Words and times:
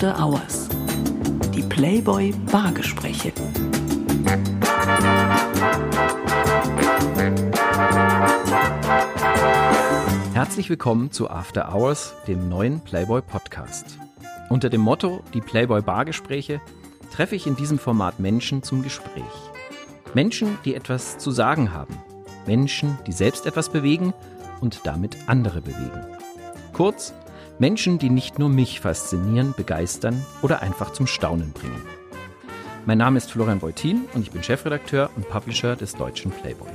After 0.00 0.18
Hours. 0.18 0.66
Die 1.54 1.60
Playboy 1.60 2.32
Bargespräche. 2.50 3.34
Herzlich 10.32 10.70
willkommen 10.70 11.10
zu 11.12 11.28
After 11.28 11.74
Hours, 11.74 12.14
dem 12.26 12.48
neuen 12.48 12.80
Playboy 12.80 13.20
Podcast. 13.20 13.98
Unter 14.48 14.70
dem 14.70 14.80
Motto 14.80 15.22
Die 15.34 15.42
Playboy 15.42 15.82
Bargespräche 15.82 16.62
treffe 17.12 17.36
ich 17.36 17.46
in 17.46 17.56
diesem 17.56 17.78
Format 17.78 18.20
Menschen 18.20 18.62
zum 18.62 18.82
Gespräch. 18.82 19.22
Menschen, 20.14 20.56
die 20.64 20.76
etwas 20.76 21.18
zu 21.18 21.30
sagen 21.30 21.74
haben. 21.74 21.98
Menschen, 22.46 22.96
die 23.06 23.12
selbst 23.12 23.44
etwas 23.44 23.68
bewegen 23.68 24.14
und 24.62 24.80
damit 24.84 25.18
andere 25.26 25.60
bewegen. 25.60 26.06
Kurz, 26.72 27.12
Menschen, 27.60 27.98
die 27.98 28.08
nicht 28.08 28.38
nur 28.38 28.48
mich 28.48 28.80
faszinieren, 28.80 29.52
begeistern 29.54 30.24
oder 30.40 30.62
einfach 30.62 30.94
zum 30.94 31.06
Staunen 31.06 31.52
bringen. 31.52 31.82
Mein 32.86 32.96
Name 32.96 33.18
ist 33.18 33.30
Florian 33.30 33.58
Beutin 33.58 34.06
und 34.14 34.22
ich 34.22 34.30
bin 34.30 34.42
Chefredakteur 34.42 35.10
und 35.14 35.28
Publisher 35.28 35.76
des 35.76 35.94
deutschen 35.94 36.30
Playboy. 36.30 36.70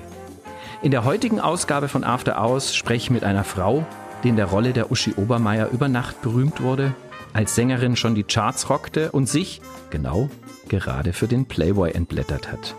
In 0.84 0.92
der 0.92 1.04
heutigen 1.04 1.40
Ausgabe 1.40 1.88
von 1.88 2.04
After 2.04 2.40
Hours 2.40 2.76
spreche 2.76 3.06
ich 3.06 3.10
mit 3.10 3.24
einer 3.24 3.44
Frau, 3.44 3.84
die 4.24 4.30
in 4.30 4.36
der 4.36 4.46
Rolle 4.46 4.74
der 4.74 4.92
Uschi 4.92 5.16
Obermeier 5.16 5.70
über 5.72 5.88
Nacht 5.88 6.22
berühmt 6.22 6.62
wurde, 6.62 6.94
als 7.34 7.56
Sängerin 7.56 7.96
schon 7.96 8.14
die 8.14 8.24
Charts 8.24 8.70
rockte 8.70 9.12
und 9.12 9.28
sich, 9.28 9.62
genau, 9.90 10.30
gerade 10.70 11.14
für 11.14 11.28
den 11.28 11.48
Playboy 11.48 11.94
entblättert 11.94 12.52
hat. 12.52 12.76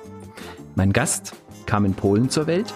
Mein 0.76 0.92
Gast 0.92 1.34
kam 1.66 1.84
in 1.84 1.94
Polen 1.94 2.30
zur 2.30 2.46
Welt, 2.46 2.72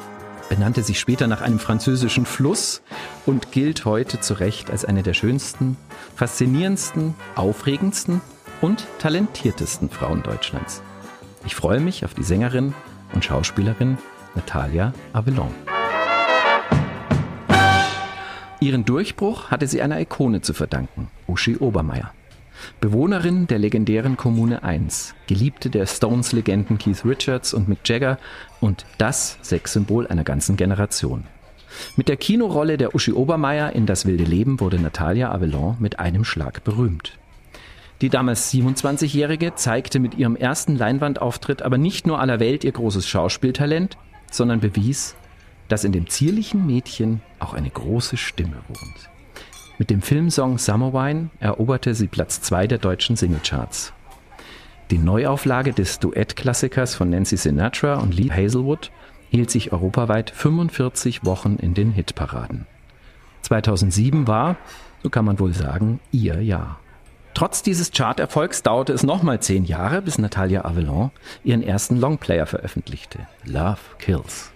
benannte 0.51 0.83
sich 0.83 1.01
später 1.01 1.29
nach 1.29 1.41
einem 1.41 1.59
französischen 1.59 2.27
Fluss 2.27 2.83
und 3.25 3.53
gilt 3.53 3.87
heute 3.87 4.21
zu 4.21 4.35
Recht 4.35 4.71
als 4.71 4.85
eine 4.85 5.03
der 5.03 5.15
schönsten, 5.15 5.79
faszinierendsten, 6.17 7.15
aufregendsten 7.37 8.21
und 8.61 8.87
talentiertesten 8.99 9.89
Frauen 9.89 10.23
Deutschlands. 10.23 10.83
Ich 11.47 11.55
freue 11.55 11.81
mich 11.81 12.05
auf 12.05 12.13
die 12.13 12.25
Sängerin 12.25 12.75
und 13.15 13.25
Schauspielerin 13.25 13.97
Natalia 14.35 14.93
Avelon. 15.15 15.55
Ihren 18.61 18.85
Durchbruch 18.85 19.51
hatte 19.51 19.67
sie 19.67 19.81
einer 19.81 19.99
Ikone 20.01 20.43
zu 20.43 20.53
verdanken, 20.53 21.09
Uschi 21.27 21.57
Obermeier. 21.57 22.13
Bewohnerin 22.81 23.47
der 23.47 23.59
legendären 23.59 24.17
Kommune 24.17 24.63
1, 24.63 25.15
Geliebte 25.27 25.71
der 25.71 25.87
Stones-Legenden 25.87 26.79
Keith 26.79 27.05
Richards 27.05 27.55
und 27.55 27.69
Mick 27.69 27.89
Jagger 27.89 28.19
und 28.61 28.87
das 28.99 29.39
Sexsymbol 29.43 30.07
einer 30.07 30.25
ganzen 30.25 30.57
Generation. 30.57 31.25
Mit 31.97 32.09
der 32.09 32.17
Kinorolle 32.17 32.77
der 32.77 32.95
Uschi 32.95 33.13
Obermeier 33.13 33.73
in 33.73 33.87
Das 33.87 34.07
wilde 34.07 34.25
Leben 34.25 34.61
wurde 34.61 34.79
Natalia 34.79 35.33
Avelon 35.33 35.77
mit 35.79 35.99
einem 35.99 36.25
Schlag 36.25 36.65
berühmt. 36.65 37.19
Die 38.01 38.09
damals 38.09 38.53
27-Jährige 38.53 39.55
zeigte 39.55 39.99
mit 39.99 40.15
ihrem 40.15 40.35
ersten 40.35 40.77
Leinwandauftritt 40.77 41.63
aber 41.63 41.77
nicht 41.77 42.07
nur 42.07 42.19
aller 42.19 42.41
Welt 42.41 42.65
ihr 42.65 42.73
großes 42.73 43.07
Schauspieltalent, 43.07 43.99
sondern 44.31 44.61
bewies, 44.61 45.17
dass 45.69 45.85
in 45.85 45.93
dem 45.93 46.09
zierlichen 46.09 46.67
Mädchen 46.67 47.21
auch 47.39 47.53
eine 47.53 47.71
große 47.71 48.17
Stimme 48.17 48.57
wohnt. 48.69 49.11
Mit 49.81 49.89
dem 49.89 50.03
Filmsong 50.03 50.59
Summer 50.59 50.93
Wine 50.93 51.31
eroberte 51.41 51.95
sie 51.95 52.07
Platz 52.07 52.43
2 52.43 52.67
der 52.67 52.77
deutschen 52.77 53.17
Singlecharts. 53.17 53.95
Die 54.91 54.99
Neuauflage 54.99 55.73
des 55.73 55.99
Duettklassikers 56.01 56.95
von 56.95 57.09
Nancy 57.09 57.39
Sinatra 57.39 57.95
und 57.95 58.15
Lee 58.15 58.31
Hazelwood 58.31 58.91
hielt 59.31 59.51
sich 59.51 59.73
europaweit 59.73 60.29
45 60.33 61.25
Wochen 61.25 61.57
in 61.57 61.73
den 61.73 61.93
Hitparaden. 61.93 62.67
2007 63.41 64.27
war, 64.27 64.57
so 65.03 65.09
kann 65.09 65.25
man 65.25 65.39
wohl 65.39 65.55
sagen, 65.55 65.99
ihr 66.13 66.43
Jahr. 66.43 66.79
Trotz 67.33 67.63
dieses 67.63 67.91
Charterfolgs 67.91 68.63
dauerte 68.63 68.93
es 68.93 69.03
nochmal 69.03 69.41
zehn 69.41 69.65
Jahre, 69.65 70.03
bis 70.03 70.19
Natalia 70.19 70.67
Avelon 70.67 71.11
ihren 71.43 71.63
ersten 71.63 71.97
Longplayer 71.97 72.45
veröffentlichte, 72.45 73.21
Love 73.47 73.79
Kills. 73.99 74.53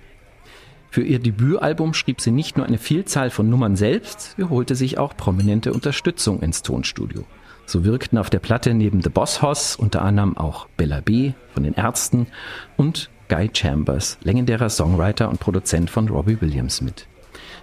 Für 0.94 1.02
ihr 1.02 1.18
Debütalbum 1.18 1.92
schrieb 1.92 2.20
sie 2.20 2.30
nicht 2.30 2.56
nur 2.56 2.66
eine 2.66 2.78
Vielzahl 2.78 3.30
von 3.30 3.50
Nummern 3.50 3.74
selbst, 3.74 4.36
sie 4.36 4.48
holte 4.48 4.76
sich 4.76 4.96
auch 4.96 5.16
prominente 5.16 5.72
Unterstützung 5.72 6.38
ins 6.38 6.62
Tonstudio. 6.62 7.24
So 7.66 7.84
wirkten 7.84 8.16
auf 8.16 8.30
der 8.30 8.38
Platte 8.38 8.74
neben 8.74 9.02
The 9.02 9.08
Boss 9.08 9.42
Hoss 9.42 9.74
unter 9.74 10.02
anderem 10.02 10.36
auch 10.36 10.68
Bella 10.76 11.00
B. 11.00 11.32
von 11.52 11.64
den 11.64 11.74
Ärzten 11.74 12.28
und 12.76 13.10
Guy 13.28 13.50
Chambers, 13.52 14.18
legendärer 14.22 14.70
Songwriter 14.70 15.28
und 15.30 15.40
Produzent 15.40 15.90
von 15.90 16.08
Robbie 16.08 16.40
Williams 16.40 16.80
mit. 16.80 17.08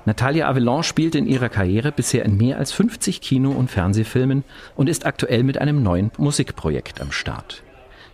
Natalia 0.04 0.50
Avelon 0.50 0.84
spielte 0.84 1.18
in 1.18 1.26
ihrer 1.26 1.48
Karriere 1.48 1.94
bisher 1.94 2.26
in 2.26 2.36
mehr 2.36 2.58
als 2.58 2.74
50 2.74 3.22
Kino- 3.22 3.52
und 3.52 3.72
Fernsehfilmen 3.72 4.44
und 4.76 4.90
ist 4.90 5.06
aktuell 5.06 5.44
mit 5.44 5.58
einem 5.58 5.82
neuen 5.82 6.12
Musikprojekt 6.18 7.00
am 7.00 7.14
Start. 7.14 7.64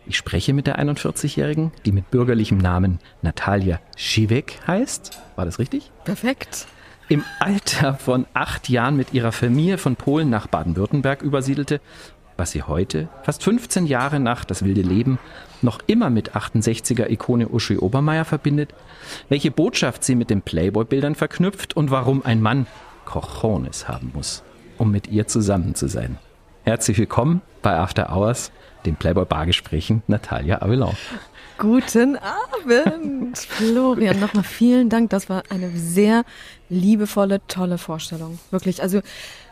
Ich 0.09 0.15
spreche 0.15 0.53
mit 0.53 0.67
der 0.67 0.79
41-Jährigen, 0.79 1.73
die 1.85 1.91
mit 1.91 2.09
bürgerlichem 2.11 2.57
Namen 2.57 2.99
Natalia 3.21 3.81
Schivek 3.97 4.57
heißt. 4.65 5.19
War 5.35 5.43
das 5.43 5.59
richtig? 5.59 5.91
Perfekt. 6.05 6.65
Im 7.09 7.25
Alter 7.39 7.95
von 7.95 8.25
acht 8.33 8.69
Jahren 8.69 8.95
mit 8.95 9.13
ihrer 9.13 9.33
Familie 9.33 9.77
von 9.77 9.97
Polen 9.97 10.29
nach 10.29 10.47
Baden-Württemberg 10.47 11.21
übersiedelte, 11.21 11.81
was 12.37 12.51
sie 12.51 12.63
heute, 12.63 13.09
fast 13.23 13.43
15 13.43 13.85
Jahre 13.85 14.21
nach 14.21 14.45
Das 14.45 14.63
wilde 14.63 14.81
Leben, 14.81 15.19
noch 15.61 15.79
immer 15.87 16.09
mit 16.09 16.35
68er-Ikone 16.35 17.49
Uschi 17.49 17.77
Obermeier 17.77 18.23
verbindet, 18.23 18.73
welche 19.27 19.51
Botschaft 19.51 20.05
sie 20.05 20.15
mit 20.15 20.29
den 20.29 20.41
Playboy-Bildern 20.41 21.15
verknüpft 21.15 21.75
und 21.75 21.91
warum 21.91 22.23
ein 22.25 22.41
Mann 22.41 22.65
Cojones 23.03 23.89
haben 23.89 24.11
muss, 24.13 24.43
um 24.77 24.89
mit 24.89 25.07
ihr 25.07 25.27
zusammen 25.27 25.75
zu 25.75 25.89
sein. 25.89 26.17
Herzlich 26.63 26.97
willkommen 26.97 27.41
bei 27.61 27.77
After 27.77 28.09
Hours 28.15 28.51
den 28.87 28.95
Playboy 28.95 29.25
Bargesprächen 29.25 30.01
Natalia 30.07 30.61
Avelon. 30.61 30.95
Guten 31.57 32.17
Abend, 32.17 33.37
Florian. 33.37 34.19
Nochmal 34.19 34.43
vielen 34.43 34.89
Dank. 34.89 35.09
Das 35.09 35.27
war 35.29 35.43
eine 35.49 35.71
sehr 35.71 36.23
liebevolle, 36.69 37.41
tolle 37.47 37.77
Vorstellung. 37.77 38.39
Wirklich. 38.51 38.81
Also 38.81 39.01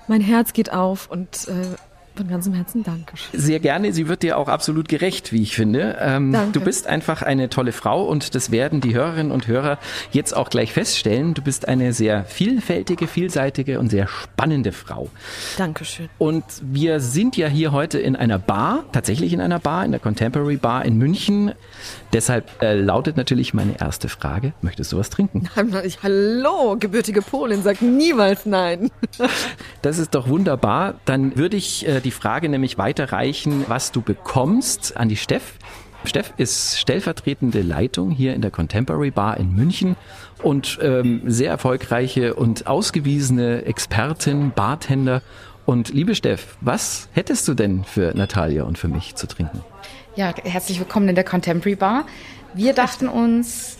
mein 0.07 0.22
Herz 0.22 0.53
geht 0.53 0.72
auf 0.72 1.09
und 1.09 1.47
äh, 1.47 1.75
von 2.16 2.28
ganzem 2.28 2.53
Herzen 2.53 2.84
Dankeschön. 2.84 3.40
Sehr 3.40 3.59
gerne. 3.59 3.94
Sie 3.94 4.08
wird 4.08 4.24
dir 4.24 4.38
auch 4.38 4.48
absolut 4.48 4.88
gerecht, 4.88 5.31
wie 5.31 5.42
ich 5.42 5.56
finde. 5.56 5.98
Ähm, 6.00 6.31
Danke. 6.31 6.59
Du 6.59 6.66
bist 6.66 6.88
einfach 6.88 7.22
eine 7.22 7.50
tolle 7.50 7.72
Frau 7.72 8.03
und 8.06 8.36
das 8.36 8.52
werden 8.52 8.81
die 8.81 8.96
Hörerinnen 8.96 9.31
und 9.31 9.48
Hörer 9.48 9.78
jetzt 10.12 10.36
auch 10.36 10.50
gleich 10.50 10.74
feststellen. 10.74 11.34
Du 11.34 11.42
bist 11.42 11.68
eine 11.68 11.94
sehr 11.94 12.26
vielfältige, 12.26 13.08
vielseitige 13.08 13.80
und 13.80 13.90
sehr 13.90 14.08
spannende 14.08 14.72
Frau. 14.72 15.09
Dankeschön. 15.58 16.09
Und 16.18 16.44
wir 16.62 17.00
sind 17.00 17.38
ja 17.38 17.48
hier 17.48 17.72
heute 17.72 18.00
in 18.00 18.16
einer 18.16 18.40
Bar, 18.40 18.86
tatsächlich 18.92 19.34
in 19.34 19.42
einer 19.42 19.59
Bar, 19.59 19.86
in 19.86 19.92
der 19.92 20.00
Contemporary 20.00 20.58
Bar 20.58 20.86
in 20.86 20.97
München. 20.97 21.53
Deshalb 22.13 22.62
äh, 22.62 22.73
lautet 22.73 23.18
natürlich 23.18 23.53
meine 23.53 23.79
erste 23.79 24.09
Frage, 24.09 24.53
möchtest 24.62 24.91
du 24.91 24.97
was 24.97 25.09
trinken? 25.09 25.50
Ich, 25.85 26.01
hallo, 26.03 26.78
gebürtige 26.79 27.22
Polin, 27.22 27.62
sag 27.62 27.81
niemals 27.81 28.46
nein. 28.46 28.90
das 29.81 29.97
ist 29.97 30.16
doch 30.16 30.28
wunderbar. 30.28 30.96
Dann 31.06 31.38
würde 31.38 31.57
ich 31.57 31.88
äh, 31.88 32.00
die 32.00 32.12
Frage 32.12 32.50
nämlich 32.50 32.78
weiterreichen, 32.78 33.66
was 33.68 33.91
du 33.91 34.01
bekommst 34.01 34.96
an 34.96 35.09
die 35.09 35.18
Steff. 35.18 35.56
Steff 36.06 36.34
ist 36.38 36.79
stellvertretende 36.79 37.62
Leitung 37.62 38.12
hier 38.12 38.35
in 38.35 38.41
der 38.41 38.52
Contemporary 38.52 39.12
Bar 39.12 39.38
in 39.38 39.53
München 39.53 39.96
und 40.44 40.78
ähm, 40.81 41.22
sehr 41.25 41.50
erfolgreiche 41.50 42.35
und 42.35 42.67
ausgewiesene 42.67 43.66
Expertin, 43.66 44.52
Bartender. 44.56 45.22
Und 45.66 45.90
liebe 45.90 46.13
Steff, 46.13 46.57
was 46.62 47.09
hättest 47.13 47.47
du 47.47 47.56
denn 47.56 47.84
für 47.84 48.16
Natalia 48.16 48.63
und 48.63 48.78
für 48.78 48.88
mich 48.88 49.16
zu 49.16 49.28
trinken? 49.28 49.63
Ja, 50.16 50.34
herzlich 50.44 50.80
willkommen 50.80 51.09
in 51.09 51.16
der 51.16 51.26
Contemporary 51.26 51.76
Bar. 51.76 52.06
Wir 52.53 52.74
dachten 52.74 53.09
uns, 53.09 53.78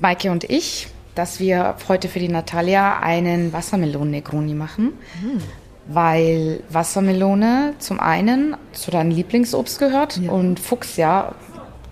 Maike 0.00 0.30
und 0.30 0.44
ich, 0.44 0.88
dass 1.14 1.40
wir 1.40 1.76
heute 1.88 2.08
für 2.08 2.18
die 2.18 2.28
Natalia 2.28 2.98
einen 2.98 3.52
Wassermelonen-Negroni 3.52 4.54
machen. 4.54 4.92
Mhm 5.22 5.42
weil 5.90 6.62
Wassermelone 6.68 7.72
zum 7.78 7.98
einen 7.98 8.56
zu 8.72 8.90
deinem 8.90 9.10
Lieblingsobst 9.10 9.78
gehört 9.78 10.18
ja. 10.18 10.30
und 10.30 10.60
Fuchs 10.60 10.98
ja 10.98 11.34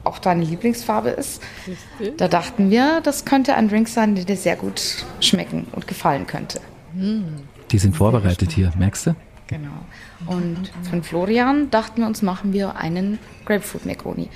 auch 0.04 0.18
deine 0.18 0.44
Lieblingsfarbe 0.44 1.08
ist. 1.08 1.42
Da 2.18 2.28
dachten 2.28 2.70
wir, 2.70 3.00
das 3.00 3.24
könnte 3.24 3.54
ein 3.54 3.68
Drink 3.68 3.88
sein, 3.88 4.14
der 4.14 4.24
dir 4.24 4.36
sehr 4.36 4.56
gut 4.56 5.06
schmecken 5.20 5.66
und 5.72 5.86
gefallen 5.88 6.26
könnte. 6.26 6.60
Hm. 6.94 7.24
Die 7.70 7.78
sind 7.78 7.96
vorbereitet 7.96 8.52
hier, 8.52 8.70
merkst 8.78 9.06
du? 9.06 9.16
Genau. 9.46 9.70
Und 10.24 10.72
von 10.88 11.02
Florian 11.02 11.70
dachten 11.70 12.00
wir 12.00 12.06
uns, 12.06 12.22
machen 12.22 12.52
wir 12.52 12.76
einen 12.76 13.18
Grapefruit 13.44 13.86
Negroni 13.86 14.28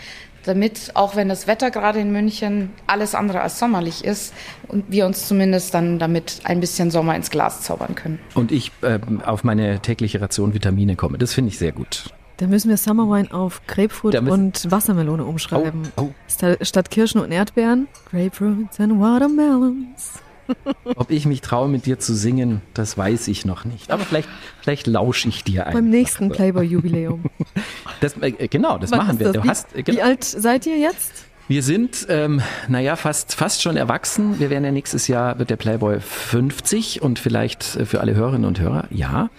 damit, 0.44 0.92
auch 0.94 1.16
wenn 1.16 1.28
das 1.28 1.46
Wetter 1.46 1.70
gerade 1.70 2.00
in 2.00 2.12
München 2.12 2.70
alles 2.86 3.14
andere 3.14 3.40
als 3.40 3.58
sommerlich 3.58 4.04
ist, 4.04 4.34
und 4.68 4.84
wir 4.88 5.06
uns 5.06 5.28
zumindest 5.28 5.74
dann 5.74 5.98
damit 5.98 6.40
ein 6.44 6.60
bisschen 6.60 6.90
Sommer 6.90 7.16
ins 7.16 7.30
Glas 7.30 7.62
zaubern 7.62 7.94
können. 7.94 8.18
Und 8.34 8.52
ich 8.52 8.72
äh, 8.82 8.98
auf 9.24 9.44
meine 9.44 9.80
tägliche 9.80 10.20
Ration 10.20 10.54
Vitamine 10.54 10.96
komme. 10.96 11.18
Das 11.18 11.34
finde 11.34 11.50
ich 11.50 11.58
sehr 11.58 11.72
gut. 11.72 12.10
Da 12.38 12.46
müssen 12.46 12.70
wir 12.70 12.78
Summer 12.78 13.04
Wine 13.10 13.32
auf 13.34 13.60
Grapefruit 13.66 14.14
und 14.14 14.70
Wassermelone 14.70 15.24
umschreiben. 15.24 15.82
Oh, 15.96 16.08
oh. 16.38 16.54
Statt 16.62 16.90
Kirschen 16.90 17.20
und 17.20 17.32
Erdbeeren, 17.32 17.86
Grapefruits 18.10 18.80
and 18.80 18.98
Watermelons. 18.98 20.22
Ob 20.96 21.10
ich 21.10 21.26
mich 21.26 21.40
traue, 21.40 21.68
mit 21.68 21.86
dir 21.86 21.98
zu 21.98 22.14
singen, 22.14 22.62
das 22.74 22.96
weiß 22.96 23.28
ich 23.28 23.44
noch 23.44 23.64
nicht. 23.64 23.90
Aber 23.90 24.04
vielleicht, 24.04 24.28
vielleicht 24.60 24.86
lausche 24.86 25.28
ich 25.28 25.44
dir 25.44 25.66
ein. 25.66 25.72
Beim 25.72 25.90
nächsten 25.90 26.30
Playboy-Jubiläum. 26.30 27.24
Äh, 28.20 28.48
genau, 28.48 28.78
das 28.78 28.92
Wann 28.92 28.98
machen 28.98 29.18
wir. 29.18 29.26
das? 29.26 29.34
Du 29.34 29.44
wie, 29.44 29.48
hast, 29.48 29.74
äh, 29.74 29.78
wie 29.78 29.82
genau. 29.82 30.04
alt 30.04 30.24
seid 30.24 30.64
ihr 30.66 30.78
jetzt? 30.78 31.26
Wir 31.50 31.64
sind, 31.64 32.06
ähm, 32.08 32.40
naja, 32.68 32.94
fast, 32.94 33.34
fast 33.34 33.60
schon 33.60 33.76
erwachsen. 33.76 34.38
Wir 34.38 34.50
werden 34.50 34.64
ja 34.64 34.70
nächstes 34.70 35.08
Jahr, 35.08 35.40
wird 35.40 35.50
der 35.50 35.56
Playboy 35.56 35.98
50 35.98 37.02
und 37.02 37.18
vielleicht 37.18 37.74
äh, 37.74 37.86
für 37.86 38.00
alle 38.00 38.14
Hörerinnen 38.14 38.44
und 38.44 38.60
Hörer, 38.60 38.84
ja, 38.90 39.30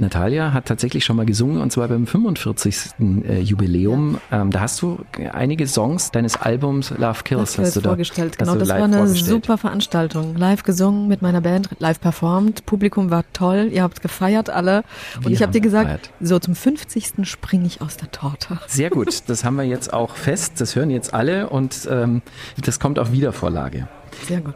Natalia 0.00 0.52
hat 0.52 0.66
tatsächlich 0.66 1.04
schon 1.04 1.14
mal 1.14 1.26
gesungen 1.26 1.60
und 1.60 1.70
zwar 1.70 1.86
beim 1.86 2.08
45. 2.08 2.94
Äh, 2.98 3.40
Jubiläum. 3.42 4.18
Ähm, 4.32 4.50
da 4.50 4.60
hast 4.60 4.82
du 4.82 4.98
einige 5.32 5.68
Songs 5.68 6.10
deines 6.10 6.36
Albums 6.36 6.90
Love 6.90 7.22
Kills, 7.22 7.54
Das 7.54 7.66
hast 7.66 7.76
du 7.76 7.80
da 7.82 7.90
vorgestellt. 7.90 8.36
Genau, 8.38 8.56
das 8.56 8.68
war 8.68 8.82
eine 8.82 9.06
super 9.06 9.56
Veranstaltung. 9.56 10.36
Live 10.36 10.64
gesungen 10.64 11.06
mit 11.06 11.22
meiner 11.22 11.40
Band, 11.40 11.68
live 11.78 12.00
performt. 12.00 12.66
Publikum 12.66 13.10
war 13.10 13.24
toll. 13.32 13.68
Ihr 13.72 13.84
habt 13.84 14.02
gefeiert 14.02 14.50
alle. 14.50 14.82
Und 15.18 15.26
Wir 15.26 15.32
ich 15.32 15.42
habe 15.42 15.52
dir 15.52 15.60
gesagt, 15.60 15.84
gefeiert. 15.84 16.10
so 16.20 16.40
zum 16.40 16.56
50. 16.56 17.28
springe 17.28 17.66
ich 17.66 17.80
aus 17.80 17.96
der 17.96 18.10
Torte. 18.10 18.58
Sehr 18.66 18.90
gut, 18.90 19.22
das 19.28 19.44
haben 19.44 19.56
wir 19.56 19.64
jetzt 19.64 19.92
auch 19.92 20.16
fest, 20.16 20.60
das 20.60 20.74
hören 20.74 20.90
jetzt 20.90 21.14
alle 21.14 21.48
und 21.48 21.59
ähm, 21.90 22.22
das 22.64 22.80
kommt 22.80 22.98
auf 22.98 23.12
Wiedervorlage. 23.12 23.88
Sehr 24.26 24.40
gut. 24.40 24.54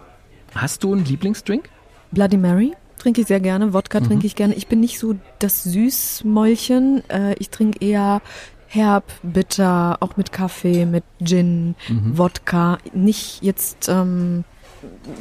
Hast 0.55 0.83
du 0.85 0.93
einen 0.95 1.05
Lieblingsdrink? 1.05 1.69
Bloody 2.13 2.37
Mary 2.37 2.73
trinke 2.99 3.21
ich 3.23 3.27
sehr 3.27 3.41
gerne. 3.41 3.73
Wodka 3.75 4.01
Mhm. 4.01 4.05
trinke 4.05 4.27
ich 4.27 4.37
gerne. 4.37 4.55
Ich 4.55 4.67
bin 4.69 4.81
nicht 4.81 4.99
so 4.99 5.17
das 5.39 5.65
Süßmäulchen. 5.65 7.03
Äh, 7.11 7.35
ich 7.39 7.51
trinke 7.51 7.85
eher 7.85 8.23
herb, 8.69 9.05
bitter, 9.23 9.99
auch 10.01 10.17
mit 10.17 10.33
Kaffee, 10.33 10.85
mit 10.87 11.05
Gin, 11.23 11.75
Mhm. 11.89 12.19
Wodka. 12.19 12.79
Nicht 12.93 13.43
jetzt 13.43 13.89
ähm, 13.89 14.45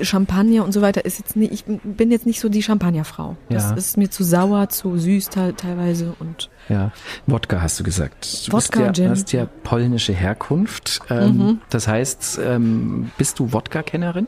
Champagner 0.01 0.63
und 0.63 0.71
so 0.71 0.81
weiter. 0.81 1.05
Ist 1.05 1.19
jetzt 1.19 1.35
nicht, 1.35 1.51
ich 1.53 1.65
bin 1.65 2.11
jetzt 2.11 2.25
nicht 2.25 2.39
so 2.39 2.49
die 2.49 2.63
Champagnerfrau. 2.63 3.35
Das 3.49 3.63
Ja. 3.71 3.73
ist 3.75 3.97
mir 3.97 4.09
zu 4.09 4.23
sauer, 4.23 4.69
zu 4.69 4.97
süß 4.97 5.29
te 5.29 5.53
teilweise 5.55 6.13
und 6.19 6.49
Ja, 6.69 6.91
Wodka 7.27 7.61
hast 7.61 7.79
du 7.79 7.83
gesagt. 7.83 8.47
Du 8.47 8.53
Wodka, 8.53 8.57
bist 8.57 8.77
ja, 8.79 8.91
Gin. 8.93 9.09
hast 9.09 9.31
ja 9.33 9.47
polnische 9.63 10.13
Herkunft. 10.13 11.01
Ähm, 11.09 11.37
Mhm. 11.37 11.61
Das 11.69 11.87
heißt, 11.87 12.39
ähm, 12.43 13.11
bist 13.17 13.39
du 13.39 13.51
Wodka-Kennerin? 13.53 14.27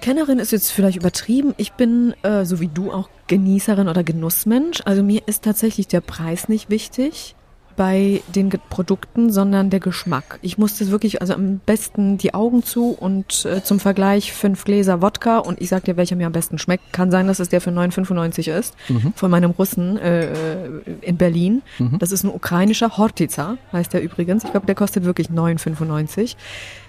Kennerin 0.00 0.38
ist 0.38 0.50
jetzt 0.52 0.70
vielleicht 0.72 0.96
übertrieben. 0.96 1.52
Ich 1.58 1.72
bin, 1.72 2.14
äh, 2.22 2.44
so 2.46 2.58
wie 2.60 2.68
du, 2.68 2.90
auch 2.90 3.10
Genießerin 3.26 3.86
oder 3.88 4.02
Genussmensch. 4.02 4.80
Also 4.86 5.02
mir 5.02 5.22
ist 5.26 5.44
tatsächlich 5.44 5.88
der 5.88 6.00
Preis 6.00 6.48
nicht 6.48 6.70
wichtig 6.70 7.34
bei 7.80 8.20
den 8.34 8.50
Produkten, 8.68 9.32
sondern 9.32 9.70
der 9.70 9.80
Geschmack. 9.80 10.38
Ich 10.42 10.58
musste 10.58 10.90
wirklich, 10.90 11.22
also 11.22 11.32
am 11.32 11.60
besten 11.64 12.18
die 12.18 12.34
Augen 12.34 12.62
zu 12.62 12.90
und 12.90 13.46
äh, 13.46 13.64
zum 13.64 13.80
Vergleich 13.80 14.34
fünf 14.34 14.64
Gläser 14.64 15.00
Wodka 15.00 15.38
und 15.38 15.62
ich 15.62 15.70
sag 15.70 15.84
dir, 15.84 15.96
welcher 15.96 16.14
mir 16.14 16.26
am 16.26 16.32
besten 16.32 16.58
schmeckt. 16.58 16.92
Kann 16.92 17.10
sein, 17.10 17.26
dass 17.26 17.38
es 17.38 17.48
der 17.48 17.62
für 17.62 17.70
9,95 17.70 18.52
ist, 18.52 18.74
von 19.14 19.30
meinem 19.30 19.52
Russen 19.52 19.96
äh, 19.96 20.66
in 21.00 21.16
Berlin. 21.16 21.62
Das 21.98 22.12
ist 22.12 22.22
ein 22.22 22.28
ukrainischer 22.30 22.98
Hortica, 22.98 23.56
heißt 23.72 23.94
der 23.94 24.02
übrigens. 24.02 24.44
Ich 24.44 24.50
glaube, 24.50 24.66
der 24.66 24.74
kostet 24.74 25.04
wirklich 25.06 25.28
9,95. 25.28 26.36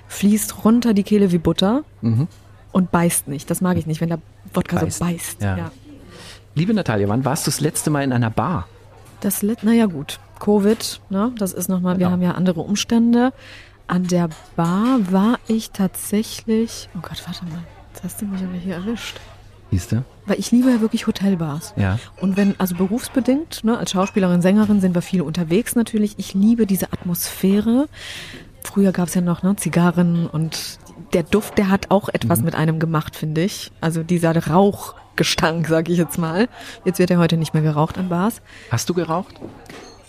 Fließt 0.10 0.66
runter 0.66 0.94
die 0.94 1.04
Kehle 1.04 1.32
wie 1.32 1.38
Butter 1.38 1.86
und 2.74 2.92
beißt 2.92 3.30
nicht. 3.30 3.50
Das 3.50 3.62
mag 3.62 3.78
ich 3.78 3.88
nicht, 3.88 4.02
wenn 4.02 4.10
der 4.10 4.20
Wodka 4.54 4.78
Beißt. 4.82 4.98
so 5.00 5.06
beißt. 5.06 5.42
Ja. 5.42 5.58
Ja. 5.58 5.72
Liebe 6.54 6.74
Natalia, 6.74 7.08
wann 7.08 7.24
warst 7.24 7.48
du 7.48 7.50
das 7.52 7.62
letzte 7.62 7.90
Mal 7.92 8.04
in 8.04 8.12
einer 8.12 8.30
Bar? 8.30 8.68
Das, 9.22 9.42
let- 9.42 9.64
naja 9.64 9.86
gut, 9.86 10.20
Covid, 10.42 11.00
ne, 11.10 11.32
das 11.38 11.54
ist 11.54 11.70
nochmal, 11.70 11.94
wir 11.96 12.00
Genau. 12.08 12.12
haben 12.12 12.22
ja 12.22 12.32
andere 12.32 12.62
Umstände. 12.62 13.32
An 13.88 14.08
der 14.08 14.30
Bar 14.56 15.00
war 15.12 15.38
ich 15.48 15.72
tatsächlich, 15.72 16.90
oh 16.96 17.00
Gott, 17.02 17.22
warte 17.26 17.46
mal, 17.46 17.64
jetzt 17.94 18.04
hast 18.04 18.22
du 18.22 18.26
mich 18.26 18.42
aber 18.42 18.54
hier 18.58 18.76
erwischt. 18.76 19.18
Siehst 19.70 19.92
du? 19.94 20.04
Weil 20.26 20.40
ich 20.40 20.52
liebe 20.52 20.70
ja 20.70 20.82
wirklich 20.82 21.08
Hotelbars. 21.08 21.74
Ja. 21.78 21.98
Und 22.20 22.36
wenn, 22.38 22.56
also 22.60 22.76
berufsbedingt, 22.76 23.64
ne, 23.64 23.78
als 23.78 23.92
Schauspielerin, 23.92 24.42
Sängerin 24.42 24.82
sind 24.82 24.96
wir 24.96 25.02
viel 25.02 25.22
unterwegs 25.22 25.76
natürlich. 25.76 26.16
Ich 26.18 26.34
liebe 26.34 26.66
diese 26.66 26.92
Atmosphäre. 26.92 27.88
Früher 28.64 28.92
gab's 28.92 29.14
ja 29.14 29.22
noch 29.22 29.44
ne, 29.44 29.56
Zigarren 29.56 30.28
und 30.28 30.78
der 31.14 31.24
Duft, 31.24 31.58
der 31.58 31.70
hat 31.70 31.90
auch 31.92 32.10
etwas 32.10 32.40
Mhm. 32.40 32.46
mit 32.46 32.56
einem 32.56 32.80
gemacht, 32.80 33.16
finde 33.16 33.42
ich. 33.44 33.72
Also 33.82 34.04
dieser 34.04 34.36
Rauchgestank, 34.48 35.68
sag 35.68 35.90
ich 35.90 35.98
jetzt 35.98 36.18
mal. 36.18 36.48
Jetzt 36.86 37.00
wird 37.00 37.10
ja 37.10 37.18
heute 37.18 37.38
nicht 37.38 37.54
mehr 37.54 37.64
geraucht 37.64 37.98
an 37.98 38.10
Bars. 38.10 38.42
Hast 38.72 38.90
du 38.90 38.94
geraucht? 38.94 39.36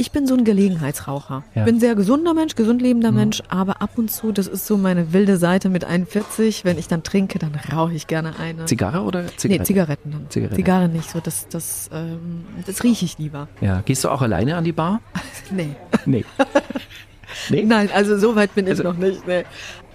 Ich 0.03 0.11
bin 0.11 0.27
so 0.27 0.35
ein 0.35 0.43
Gelegenheitsraucher. 0.43 1.45
Ja. 1.55 1.63
Mhm. 1.63 1.67
Bin 1.67 1.79
sehr 1.81 1.95
gesunder 1.95 2.35
Mensch, 2.35 2.57
gesund 2.57 2.83
lebender 2.83 3.13
Mensch, 3.13 3.41
aber 3.49 3.81
ab 3.81 3.91
und 3.99 4.11
zu, 4.11 4.33
das 4.33 4.49
ist 4.49 4.67
so 4.67 4.77
meine 4.77 5.13
wilde 5.13 5.37
Seite 5.37 5.69
mit 5.69 5.85
41. 5.85 6.65
Wenn 6.65 6.77
ich 6.77 6.89
dann 6.89 7.05
trinke, 7.05 7.39
dann 7.39 7.55
rauche 7.73 7.93
ich 7.95 8.09
gerne 8.09 8.37
eine. 8.37 8.65
Zigarre 8.65 9.03
oder 9.03 9.29
Zigarette? 9.29 9.49
Nee, 9.61 9.65
Zigaretten 9.65 10.11
dann. 10.11 10.27
Zigarette. 10.29 10.57
Zigarre 10.57 10.89
nicht, 10.89 11.09
so 11.09 11.21
das, 11.21 11.47
das, 11.47 11.89
ähm, 11.95 12.45
das 12.67 12.83
rieche 12.83 13.05
ich 13.05 13.17
lieber. 13.19 13.47
Ja. 13.61 13.81
Gehst 13.85 14.03
du 14.03 14.09
auch 14.09 14.23
alleine 14.23 14.57
an 14.57 14.65
die 14.65 14.73
Bar? 14.73 15.01
Nee. 15.53 15.69
Nee. 16.05 16.25
nee? 17.51 17.63
Nein, 17.63 17.89
also 17.95 18.19
so 18.19 18.35
weit 18.35 18.57
bin 18.57 18.65
ich 18.67 18.71
Also- 18.73 18.83
noch 18.83 18.97
nicht. 18.97 19.25
Nee. 19.29 19.45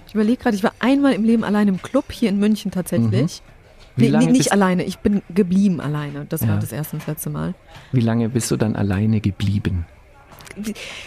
Ich 0.06 0.14
überlege 0.14 0.42
gerade, 0.42 0.56
ich 0.56 0.62
war 0.64 0.72
einmal 0.78 1.12
im 1.12 1.22
Leben 1.24 1.44
alleine 1.44 1.70
im 1.70 1.82
Club 1.82 2.06
hier 2.12 2.30
in 2.30 2.38
München 2.38 2.70
tatsächlich. 2.70 3.42
Mhm. 3.44 4.00
Wie 4.00 4.10
Nee, 4.10 4.16
nee, 4.16 4.26
nicht 4.32 4.52
alleine, 4.52 4.84
ich 4.84 5.00
bin 5.00 5.20
geblieben 5.34 5.80
alleine. 5.82 6.24
Das 6.30 6.40
Ja. 6.40 6.48
war 6.48 6.56
das 6.58 6.72
erste 6.72 6.96
und 6.96 7.02
das 7.02 7.08
letzte 7.08 7.28
Mal. 7.30 7.52
Wie 7.92 8.00
lange 8.00 8.28
bist 8.30 8.50
du 8.50 8.56
dann 8.56 8.74
alleine 8.74 9.20
geblieben? 9.20 9.84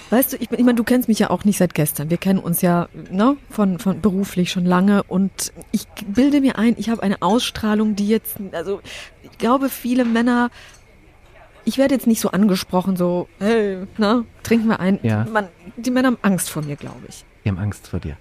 Weißt 0.09 0.33
du, 0.33 0.37
ich, 0.37 0.51
ich 0.51 0.59
meine, 0.59 0.75
du 0.75 0.83
kennst 0.83 1.07
mich 1.07 1.19
ja 1.19 1.29
auch 1.29 1.45
nicht 1.45 1.57
seit 1.57 1.73
gestern. 1.73 2.09
Wir 2.09 2.17
kennen 2.17 2.39
uns 2.39 2.61
ja 2.61 2.89
ne, 3.09 3.37
von, 3.49 3.79
von 3.79 4.01
beruflich 4.01 4.51
schon 4.51 4.65
lange 4.65 5.03
und 5.03 5.53
ich 5.71 5.87
bilde 6.07 6.41
mir 6.41 6.57
ein, 6.57 6.75
ich 6.77 6.89
habe 6.89 7.03
eine 7.03 7.21
Ausstrahlung, 7.21 7.95
die 7.95 8.07
jetzt, 8.07 8.37
also 8.51 8.81
ich 9.23 9.37
glaube, 9.37 9.69
viele 9.69 10.05
Männer, 10.05 10.49
ich 11.65 11.77
werde 11.77 11.93
jetzt 11.93 12.07
nicht 12.07 12.21
so 12.21 12.31
angesprochen, 12.31 12.95
so, 12.95 13.27
hey, 13.39 13.79
ne, 13.97 14.25
trinken 14.43 14.67
wir 14.67 14.79
ein. 14.79 14.99
Ja. 15.03 15.25
Man, 15.31 15.47
die 15.77 15.91
Männer 15.91 16.07
haben 16.07 16.17
Angst 16.21 16.49
vor 16.49 16.63
mir, 16.63 16.75
glaube 16.75 17.01
ich. 17.07 17.25
Die 17.43 17.49
haben 17.49 17.59
Angst 17.59 17.87
vor 17.87 17.99
dir. 17.99 18.17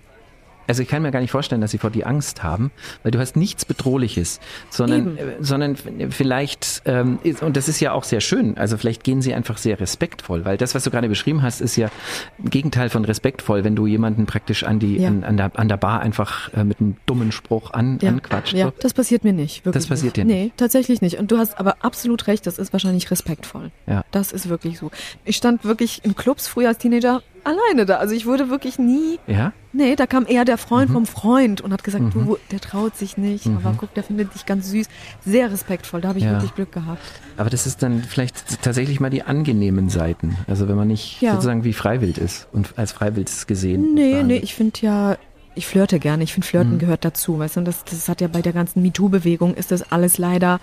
Also 0.70 0.82
ich 0.82 0.88
kann 0.88 1.02
mir 1.02 1.10
gar 1.10 1.18
nicht 1.20 1.32
vorstellen, 1.32 1.60
dass 1.60 1.72
sie 1.72 1.78
vor 1.78 1.90
dir 1.90 2.06
Angst 2.06 2.44
haben, 2.44 2.70
weil 3.02 3.10
du 3.10 3.18
hast 3.18 3.34
nichts 3.34 3.64
Bedrohliches, 3.64 4.38
sondern, 4.70 5.16
äh, 5.18 5.22
sondern 5.40 5.74
vielleicht, 6.10 6.82
ähm, 6.84 7.18
ist, 7.24 7.42
und 7.42 7.56
das 7.56 7.68
ist 7.68 7.80
ja 7.80 7.90
auch 7.92 8.04
sehr 8.04 8.20
schön, 8.20 8.56
also 8.56 8.76
vielleicht 8.76 9.02
gehen 9.02 9.20
sie 9.20 9.34
einfach 9.34 9.58
sehr 9.58 9.80
respektvoll, 9.80 10.44
weil 10.44 10.56
das, 10.56 10.76
was 10.76 10.84
du 10.84 10.90
gerade 10.92 11.08
beschrieben 11.08 11.42
hast, 11.42 11.60
ist 11.60 11.74
ja 11.74 11.90
im 12.38 12.50
Gegenteil 12.50 12.88
von 12.88 13.04
respektvoll, 13.04 13.64
wenn 13.64 13.74
du 13.74 13.88
jemanden 13.88 14.26
praktisch 14.26 14.62
an, 14.62 14.78
die, 14.78 14.98
Ja. 14.98 15.08
an, 15.08 15.24
an, 15.24 15.36
der, 15.36 15.50
an 15.58 15.68
der 15.68 15.76
Bar 15.76 16.00
einfach 16.02 16.52
äh, 16.54 16.62
mit 16.62 16.78
einem 16.80 16.96
dummen 17.06 17.32
Spruch 17.32 17.72
an, 17.72 17.98
anquatscht. 18.00 18.52
ja, 18.54 18.66
So. 18.66 18.72
das 18.80 18.94
passiert 18.94 19.24
mir 19.24 19.32
nicht. 19.32 19.64
Wirklich 19.64 19.82
Das 19.82 19.88
passiert 19.88 20.16
dir 20.16 20.24
nicht. 20.24 20.34
Nee, 20.36 20.52
tatsächlich 20.56 21.00
nicht. 21.02 21.18
Und 21.18 21.32
du 21.32 21.38
hast 21.38 21.58
aber 21.58 21.78
absolut 21.80 22.28
recht, 22.28 22.46
das 22.46 22.58
ist 22.60 22.72
wahrscheinlich 22.72 23.10
respektvoll. 23.10 23.72
Ja. 23.88 24.04
Das 24.12 24.30
ist 24.30 24.48
wirklich 24.48 24.78
so. 24.78 24.92
Ich 25.24 25.36
stand 25.36 25.64
wirklich 25.64 26.04
in 26.04 26.14
Clubs 26.14 26.46
früher 26.46 26.68
als 26.68 26.78
Teenager 26.78 27.22
alleine 27.42 27.86
da. 27.86 27.96
Also 27.96 28.14
ich 28.14 28.24
wurde 28.26 28.50
wirklich 28.50 28.78
nie 28.78 29.18
Ja? 29.26 29.52
Nee, 29.72 29.94
da 29.94 30.06
kam 30.06 30.26
eher 30.26 30.44
der 30.44 30.56
Mhm. 30.56 30.60
Freund 30.60 30.90
vom 30.90 31.06
Freund 31.06 31.60
und 31.60 31.72
hat 31.72 31.84
gesagt, 31.84 32.12
du, 32.12 32.38
der 32.50 32.60
traut 32.60 32.96
sich 32.96 33.16
nicht, 33.16 33.46
aber 33.46 33.74
guck, 33.78 33.94
der 33.94 34.02
findet 34.02 34.34
dich 34.34 34.44
ganz 34.44 34.68
süß. 34.68 34.88
Sehr 35.24 35.50
respektvoll, 35.52 36.00
da 36.00 36.08
habe 36.08 36.18
ich 36.18 36.24
Ja. 36.24 36.32
wirklich 36.32 36.54
Glück 36.56 36.72
gehabt. 36.72 37.00
Aber 37.36 37.50
das 37.50 37.66
ist 37.66 37.82
dann 37.82 38.02
vielleicht 38.02 38.62
tatsächlich 38.62 38.98
mal 38.98 39.10
die 39.10 39.22
angenehmen 39.22 39.88
Seiten. 39.88 40.36
Also 40.48 40.68
wenn 40.68 40.76
man 40.76 40.88
nicht 40.88 41.20
Ja. 41.22 41.32
sozusagen 41.32 41.62
wie 41.64 41.72
Freiwild 41.72 42.18
ist 42.18 42.48
und 42.52 42.72
als 42.76 42.90
Freiwild 42.92 43.30
gesehen. 43.46 43.94
Nee, 43.94 44.22
nee, 44.24 44.36
ich 44.38 44.54
finde 44.56 44.80
ja, 44.80 45.16
ich 45.54 45.66
flirte 45.66 45.98
gerne. 46.00 46.24
Ich 46.24 46.32
finde, 46.32 46.46
Flirten 46.48 46.74
Mhm. 46.74 46.78
gehört 46.78 47.04
dazu. 47.04 47.38
Weißt 47.38 47.56
du, 47.56 47.60
und 47.60 47.64
das, 47.66 47.84
das 47.84 48.08
hat 48.08 48.20
ja 48.20 48.26
bei 48.28 48.42
der 48.42 48.52
ganzen 48.52 48.82
MeToo-Bewegung 48.82 49.54
ist 49.54 49.70
das 49.70 49.92
alles 49.92 50.18
leider, 50.18 50.58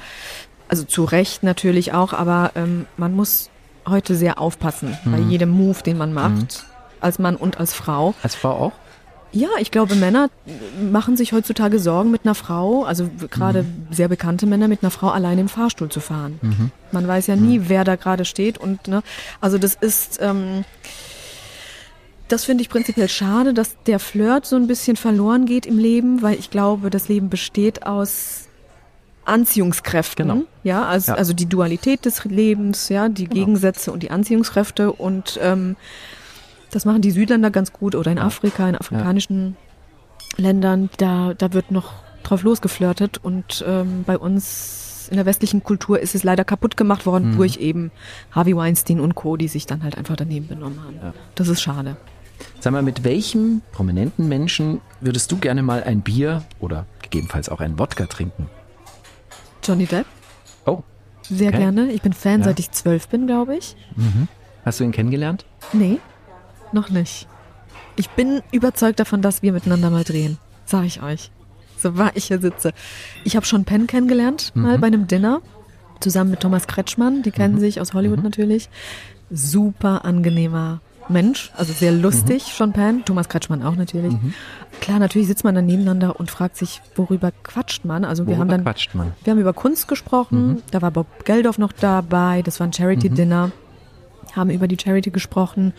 also 0.68 0.84
zu 0.84 1.06
Recht 1.06 1.44
natürlich 1.44 1.94
auch, 1.94 2.12
aber 2.14 2.52
ähm, 2.56 2.88
man 2.98 3.16
muss 3.16 3.50
heute 3.88 4.16
sehr 4.16 4.40
aufpassen 4.42 4.98
bei 5.06 5.18
Mhm. 5.18 5.30
jedem 5.30 5.50
Move, 5.50 5.82
den 5.82 5.98
man 5.98 6.14
macht, 6.14 6.66
als 7.00 7.20
Mann 7.20 7.38
und 7.38 7.58
als 7.58 7.74
Frau. 7.74 8.16
Als 8.22 8.36
Frau 8.36 8.52
auch? 8.52 8.72
Ja, 9.34 9.50
ich 9.60 9.72
glaube, 9.72 9.96
Männer 9.96 10.30
machen 10.92 11.18
sich 11.18 11.34
heutzutage 11.34 11.80
Sorgen, 11.80 12.12
mit 12.12 12.22
einer 12.24 12.34
Frau, 12.36 12.84
also 12.86 13.10
gerade 13.30 13.66
sehr 13.92 14.08
bekannte 14.08 14.46
Männer, 14.46 14.68
mit 14.68 14.84
einer 14.84 14.92
Frau 14.92 15.10
allein 15.10 15.38
im 15.38 15.50
Fahrstuhl 15.50 15.90
zu 15.90 16.00
fahren. 16.00 16.72
Man 16.92 17.08
weiß 17.08 17.28
ja 17.28 17.36
nie, 17.36 17.64
wer 17.68 17.84
da 17.84 17.96
gerade 17.98 18.26
steht 18.26 18.58
und 18.58 18.88
ne, 18.88 19.04
also 19.42 19.58
das 19.58 19.76
ist, 19.76 20.20
ähm, 20.22 20.64
das 22.30 22.46
finde 22.46 22.62
ich 22.62 22.70
prinzipiell 22.70 23.10
schade, 23.10 23.54
dass 23.54 23.76
der 23.86 24.00
Flirt 24.00 24.46
so 24.46 24.56
ein 24.56 24.68
bisschen 24.68 24.96
verloren 24.98 25.46
geht 25.46 25.66
im 25.66 25.78
Leben, 25.78 26.22
weil 26.22 26.40
ich 26.40 26.50
glaube, 26.50 26.90
das 26.90 27.08
Leben 27.10 27.30
besteht 27.30 27.86
aus 27.86 28.48
Anziehungskräften. 29.26 30.28
Genau. 30.28 30.44
Ja, 30.64 30.86
also, 30.86 31.08
Ja. 31.08 31.14
Genau. 31.14 31.20
also 31.20 31.34
die 31.34 31.48
Dualität 31.48 32.06
des 32.06 32.24
Lebens, 32.26 32.90
ja, 32.90 33.10
die 33.10 33.28
Gegensätze 33.28 33.92
und 33.92 34.04
die 34.04 34.12
Anziehungskräfte 34.12 34.92
und 34.94 35.38
ähm, 35.42 35.76
das 36.72 36.86
machen 36.86 37.02
die 37.02 37.12
Südländer 37.12 37.50
ganz 37.52 37.72
gut 37.74 37.96
oder 37.96 38.12
in 38.12 38.20
Afrika, 38.20 38.68
in 38.68 38.76
afrikanischen 38.76 39.56
Ländern, 40.38 40.90
da, 40.98 41.34
da 41.34 41.54
wird 41.54 41.72
noch 41.72 41.94
drauf 42.24 42.44
losgeflirtet 42.44 43.18
und 43.24 43.64
ähm, 43.68 44.04
bei 44.06 44.18
uns 44.18 45.08
in 45.10 45.16
der 45.16 45.26
westlichen 45.26 45.64
Kultur 45.64 46.00
ist 46.00 46.14
es 46.16 46.24
leider 46.24 46.44
kaputt 46.44 46.76
gemacht 46.76 47.06
worden 47.06 47.32
Mhm. 47.32 47.36
durch 47.38 47.58
eben 47.58 47.92
Harvey 48.32 48.56
Weinstein 48.56 49.00
und 49.00 49.16
Co., 49.16 49.38
die 49.38 49.48
sich 49.48 49.66
dann 49.66 49.84
halt 49.84 49.98
einfach 49.98 50.18
daneben 50.18 50.48
benommen 50.48 50.84
haben. 50.84 51.00
Das 51.36 51.48
ist 51.48 51.62
schade. 51.62 51.96
Sag 52.60 52.74
mal, 52.74 52.84
mit 52.84 53.04
welchem 53.06 53.62
prominenten 53.72 54.28
Menschen 54.28 54.82
würdest 55.00 55.32
du 55.32 55.38
gerne 55.38 55.64
mal 55.64 55.82
ein 55.84 56.02
Bier 56.02 56.44
oder 56.60 56.86
gegebenenfalls 57.02 57.48
auch 57.50 57.62
einen 57.62 57.80
Wodka 57.80 58.06
trinken? 58.06 58.48
Johnny 59.64 59.86
Depp, 59.86 60.06
Oh, 60.66 60.84
sehr 61.22 61.50
Okay. 61.50 61.58
gerne. 61.60 61.92
Ich 61.94 62.02
bin 62.02 62.12
Fan, 62.14 62.42
Ja. 62.42 62.46
seit 62.48 62.60
ich 62.60 62.72
zwölf 62.72 63.08
bin, 63.08 63.26
glaube 63.28 63.56
ich. 63.56 63.76
hast 64.66 64.80
du 64.80 64.84
ihn 64.84 64.92
kennengelernt? 64.92 65.46
Nee, 65.74 66.00
noch 66.74 66.90
nicht. 66.90 67.28
Ich 67.96 68.10
bin 68.12 68.42
überzeugt 68.52 69.00
davon, 69.00 69.22
dass 69.22 69.42
wir 69.42 69.54
miteinander 69.54 69.90
mal 69.90 70.04
drehen. 70.04 70.38
Sag 70.66 70.86
ich 70.86 71.02
euch. 71.02 71.32
So 71.78 71.98
wahr 71.98 72.12
ich 72.16 72.26
hier 72.26 72.40
sitze. 72.40 72.74
Ich 73.24 73.36
habe 73.36 73.46
schon 73.46 73.66
Penn 73.66 73.88
kennengelernt, 73.88 74.52
mal 74.56 74.78
bei 74.80 74.88
einem 74.88 75.08
Dinner. 75.08 75.42
Zusammen 76.00 76.32
mit 76.32 76.42
Thomas 76.42 76.68
Kretschmann. 76.68 77.24
Die 77.24 77.32
kennen 77.32 77.60
sich 77.60 77.82
aus 77.82 77.94
Hollywood 77.94 78.24
natürlich. 78.24 78.70
Super 79.30 80.06
angenehmer 80.06 80.82
Mensch. 81.10 81.52
Also 81.56 81.74
sehr 81.74 81.92
lustig, 81.92 82.44
Sean 82.44 82.74
Penn. 82.74 83.04
Thomas 83.06 83.30
Kretschmann 83.30 83.64
auch 83.64 83.76
natürlich. 83.76 84.14
Klar, 84.82 85.00
natürlich 85.00 85.28
sitzt 85.28 85.44
man 85.44 85.56
dann 85.56 85.66
nebeneinander 85.66 86.20
und 86.20 86.30
fragt 86.30 86.58
sich, 86.58 86.82
worüber 86.96 87.32
quatscht 87.44 87.86
man. 87.86 88.06
Also 88.06 88.24
wir 88.24 88.28
Worüber 88.28 88.40
haben 88.42 88.50
dann 88.50 88.64
quatscht 88.64 88.94
man? 88.96 89.14
wir 89.24 89.32
haben 89.32 89.40
über 89.40 89.54
Kunst 89.54 89.88
gesprochen, 89.88 90.62
da 90.72 90.82
war 90.82 90.92
Bob 90.92 91.26
Geldof 91.26 91.58
noch 91.58 91.72
dabei, 91.72 92.42
das 92.42 92.60
war 92.60 92.68
ein 92.68 92.74
Charity-Dinner, 92.74 93.52
haben 94.36 94.50
über 94.50 94.68
die 94.68 94.78
Charity 94.80 95.12
gesprochen. 95.12 95.74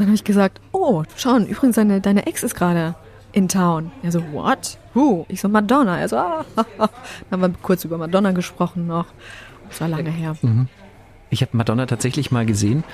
Dann 0.00 0.06
habe 0.06 0.14
ich 0.14 0.24
gesagt, 0.24 0.62
oh, 0.72 1.02
Sean, 1.14 1.44
übrigens, 1.44 1.76
deine, 1.76 2.00
deine 2.00 2.26
Ex 2.26 2.42
ist 2.42 2.54
gerade 2.54 2.94
in 3.32 3.48
town. 3.48 3.92
Er 4.02 4.10
so, 4.10 4.22
what? 4.32 4.78
Who? 4.94 5.26
Ich 5.28 5.42
so, 5.42 5.48
Madonna. 5.50 5.98
Er 6.00 6.08
so, 6.08 6.16
ah, 6.16 6.46
dann 6.56 6.88
haben 7.30 7.42
wir 7.42 7.50
kurz 7.60 7.84
über 7.84 7.98
Madonna 7.98 8.30
gesprochen 8.32 8.86
noch. 8.86 9.04
Das 9.68 9.82
war 9.82 9.88
lange 9.88 10.08
her. 10.08 10.36
Ich 11.30 11.42
habe 11.42 11.56
Madonna 11.56 11.86
tatsächlich 11.86 12.30
mal 12.30 12.44
gesehen, 12.44 12.84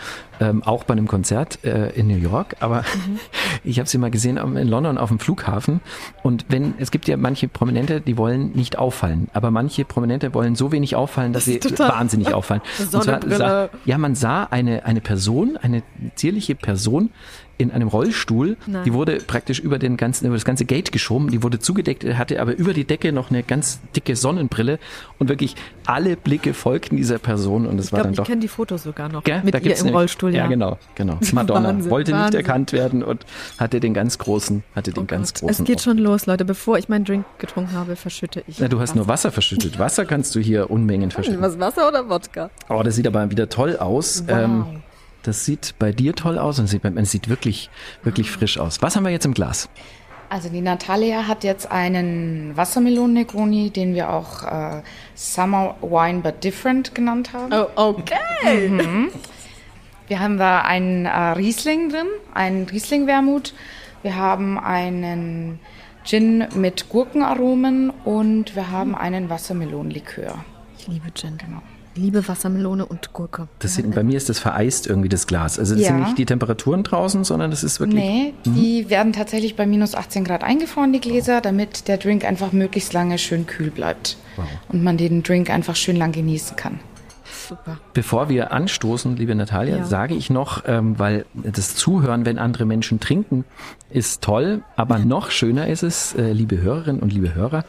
ähm, 0.40 0.62
auch 0.62 0.84
bei 0.84 0.92
einem 0.92 1.08
Konzert 1.08 1.64
äh, 1.64 1.90
in 1.90 2.06
New 2.06 2.16
York, 2.16 2.56
aber 2.60 2.84
ich 3.64 3.78
habe 3.78 3.88
sie 3.88 3.98
mal 3.98 4.10
gesehen 4.10 4.36
in 4.36 4.68
London 4.68 4.98
auf 4.98 5.08
dem 5.08 5.18
Flughafen. 5.18 5.80
Und 6.22 6.44
wenn 6.48 6.74
es 6.78 6.90
gibt 6.90 7.08
ja 7.08 7.16
manche 7.16 7.48
Prominente, 7.48 8.00
die 8.00 8.16
wollen 8.16 8.52
nicht 8.52 8.78
auffallen, 8.78 9.28
aber 9.32 9.50
manche 9.50 9.84
Prominente 9.84 10.34
wollen 10.34 10.54
so 10.54 10.70
wenig 10.70 10.96
auffallen, 10.96 11.32
dass 11.32 11.46
sie 11.46 11.58
total- 11.58 11.90
wahnsinnig 11.90 12.34
auffallen. 12.34 12.62
Und 12.78 13.02
zwar 13.02 13.20
sah, 13.26 13.68
ja, 13.84 13.98
man 13.98 14.14
sah 14.14 14.44
eine 14.44 14.84
eine 14.84 15.00
Person, 15.00 15.56
eine 15.56 15.82
zierliche 16.14 16.54
Person 16.54 17.10
in 17.58 17.70
einem 17.70 17.88
Rollstuhl, 17.88 18.56
Nein. 18.66 18.84
die 18.84 18.92
wurde 18.92 19.16
praktisch 19.16 19.60
über 19.60 19.78
den 19.78 19.96
ganzen, 19.96 20.26
über 20.26 20.34
das 20.36 20.44
ganze 20.44 20.64
Gate 20.64 20.92
geschoben, 20.92 21.30
die 21.30 21.42
wurde 21.42 21.58
zugedeckt, 21.58 22.04
hatte 22.04 22.40
aber 22.40 22.56
über 22.56 22.72
die 22.74 22.84
Decke 22.84 23.12
noch 23.12 23.30
eine 23.30 23.42
ganz 23.42 23.80
dicke 23.94 24.14
Sonnenbrille 24.16 24.78
und 25.18 25.28
wirklich 25.28 25.54
alle 25.86 26.16
Blicke 26.16 26.52
folgten 26.54 26.96
dieser 26.96 27.18
Person 27.18 27.66
und 27.66 27.78
es 27.78 27.86
Ich 27.86 27.92
war 27.92 28.02
dann 28.02 28.12
ich 28.12 28.16
doch 28.18 28.26
kenne 28.26 28.40
die 28.40 28.48
Fotos 28.48 28.82
sogar 28.82 29.08
noch. 29.08 29.24
Gell? 29.24 29.40
Mit 29.42 29.54
Da 29.54 29.58
ihr 29.58 29.64
gibt's 29.64 29.82
im 29.82 29.88
Rollstuhl, 29.88 30.34
ja. 30.34 30.42
Ja, 30.44 30.46
genau, 30.48 30.78
genau. 30.94 31.18
Madonna 31.32 31.68
Wahnsinn, 31.68 31.90
wollte 31.90 32.12
nicht 32.12 32.20
Wahnsinn. 32.20 32.40
erkannt 32.40 32.72
werden 32.72 33.02
und 33.02 33.24
hatte 33.58 33.80
den 33.80 33.94
ganz 33.94 34.18
großen, 34.18 34.62
hatte 34.74 34.92
den 34.92 35.04
Oh 35.04 35.06
ganz 35.06 35.32
Gott. 35.34 35.40
großen. 35.42 35.62
Es 35.62 35.66
geht 35.66 35.76
Auf- 35.78 35.82
schon 35.84 35.98
los, 35.98 36.26
Leute. 36.26 36.44
Bevor 36.44 36.76
ich 36.78 36.88
meinen 36.88 37.04
Drink 37.04 37.24
getrunken 37.38 37.72
habe, 37.72 37.96
verschütte 37.96 38.42
ich. 38.46 38.58
Na, 38.60 38.68
du 38.68 38.80
hast 38.80 38.94
nur 38.94 39.08
Wasser 39.08 39.32
verschüttet. 39.32 39.78
Wasser 39.78 40.04
kannst 40.04 40.34
du 40.34 40.40
hier 40.40 40.70
Unmengen 40.70 41.10
verschütten. 41.10 41.40
Was, 41.40 41.58
Wasser 41.58 41.88
oder 41.88 42.08
Wodka? 42.08 42.50
Oh, 42.68 42.82
das 42.84 42.96
sieht 42.96 43.06
aber 43.06 43.30
wieder 43.30 43.48
toll 43.48 43.76
aus. 43.76 44.24
Wow. 44.26 44.36
Ähm, 44.38 44.64
das 45.26 45.44
sieht 45.44 45.74
bei 45.78 45.92
dir 45.92 46.14
toll 46.14 46.38
aus 46.38 46.58
und 46.58 46.66
sieht, 46.66 46.84
es 46.84 47.10
sieht 47.10 47.28
wirklich, 47.28 47.70
wirklich 48.02 48.30
frisch 48.30 48.58
aus. 48.58 48.82
Was 48.82 48.96
haben 48.96 49.04
wir 49.04 49.10
jetzt 49.10 49.26
im 49.26 49.34
Glas? 49.34 49.68
Also 50.28 50.48
die 50.48 50.60
Natalia 50.60 51.28
hat 51.28 51.44
jetzt 51.44 51.70
einen 51.70 52.56
Wassermelonen-Negroni, 52.56 53.70
den 53.70 53.94
wir 53.94 54.12
auch 54.12 54.42
äh, 54.42 54.82
Summer 55.14 55.76
Wine 55.82 56.20
but 56.20 56.42
Different 56.42 56.94
genannt 56.94 57.32
haben. 57.32 57.52
Oh, 57.52 57.66
okay. 57.76 59.08
Wir 60.08 60.20
haben 60.20 60.38
da 60.38 60.62
einen 60.62 61.06
äh, 61.06 61.10
Riesling 61.10 61.90
drin, 61.90 62.06
einen 62.34 62.64
Riesling-Wermut. 62.64 63.54
Wir 64.02 64.16
haben 64.16 64.58
einen 64.58 65.58
Gin 66.04 66.46
mit 66.54 66.88
Gurkenaromen 66.88 67.90
und 68.04 68.54
wir 68.54 68.70
haben 68.70 68.94
einen 68.94 69.28
Wassermelonenlikör. 69.30 70.44
Ich 70.78 70.86
liebe 70.86 71.12
Gin. 71.12 71.38
Genau. 71.38 71.62
Liebe 71.96 72.28
Wassermelone 72.28 72.84
und 72.86 73.12
Gurke. 73.12 73.48
Das 73.58 73.74
sieht, 73.74 73.92
bei 73.94 74.02
mir 74.02 74.16
ist 74.16 74.28
das 74.28 74.38
vereist 74.38 74.86
irgendwie 74.86 75.08
das 75.08 75.26
Glas. 75.26 75.58
Also 75.58 75.74
das 75.74 75.82
Ja. 75.84 75.88
sind 75.88 76.00
nicht 76.00 76.18
die 76.18 76.26
Temperaturen 76.26 76.82
draußen, 76.82 77.24
sondern 77.24 77.50
das 77.50 77.64
ist 77.64 77.80
wirklich. 77.80 78.02
Nee, 78.04 78.34
die 78.44 78.90
werden 78.90 79.12
tatsächlich 79.12 79.56
bei 79.56 79.66
minus 79.66 79.94
18 79.94 80.24
Grad 80.24 80.44
eingefroren, 80.44 80.92
die 80.92 81.00
Gläser, 81.00 81.40
damit 81.40 81.88
der 81.88 81.96
Drink 81.96 82.24
einfach 82.24 82.52
möglichst 82.52 82.92
lange 82.92 83.18
schön 83.18 83.46
kühl 83.46 83.70
bleibt. 83.70 84.16
Und 84.68 84.82
man 84.84 84.98
den 84.98 85.22
Drink 85.22 85.48
einfach 85.48 85.76
schön 85.76 85.96
lang 85.96 86.12
genießen 86.12 86.56
kann. 86.56 86.78
Super. 87.48 87.78
Bevor 87.94 88.28
wir 88.28 88.52
anstoßen, 88.52 89.16
liebe 89.16 89.34
Natalia, 89.34 89.76
Ja. 89.78 89.84
sage 89.84 90.14
ich 90.14 90.30
noch, 90.30 90.64
ähm, 90.66 90.98
weil 90.98 91.26
das 91.34 91.74
Zuhören, 91.76 92.26
wenn 92.26 92.38
andere 92.38 92.64
Menschen 92.64 92.98
trinken, 93.00 93.44
ist 93.90 94.22
toll, 94.22 94.62
aber 94.76 94.98
noch 95.14 95.30
schöner 95.30 95.68
ist 95.68 95.82
es, 95.82 96.14
äh, 96.14 96.32
liebe 96.32 96.60
Hörerinnen 96.60 97.00
und 97.02 97.12
liebe 97.12 97.34
Hörer, 97.34 97.64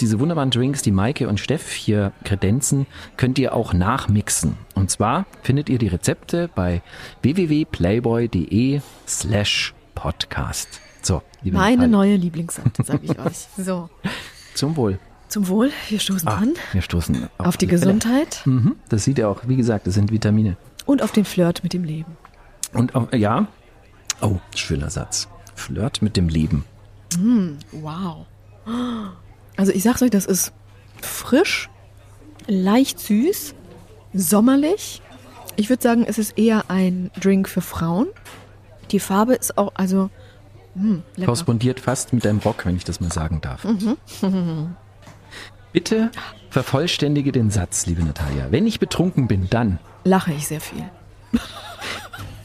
diese 0.00 0.18
wunderbaren 0.20 0.50
Drinks, 0.50 0.82
die 0.82 0.92
Maike 0.92 1.28
und 1.28 1.40
Steff 1.40 1.70
hier 1.72 2.12
kredenzen, 2.24 2.86
könnt 3.16 3.38
ihr 3.38 3.54
auch 3.54 3.72
nachmixen. 3.72 4.56
Und 4.74 4.90
zwar 4.90 5.26
findet 5.42 5.68
ihr 5.68 5.78
die 5.78 5.88
Rezepte 5.88 6.48
bei 6.54 6.82
www.playboy.de 7.22 8.80
slash 9.06 9.74
podcast. 9.94 10.80
So, 11.02 11.22
liebe 11.42 11.56
Meine 11.56 11.76
Natalia, 11.88 11.96
neue 11.96 12.16
Lieblingsseite, 12.16 12.82
sage 12.84 13.00
ich 13.02 13.18
euch. 13.18 13.46
So. 13.56 13.88
zum 14.54 14.76
Wohl. 14.76 14.98
Zum 15.28 15.48
Wohl. 15.48 15.70
Wir 15.88 16.00
stoßen 16.00 16.26
Ah, 16.28 16.36
an. 16.38 16.54
wir 16.72 16.82
stoßen 16.82 17.28
Auf 17.38 17.56
die 17.56 17.66
alle 17.68 17.78
Fälle. 17.78 17.92
Gesundheit 17.94 18.42
Mhm, 18.46 18.76
das 18.88 19.04
sieht 19.04 19.18
ihr 19.18 19.28
auch, 19.28 19.40
wie 19.46 19.56
gesagt, 19.56 19.86
das 19.86 19.94
sind 19.94 20.10
Vitamine. 20.10 20.56
und 20.86 21.02
auf 21.02 21.12
den 21.12 21.24
Flirt 21.24 21.62
mit 21.62 21.72
dem 21.74 21.84
Leben. 21.84 22.16
Und 22.72 22.94
auch, 22.94 23.12
ja, 23.12 23.46
oh, 24.20 24.36
schöner 24.54 24.90
Satz. 24.90 25.28
Flirt 25.54 26.02
mit 26.02 26.16
dem 26.16 26.28
Leben. 26.28 26.64
Wow. 27.72 28.26
Also 29.56 29.72
ich 29.72 29.82
sag's 29.82 30.02
euch, 30.02 30.10
das 30.10 30.24
ist 30.26 30.52
frisch, 31.02 31.68
leicht 32.46 33.00
süß, 33.00 33.54
sommerlich. 34.14 35.02
Ich 35.56 35.68
würde 35.70 35.82
sagen, 35.82 36.04
es 36.06 36.18
ist 36.18 36.38
eher 36.38 36.70
ein 36.70 37.10
Drink 37.20 37.48
für 37.48 37.60
Frauen. 37.62 38.06
Die 38.92 39.00
Farbe 39.00 39.34
ist 39.34 39.58
auch, 39.58 39.72
also, 39.74 40.10
mh, 40.74 41.00
lecker. 41.16 41.26
Korrespondiert 41.26 41.80
fast 41.80 42.12
mit 42.12 42.24
deinem 42.24 42.38
Rock, 42.38 42.64
wenn 42.66 42.76
ich 42.76 42.84
das 42.84 43.00
mal 43.00 43.10
sagen 43.12 43.40
darf. 43.40 43.66
Bitte 45.72 46.10
vervollständige 46.50 47.30
den 47.32 47.50
Satz, 47.50 47.86
liebe 47.86 48.02
Natalia. 48.02 48.46
Wenn 48.50 48.66
ich 48.66 48.80
betrunken 48.80 49.28
bin, 49.28 49.48
dann, 49.50 49.78
Lache 50.04 50.32
ich 50.32 50.46
sehr 50.48 50.60
viel. 50.60 50.84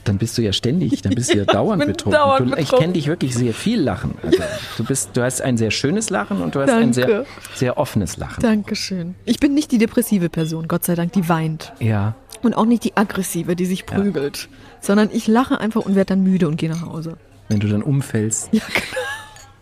dann 0.03 0.17
bist 0.17 0.37
du 0.37 0.41
ja 0.41 0.51
ständig, 0.51 1.01
dann 1.03 1.15
bist 1.15 1.33
du 1.33 1.37
ja 1.37 1.45
dauernd 1.47 1.79
bin 1.79 1.87
betrunken. 1.93 2.19
dauernd 2.19 2.51
du, 2.51 2.57
ich 2.57 2.69
kenne 2.71 2.93
dich 2.93 3.07
wirklich 3.07 3.33
sehr 3.33 3.53
viel 3.53 3.79
lachen. 3.79 4.15
Also, 4.21 4.43
du 4.77 4.83
bist, 4.83 5.11
du 5.15 5.23
hast 5.23 5.41
ein 5.41 5.55
sehr 5.55 5.71
schönes 5.71 6.09
Lachen 6.09 6.41
und 6.41 6.55
du 6.55 6.61
hast 6.61 6.69
ein 6.71 6.91
sehr, 6.91 7.07
Danke. 7.07 7.25
sehr 7.55 7.77
offenes 7.77 8.17
Lachen. 8.17 8.41
Dankeschön. 8.41 9.15
Ich 9.23 9.39
bin 9.39 9.53
nicht 9.53 9.71
die 9.71 9.77
depressive 9.77 10.27
Person, 10.29 10.67
Gott 10.67 10.83
sei 10.83 10.95
Dank, 10.95 11.13
die 11.13 11.29
weint. 11.29 11.71
Ja, 11.79 12.15
Und 12.41 12.53
auch 12.55 12.65
nicht 12.65 12.83
die 12.83 12.97
aggressive, 12.97 13.55
die 13.55 13.65
sich 13.65 13.85
prügelt. 13.85 14.49
Sondern 14.81 15.09
ich 15.13 15.27
lache 15.27 15.61
einfach 15.61 15.81
und 15.85 15.95
werde 15.95 16.07
dann 16.09 16.23
müde 16.23 16.49
und 16.49 16.57
gehe 16.57 16.69
nach 16.69 16.81
Hause. 16.81 17.15
wenn 17.47 17.61
du 17.61 17.67
dann 17.69 17.81
umfällst. 17.83 18.49
Ja, 18.51 18.61
genau. 18.73 19.01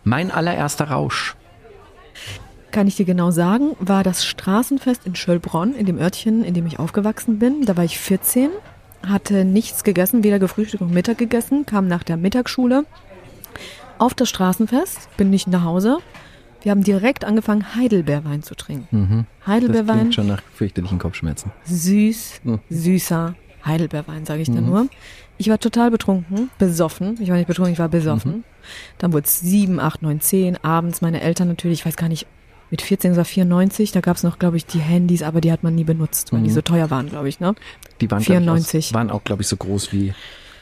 Mein 0.03 0.32
allererster 0.32 0.86
Rausch. 0.86 1.36
Kann 2.71 2.87
ich 2.87 2.95
dir 2.95 3.05
genau 3.05 3.31
sagen, 3.31 3.75
war 3.79 4.03
das 4.03 4.25
Straßenfest 4.25 5.05
in 5.05 5.15
Schöllbronn, 5.15 5.75
in 5.75 5.85
dem 5.85 5.97
Örtchen, 5.99 6.43
in 6.45 6.53
dem 6.53 6.65
ich 6.65 6.79
aufgewachsen 6.79 7.37
bin. 7.37 7.65
Da 7.65 7.75
war 7.75 7.83
ich 7.83 7.99
14, 7.99 8.49
hatte 9.05 9.43
nichts 9.43 9.83
gegessen, 9.83 10.23
weder 10.23 10.39
gefrühstückt 10.39 10.81
noch 10.81 10.89
Mittag 10.89 11.17
gegessen, 11.17 11.65
kam 11.65 11.87
nach 11.87 12.03
der 12.03 12.15
Mittagsschule 12.17 12.85
auf 13.97 14.13
das 14.13 14.29
Straßenfest, 14.29 15.09
bin 15.17 15.29
nicht 15.29 15.47
nach 15.47 15.63
Hause. 15.63 15.97
Wir 16.61 16.71
haben 16.71 16.83
direkt 16.83 17.25
angefangen, 17.25 17.75
Heidelbeerwein 17.75 18.41
zu 18.41 18.55
trinken. 18.55 18.87
Mhm. 18.97 19.25
Das 19.39 19.47
Heidelbeerwein, 19.47 19.97
klingt 19.99 20.15
schon 20.15 20.27
nach 20.27 20.41
fürchterlichen 20.53 20.97
Kopfschmerzen. 20.97 21.51
süß, 21.65 22.41
Mhm. 22.43 22.59
süßer 22.69 23.35
Heidelbeerwein, 23.65 24.25
sage 24.25 24.41
ich 24.43 24.49
dann 24.49 24.65
nur. 24.65 24.87
Ich 25.37 25.49
war 25.49 25.59
total 25.59 25.91
betrunken, 25.91 26.49
besoffen. 26.57 27.17
Ich 27.19 27.29
war 27.29 27.35
nicht 27.37 27.47
betrunken, 27.47 27.73
ich 27.73 27.79
war 27.79 27.89
besoffen. 27.89 28.43
Dann 28.97 29.11
wurde 29.11 29.25
es 29.25 29.39
sieben, 29.39 29.79
acht, 29.79 30.01
neun, 30.03 30.21
zehn. 30.21 30.57
Abends 30.63 31.01
meine 31.01 31.21
Eltern 31.21 31.47
natürlich, 31.47 31.79
ich 31.81 31.85
weiß 31.85 31.95
gar 31.97 32.07
nicht, 32.09 32.27
mit 32.71 32.81
14 32.81 33.11
oder 33.13 33.25
94, 33.25 33.91
da 33.91 33.99
gab 34.01 34.17
es 34.17 34.23
noch, 34.23 34.39
glaube 34.39 34.57
ich, 34.57 34.65
die 34.65 34.79
Handys, 34.79 35.21
aber 35.23 35.41
die 35.41 35.51
hat 35.51 35.61
man 35.61 35.75
nie 35.75 35.83
benutzt, 35.83 36.31
weil 36.33 36.41
die 36.41 36.49
so 36.49 36.61
teuer 36.61 36.89
waren, 36.89 37.09
glaube 37.09 37.29
ich. 37.29 37.39
Ne? 37.39 37.53
Die 37.99 38.09
waren, 38.09 38.23
glaub 38.23 38.37
ich, 38.37 38.43
94. 38.43 38.85
Aus, 38.87 38.93
waren 38.93 39.11
auch, 39.11 39.23
glaube 39.23 39.41
ich, 39.41 39.47
so 39.47 39.57
groß 39.57 39.91
wie 39.91 40.13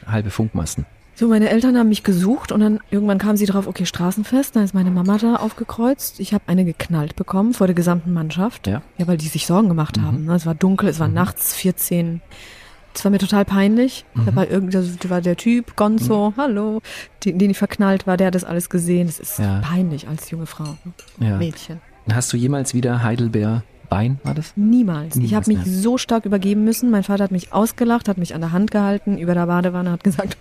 halbe 0.05 0.31
Funkmasten. 0.31 0.85
So, 1.15 1.27
meine 1.27 1.49
Eltern 1.49 1.77
haben 1.77 1.89
mich 1.89 2.03
gesucht 2.03 2.51
und 2.53 2.61
dann 2.61 2.79
irgendwann 2.91 3.17
kamen 3.17 3.35
sie 3.37 3.45
drauf, 3.45 3.67
okay, 3.67 3.85
Straßenfest, 3.85 4.55
dann 4.55 4.63
ist 4.63 4.73
meine 4.73 4.89
Mama 4.89 5.17
da 5.17 5.35
aufgekreuzt. 5.35 6.19
Ich 6.21 6.33
habe 6.33 6.45
eine 6.47 6.63
geknallt 6.63 7.15
bekommen 7.17 7.53
vor 7.53 7.67
der 7.67 7.75
gesamten 7.75 8.13
Mannschaft. 8.13 8.67
Ja. 8.67 8.81
Ja, 8.97 9.05
weil 9.05 9.17
die 9.17 9.27
sich 9.27 9.45
Sorgen 9.45 9.67
gemacht 9.67 9.99
haben. 9.99 10.23
Ne? 10.25 10.33
Es 10.35 10.45
war 10.45 10.55
dunkel, 10.55 10.87
es 10.89 10.99
war 10.99 11.09
nachts 11.09 11.53
14. 11.55 12.21
Es 12.95 13.03
war 13.03 13.11
mir 13.11 13.19
total 13.19 13.43
peinlich. 13.45 14.05
Da 14.25 14.33
war 14.35 14.47
irgend, 14.49 14.73
da 14.73 15.09
war 15.09 15.21
der 15.21 15.35
Typ, 15.35 15.75
Gonzo, 15.75 16.33
hallo, 16.37 16.81
den, 17.23 17.37
den 17.37 17.49
ich 17.51 17.57
verknallt 17.57 18.07
war, 18.07 18.15
der 18.17 18.27
hat 18.27 18.35
das 18.35 18.45
alles 18.45 18.69
gesehen. 18.69 19.07
Es 19.07 19.19
ist 19.19 19.39
Ja. 19.39 19.59
peinlich 19.59 20.07
als 20.07 20.31
junge 20.31 20.45
Frau, 20.47 20.75
ne? 21.19 21.27
Ja. 21.27 21.37
Mädchen. 21.37 21.81
Hast 22.13 22.31
du 22.33 22.37
jemals 22.37 22.73
wieder 22.73 23.03
Heidelbeer 23.03 23.63
Bein, 23.89 24.19
war 24.23 24.35
das? 24.35 24.53
Niemals. 24.55 25.15
Ich 25.15 25.23
Niemals 25.31 25.47
habe 25.47 25.57
mich 25.57 25.65
so 25.81 25.97
stark 25.97 26.25
übergeben 26.25 26.63
müssen. 26.63 26.91
Mein 26.91 27.03
Vater 27.03 27.23
hat 27.23 27.31
mich 27.31 27.53
ausgelacht, 27.53 28.07
hat 28.07 28.19
mich 28.19 28.35
an 28.35 28.41
der 28.41 28.51
Hand 28.51 28.69
gehalten, 28.69 29.17
über 29.17 29.33
der 29.33 29.47
Badewanne, 29.47 29.91
hat 29.91 30.03
gesagt, 30.03 30.37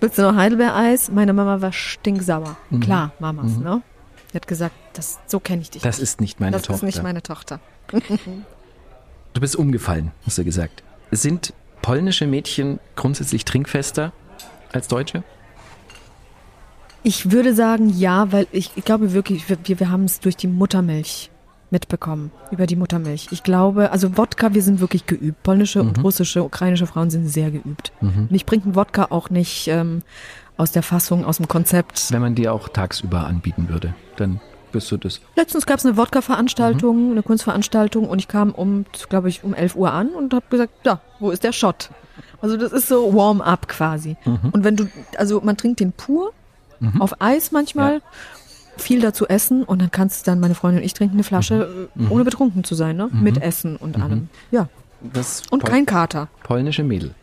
willst 0.00 0.18
du 0.18 0.22
noch 0.22 0.36
Heidelbeereis? 0.36 1.10
Meine 1.10 1.32
Mama 1.32 1.60
war 1.60 1.72
stinksauer. 1.72 2.56
Mhm. 2.70 2.80
Klar, 2.80 3.12
Mamas, 3.18 3.56
ne? 3.58 3.82
Sie 4.30 4.38
hat 4.38 4.46
gesagt, 4.46 4.74
das, 4.94 5.18
so 5.26 5.40
kenne 5.40 5.62
ich 5.62 5.70
dich. 5.70 5.82
Das 5.82 5.98
ist 5.98 6.20
nicht 6.20 6.38
meine 6.40 6.52
das 6.52 6.62
Tochter. 6.62 6.76
ist 6.76 6.82
nicht 6.94 7.02
meine 7.02 7.22
Tochter. 7.22 7.60
du 7.90 9.40
bist 9.40 9.56
umgefallen, 9.56 10.12
hast 10.24 10.38
du 10.38 10.44
gesagt. 10.44 10.82
Sind 11.10 11.52
polnische 11.82 12.26
Mädchen 12.26 12.78
grundsätzlich 12.96 13.44
trinkfester 13.44 14.12
als 14.72 14.88
Deutsche? 14.88 15.22
Ich 17.06 17.30
würde 17.30 17.54
sagen, 17.54 17.90
ja, 17.90 18.32
weil 18.32 18.46
ich, 18.50 18.70
ich 18.76 18.84
glaube 18.84 19.12
wirklich, 19.12 19.48
wir, 19.48 19.58
wir 19.78 19.90
haben 19.90 20.04
es 20.04 20.20
durch 20.20 20.36
die 20.36 20.46
Muttermilch 20.46 21.30
mitbekommen, 21.70 22.30
über 22.50 22.66
die 22.66 22.76
Muttermilch. 22.76 23.28
Ich 23.30 23.42
glaube, 23.42 23.92
also 23.92 24.16
Wodka, 24.16 24.54
wir 24.54 24.62
sind 24.62 24.80
wirklich 24.80 25.04
geübt. 25.04 25.42
Polnische 25.42 25.82
und 25.82 26.02
russische, 26.02 26.42
ukrainische 26.42 26.86
Frauen 26.86 27.10
sind 27.10 27.28
sehr 27.28 27.50
geübt. 27.50 27.92
Und 28.00 28.34
ich 28.34 28.46
bringe 28.46 28.64
einen 28.64 28.74
Wodka 28.74 29.08
auch 29.10 29.28
nicht 29.28 29.68
ähm, 29.68 30.02
aus 30.56 30.72
der 30.72 30.82
Fassung, 30.82 31.26
aus 31.26 31.36
dem 31.36 31.48
Konzept. 31.48 32.10
Wenn 32.10 32.22
man 32.22 32.34
dir 32.34 32.54
auch 32.54 32.68
tagsüber 32.68 33.26
anbieten 33.26 33.68
würde, 33.68 33.94
dann 34.16 34.40
wirst 34.72 34.90
du 34.90 34.96
das. 34.96 35.20
Letztens 35.36 35.66
gab 35.66 35.78
es 35.78 35.84
eine 35.84 35.96
Wodka-Veranstaltung, 35.98 37.10
eine 37.10 37.22
Kunstveranstaltung 37.22 38.08
und 38.08 38.18
ich 38.18 38.28
kam 38.28 38.52
um, 38.52 38.86
glaube 39.10 39.28
ich, 39.28 39.44
um 39.44 39.52
11 39.52 39.76
Uhr 39.76 39.92
an 39.92 40.08
und 40.08 40.32
habe 40.32 40.46
gesagt, 40.48 40.72
ja, 40.84 41.00
wo 41.20 41.30
ist 41.30 41.44
der 41.44 41.52
Shot? 41.52 41.90
Also 42.40 42.56
das 42.56 42.72
ist 42.72 42.88
so 42.88 43.14
Warm-up 43.14 43.68
quasi. 43.68 44.16
Und 44.52 44.64
wenn 44.64 44.76
du, 44.76 44.86
also 45.18 45.40
man 45.42 45.56
trinkt 45.56 45.80
den 45.80 45.92
pur, 45.92 46.32
auf 46.98 47.20
Eis 47.20 47.52
manchmal, 47.52 48.00
viel 48.76 49.00
dazu 49.00 49.26
essen 49.28 49.62
und 49.62 49.80
dann 49.80 49.90
kannst 49.90 50.26
du 50.26 50.30
dann, 50.30 50.40
meine 50.40 50.54
Freundin 50.54 50.80
und 50.80 50.86
ich 50.86 50.94
trinken 50.94 51.14
eine 51.16 51.24
Flasche, 51.24 51.88
äh, 51.98 52.06
ohne 52.10 52.24
betrunken 52.24 52.64
zu 52.64 52.74
sein, 52.74 52.96
ne? 52.96 53.08
Mit 53.12 53.40
Essen 53.40 53.76
und 53.76 54.00
allem. 54.00 54.28
Ja. 54.50 54.68
das 55.12 55.42
Und 55.50 55.60
Pol- 55.60 55.70
kein 55.70 55.86
Kater. 55.86 56.28
polnische 56.42 56.82
Mädel. 56.82 57.14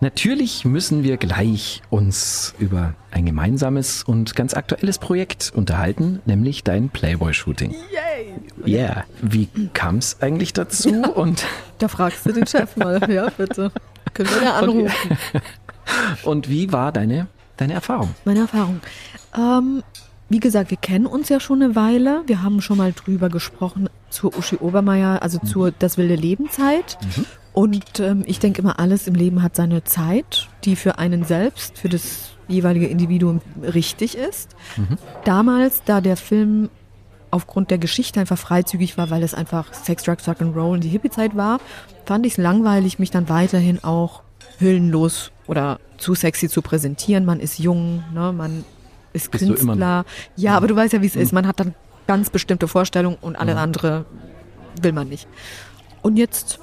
Natürlich 0.00 0.66
müssen 0.66 1.02
wir 1.04 1.16
gleich 1.16 1.80
uns 1.88 2.54
über 2.58 2.92
ein 3.10 3.24
gemeinsames 3.24 4.02
und 4.02 4.36
ganz 4.36 4.52
aktuelles 4.52 4.98
Projekt 4.98 5.50
unterhalten, 5.54 6.20
nämlich 6.26 6.62
dein 6.62 6.90
Playboy-Shooting. 6.90 7.70
Yay! 7.70 8.34
Yeah. 8.66 9.04
Wie 9.22 9.48
kam 9.72 9.96
es 9.96 10.20
eigentlich 10.20 10.52
dazu? 10.52 10.90
Und, 10.90 11.46
Da 11.78 11.88
fragst 11.88 12.26
du 12.26 12.32
den 12.32 12.46
Chef 12.46 12.76
mal. 12.76 13.00
Ja, 13.10 13.30
bitte. 13.30 13.72
Können 14.12 14.28
wir 14.28 14.40
da 14.42 14.58
anrufen? 14.58 15.16
und 16.24 16.50
wie 16.50 16.72
war 16.72 16.92
deine, 16.92 17.26
deine 17.56 17.74
Erfahrung? 17.74 18.14
Meine 18.24 18.40
Erfahrung. 18.40 18.80
Ähm, 19.36 19.82
wie 20.28 20.40
gesagt, 20.40 20.70
wir 20.70 20.76
kennen 20.76 21.06
uns 21.06 21.28
ja 21.28 21.38
schon 21.38 21.62
eine 21.62 21.76
Weile. 21.76 22.22
Wir 22.26 22.42
haben 22.42 22.60
schon 22.60 22.78
mal 22.78 22.92
drüber 22.92 23.28
gesprochen 23.28 23.88
zur 24.10 24.36
Uschi 24.36 24.56
Obermeier, 24.56 25.22
also 25.22 25.38
zur 25.38 25.70
Das 25.70 25.98
wilde 25.98 26.16
Lebenzeit. 26.16 26.98
Und 27.52 28.00
ähm, 28.00 28.24
ich 28.26 28.38
denke 28.38 28.60
immer, 28.60 28.78
alles 28.78 29.06
im 29.06 29.14
Leben 29.14 29.42
hat 29.42 29.56
seine 29.56 29.84
Zeit, 29.84 30.48
die 30.64 30.76
für 30.76 30.98
einen 30.98 31.24
selbst, 31.24 31.78
für 31.78 31.88
das 31.88 32.32
jeweilige 32.48 32.86
Individuum 32.86 33.40
richtig 33.62 34.16
ist. 34.16 34.54
Damals, 35.24 35.82
da 35.84 36.00
der 36.00 36.16
Film 36.16 36.70
aufgrund 37.30 37.70
der 37.70 37.78
Geschichte 37.78 38.20
einfach 38.20 38.38
freizügig 38.38 38.98
war, 38.98 39.10
weil 39.10 39.22
es 39.22 39.34
einfach 39.34 39.72
Sex, 39.74 40.04
Drugs, 40.04 40.28
Rock 40.28 40.42
and 40.42 40.56
Roll 40.56 40.74
und 40.74 40.84
die 40.84 40.88
Hippie-Zeit 40.88 41.36
war, 41.36 41.60
fand 42.04 42.26
ich 42.26 42.32
es 42.32 42.38
langweilig, 42.38 42.98
mich 42.98 43.10
dann 43.10 43.28
weiterhin 43.28 43.82
auch 43.82 44.22
hüllenlos 44.58 45.30
oder 45.46 45.78
zu 45.98 46.14
sexy 46.14 46.48
zu 46.48 46.62
präsentieren. 46.62 47.24
Man 47.24 47.40
ist 47.40 47.58
jung, 47.58 48.04
ne? 48.12 48.32
man 48.32 48.64
ist 49.12 49.30
Bist 49.30 49.44
Künstler. 49.44 50.04
Ja, 50.36 50.56
aber 50.56 50.66
du 50.68 50.76
weißt 50.76 50.92
ja, 50.92 51.02
wie 51.02 51.06
es 51.06 51.16
ist. 51.16 51.32
Man 51.32 51.46
hat 51.46 51.60
dann 51.60 51.74
ganz 52.06 52.30
bestimmte 52.30 52.68
Vorstellungen 52.68 53.16
und 53.20 53.36
alles 53.36 53.56
andere 53.56 54.04
will 54.80 54.92
man 54.92 55.08
nicht. 55.08 55.26
Und 56.02 56.16
jetzt 56.16 56.60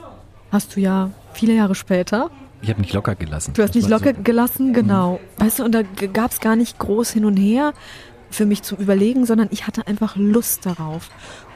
hast 0.51 0.75
du 0.75 0.79
ja 0.79 1.09
viele 1.33 1.53
Jahre 1.53 1.75
später 1.75 2.29
Ich 2.61 2.69
habe 2.69 2.81
nicht 2.81 2.93
locker 2.93 3.15
gelassen. 3.15 3.53
Du 3.53 3.63
hast 3.63 3.75
war 3.81 3.89
locker 3.89 4.13
so- 4.15 4.21
gelassen, 4.23 4.73
genau. 4.73 5.19
Weißt 5.37 5.59
du, 5.59 5.65
und 5.65 5.73
da 5.73 5.81
gab 5.81 6.31
es 6.31 6.39
gar 6.39 6.55
nicht 6.55 6.79
groß 6.79 7.11
hin 7.11 7.25
und 7.25 7.37
her 7.37 7.73
für 8.29 8.45
mich 8.45 8.63
zum 8.63 8.77
Überlegen, 8.77 9.25
sondern 9.25 9.47
ich 9.51 9.67
hatte 9.67 9.87
einfach 9.87 10.15
Lust 10.15 10.65
darauf. 10.65 11.09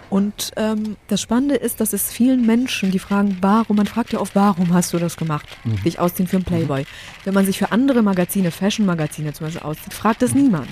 Und 0.10 0.52
ähm, 0.56 0.96
das 1.08 1.22
Spannende 1.22 1.56
ist, 1.56 1.82
dass 1.82 1.92
es 1.94 2.12
vielen 2.12 2.46
Menschen, 2.46 2.92
die 2.92 3.00
fragen, 3.00 3.38
warum, 3.42 3.76
man 3.76 3.88
fragt 3.88 4.14
ja 4.14 4.20
oft, 4.20 4.36
warum 4.36 4.74
hast 4.74 4.94
du 4.94 5.00
das 5.00 5.18
gemacht, 5.18 5.46
dich 5.84 6.00
ausziehen 6.00 6.28
für 6.28 6.38
einen 6.38 6.46
Playboy. 6.46 6.86
Wenn 7.26 7.34
man 7.34 7.46
sich 7.46 7.58
für 7.58 7.72
andere 7.72 8.02
Magazine, 8.02 8.52
Fashion-Magazine 8.52 9.34
zum 9.34 9.48
Beispiel 9.48 9.64
auszieht, 9.64 9.94
fragt 9.94 10.22
das 10.22 10.34
niemand. 10.34 10.70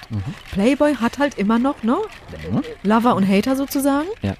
Playboy 0.51 0.95
hat 0.95 1.19
halt 1.19 1.37
immer 1.37 1.59
noch, 1.59 1.83
ne? 1.83 1.97
Lover 2.83 3.15
und 3.15 3.27
Hater 3.27 3.55
sozusagen. 3.55 4.07
Ja. 4.21 4.35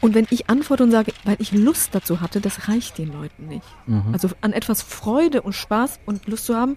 Und 0.00 0.14
wenn 0.14 0.26
ich 0.30 0.48
antworte 0.48 0.84
und 0.84 0.90
sage, 0.90 1.12
weil 1.24 1.36
ich 1.38 1.52
Lust 1.52 1.94
dazu 1.94 2.20
hatte, 2.20 2.40
das 2.40 2.68
reicht 2.68 2.98
den 2.98 3.12
Leuten 3.12 3.46
nicht. 3.48 3.66
Also 4.12 4.28
an 4.40 4.52
etwas 4.52 4.82
Freude 4.82 5.42
und 5.42 5.54
Spaß 5.54 6.00
und 6.06 6.26
Lust 6.28 6.46
zu 6.46 6.56
haben, 6.56 6.76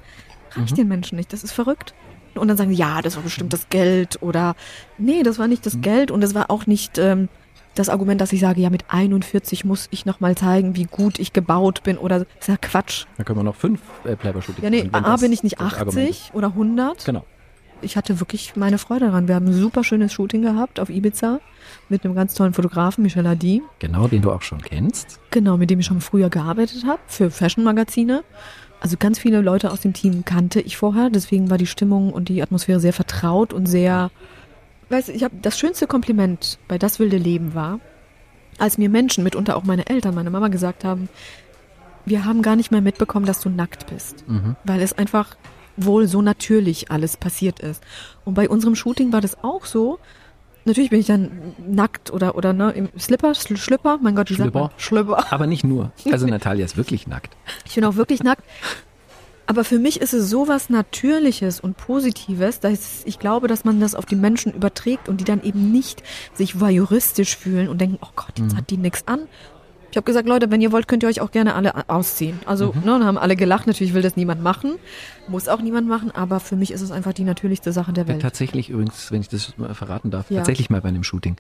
reicht 0.52 0.78
den 0.78 0.88
Menschen 0.88 1.16
nicht. 1.18 1.32
Das 1.32 1.44
ist 1.44 1.52
verrückt. 1.52 1.94
Und 2.38 2.48
dann 2.48 2.58
sagen 2.58 2.72
ja, 2.72 3.02
das 3.02 3.16
war 3.16 3.24
bestimmt 3.24 3.54
das 3.54 3.70
Geld 3.70 4.22
oder 4.22 4.56
nee, 4.98 5.24
das 5.24 5.40
war 5.40 5.48
nicht 5.48 5.66
das 5.66 5.82
Geld 5.82 6.12
und 6.12 6.22
das 6.22 6.34
war 6.36 6.50
auch 6.52 6.68
nicht 6.68 6.98
ähm, 6.98 7.30
das 7.76 7.90
Argument, 7.90 8.20
dass 8.20 8.34
ich 8.34 8.42
sage, 8.42 8.62
ja, 8.62 8.70
mit 8.70 8.86
41 8.90 9.64
muss 9.64 9.88
ich 9.92 10.06
nochmal 10.06 10.36
zeigen, 10.36 10.76
wie 10.76 10.84
gut 10.86 11.20
ich 11.20 11.34
gebaut 11.34 11.84
bin 11.84 11.98
oder 11.98 12.20
das 12.20 12.28
ist 12.42 12.48
ja 12.48 12.58
Quatsch. 12.58 13.06
Da 13.18 13.24
können 13.24 13.40
wir 13.40 13.44
noch 13.44 13.56
fünf 13.56 13.82
äh, 14.04 14.16
Playboy-Shootings 14.16 14.64
Ja, 14.64 14.70
nee, 14.70 14.90
A 14.92 15.16
bin 15.18 15.32
ich 15.32 15.44
nicht 15.44 15.60
das 15.60 15.74
Argument 15.76 16.10
80 16.10 16.32
oder 16.34 16.48
100. 16.48 16.98
ist. 16.98 17.06
Genau. 17.06 17.26
Ich 17.82 17.96
hatte 17.96 18.20
wirklich 18.20 18.58
meine 18.58 18.78
Freude 18.78 19.06
daran. 19.06 19.30
Wir 19.30 19.36
haben 19.36 19.46
ein 19.48 19.54
super 19.54 19.86
schönes 19.86 20.12
Shooting 20.12 20.42
gehabt 20.42 20.82
auf 20.82 20.90
Ibiza 20.90 21.40
mit 21.88 22.04
einem 22.04 22.14
ganz 22.14 22.34
tollen 22.34 22.54
Fotografen, 22.54 23.04
Michel 23.04 23.26
Adi. 23.26 23.62
Genau, 23.80 24.08
den 24.08 24.22
du 24.22 24.32
auch 24.32 24.42
schon 24.42 24.62
kennst. 24.62 25.20
Genau, 25.32 25.56
mit 25.56 25.70
dem 25.70 25.80
ich 25.80 25.86
schon 25.86 26.02
früher 26.02 26.30
gearbeitet 26.30 26.84
habe 26.86 27.00
für 27.08 27.32
Fashion-Magazine. 27.32 28.24
Also 28.82 28.96
ganz 28.98 29.20
viele 29.20 29.42
Leute 29.42 29.72
aus 29.72 29.82
dem 29.82 29.94
Team 29.94 30.24
kannte 30.26 30.62
ich 30.62 30.78
vorher, 30.78 31.10
deswegen 31.10 31.50
war 31.50 31.58
die 31.58 31.68
Stimmung 31.68 32.14
und 32.14 32.30
die 32.30 32.42
Atmosphäre 32.42 32.80
sehr 32.80 32.94
vertraut 32.94 33.54
und 33.54 33.66
sehr. 33.66 34.12
Weißt 34.90 35.10
ich 35.10 35.24
habe 35.24 35.36
das 35.42 35.60
schönste 35.60 35.86
Kompliment 35.86 36.58
bei 36.68 36.78
Das 36.78 37.00
wilde 37.00 37.18
Leben 37.18 37.54
war, 37.54 37.80
als 38.58 38.78
mir 38.78 38.90
Menschen, 38.90 39.24
mitunter 39.24 39.58
auch 39.58 39.64
meine 39.64 39.88
Eltern, 39.88 40.16
meine 40.16 40.30
Mama 40.30 40.48
gesagt 40.48 40.84
haben, 40.84 41.10
wir 42.06 42.26
haben 42.26 42.42
gar 42.42 42.56
nicht 42.56 42.72
mehr 42.72 42.82
mitbekommen, 42.82 43.26
dass 43.26 43.42
du 43.42 43.50
nackt 43.50 43.88
bist, 43.88 44.24
weil 44.64 44.82
es 44.82 44.98
einfach 44.98 45.36
wohl 45.78 46.08
so 46.08 46.22
natürlich 46.22 46.92
alles 46.92 47.18
passiert 47.18 47.60
ist. 47.60 47.84
Und 48.26 48.34
bei 48.34 48.50
unserem 48.50 48.76
Shooting 48.76 49.14
war 49.14 49.22
das 49.22 49.44
auch 49.44 49.66
so. 49.66 50.00
Natürlich 50.70 50.92
bin 50.92 51.00
ich 51.00 51.08
dann 51.08 51.32
nackt 51.68 52.12
oder 52.12 52.36
oder 52.36 52.54
ne 52.54 52.70
im 52.72 52.90
Slipper, 52.98 53.32
Schl- 53.32 53.58
Schlüpper, 53.58 53.98
mein 54.02 54.16
Gott, 54.16 54.30
wie 54.30 54.36
man? 54.38 54.70
Schlüpper. 54.78 55.26
Aber 55.32 55.48
nicht 55.48 55.64
nur. 55.64 55.92
Also 56.12 56.28
Natalia 56.28 56.64
ist 56.64 56.78
wirklich 56.78 57.08
nackt. 57.08 57.36
Ich 57.66 57.76
bin 57.76 57.84
auch 57.86 57.96
wirklich 57.96 58.24
nackt. 58.24 58.44
Aber 59.48 59.64
für 59.64 59.80
mich 59.80 60.00
ist 60.00 60.14
es 60.14 60.30
sowas 60.30 60.70
Natürliches 60.70 61.60
und 61.60 61.76
Positives, 61.76 62.60
dass 62.60 63.02
ich 63.06 63.18
glaube, 63.18 63.48
dass 63.48 63.66
man 63.66 63.80
das 63.80 63.96
auf 63.96 64.06
die 64.06 64.16
Menschen 64.16 64.54
überträgt 64.54 65.10
und 65.10 65.22
die 65.22 65.24
dann 65.26 65.42
eben 65.42 65.72
nicht 65.72 66.04
sich 66.36 66.60
voyeuristisch 66.60 67.36
fühlen 67.36 67.68
und 67.68 67.82
denken, 67.82 67.98
oh 68.02 68.10
Gott, 68.16 68.38
jetzt 68.38 68.56
hat 68.56 68.70
die 68.70 68.78
nix 68.78 69.04
an. 69.08 69.22
Ich 69.92 69.98
habe 69.98 70.06
gesagt, 70.06 70.28
Leute, 70.28 70.52
wenn 70.52 70.62
ihr 70.62 70.72
wollt, 70.72 70.88
könnt 70.88 71.04
ihr 71.04 71.10
euch 71.10 71.20
auch 71.22 71.32
gerne 71.32 71.56
alle 71.56 71.90
ausziehen. 71.90 72.40
Also, 72.46 72.68
ne, 72.76 72.82
dann 72.86 73.06
haben 73.06 73.18
alle 73.18 73.36
gelacht. 73.36 73.66
Natürlich 73.68 73.94
will 73.94 74.02
das 74.02 74.16
niemand 74.16 74.42
machen, 74.44 74.76
muss 75.28 75.48
auch 75.48 75.62
niemand 75.62 75.88
machen, 75.88 76.12
aber 76.12 76.40
für 76.40 76.56
mich 76.56 76.72
ist 76.72 76.82
es 76.82 76.92
einfach 76.92 77.14
die 77.14 77.24
natürlichste 77.24 77.72
Sache 77.72 77.92
der 77.94 78.08
Welt. 78.08 78.22
tatsächlich 78.22 78.70
übrigens, 78.70 79.12
wenn 79.12 79.22
ich 79.22 79.30
das 79.30 79.54
verraten 79.74 80.12
darf, 80.12 80.30
Ja. 80.30 80.38
tatsächlich 80.38 80.70
mal 80.70 80.82
bei 80.82 80.90
einem 80.90 81.04
Shooting. 81.04 81.36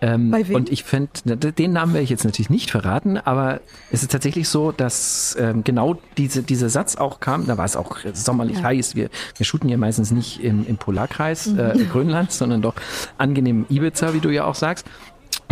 Ähm, 0.00 0.30
Bei 0.30 0.46
wem? 0.48 0.56
Und 0.56 0.70
ich 0.70 0.82
fände, 0.84 1.10
den 1.36 1.72
Namen 1.72 1.92
werde 1.94 2.02
ich 2.04 2.10
jetzt 2.10 2.24
natürlich 2.24 2.50
nicht 2.50 2.70
verraten, 2.70 3.18
aber 3.18 3.60
es 3.90 4.02
ist 4.02 4.10
tatsächlich 4.10 4.48
so, 4.48 4.72
dass 4.72 5.36
ähm, 5.38 5.62
genau 5.64 5.96
diese, 6.18 6.42
dieser 6.42 6.68
Satz 6.70 6.96
auch 6.96 7.20
kam, 7.20 7.46
da 7.46 7.56
war 7.56 7.64
es 7.64 7.76
auch 7.76 7.98
sommerlich 8.12 8.58
Ja. 8.58 8.64
heiß. 8.64 8.96
Wir, 8.96 9.10
wir 9.36 9.46
shooten 9.46 9.68
ja 9.68 9.76
meistens 9.76 10.10
nicht 10.10 10.42
im, 10.42 10.66
im 10.66 10.76
Polarkreis 10.76 11.46
Mhm. 11.46 11.58
äh, 11.58 11.74
Grönland, 11.90 12.32
sondern 12.32 12.62
doch 12.62 12.74
angenehm 13.18 13.66
Ibiza, 13.68 14.12
wie 14.14 14.20
du 14.20 14.30
ja 14.30 14.44
auch 14.44 14.54
sagst. 14.56 14.86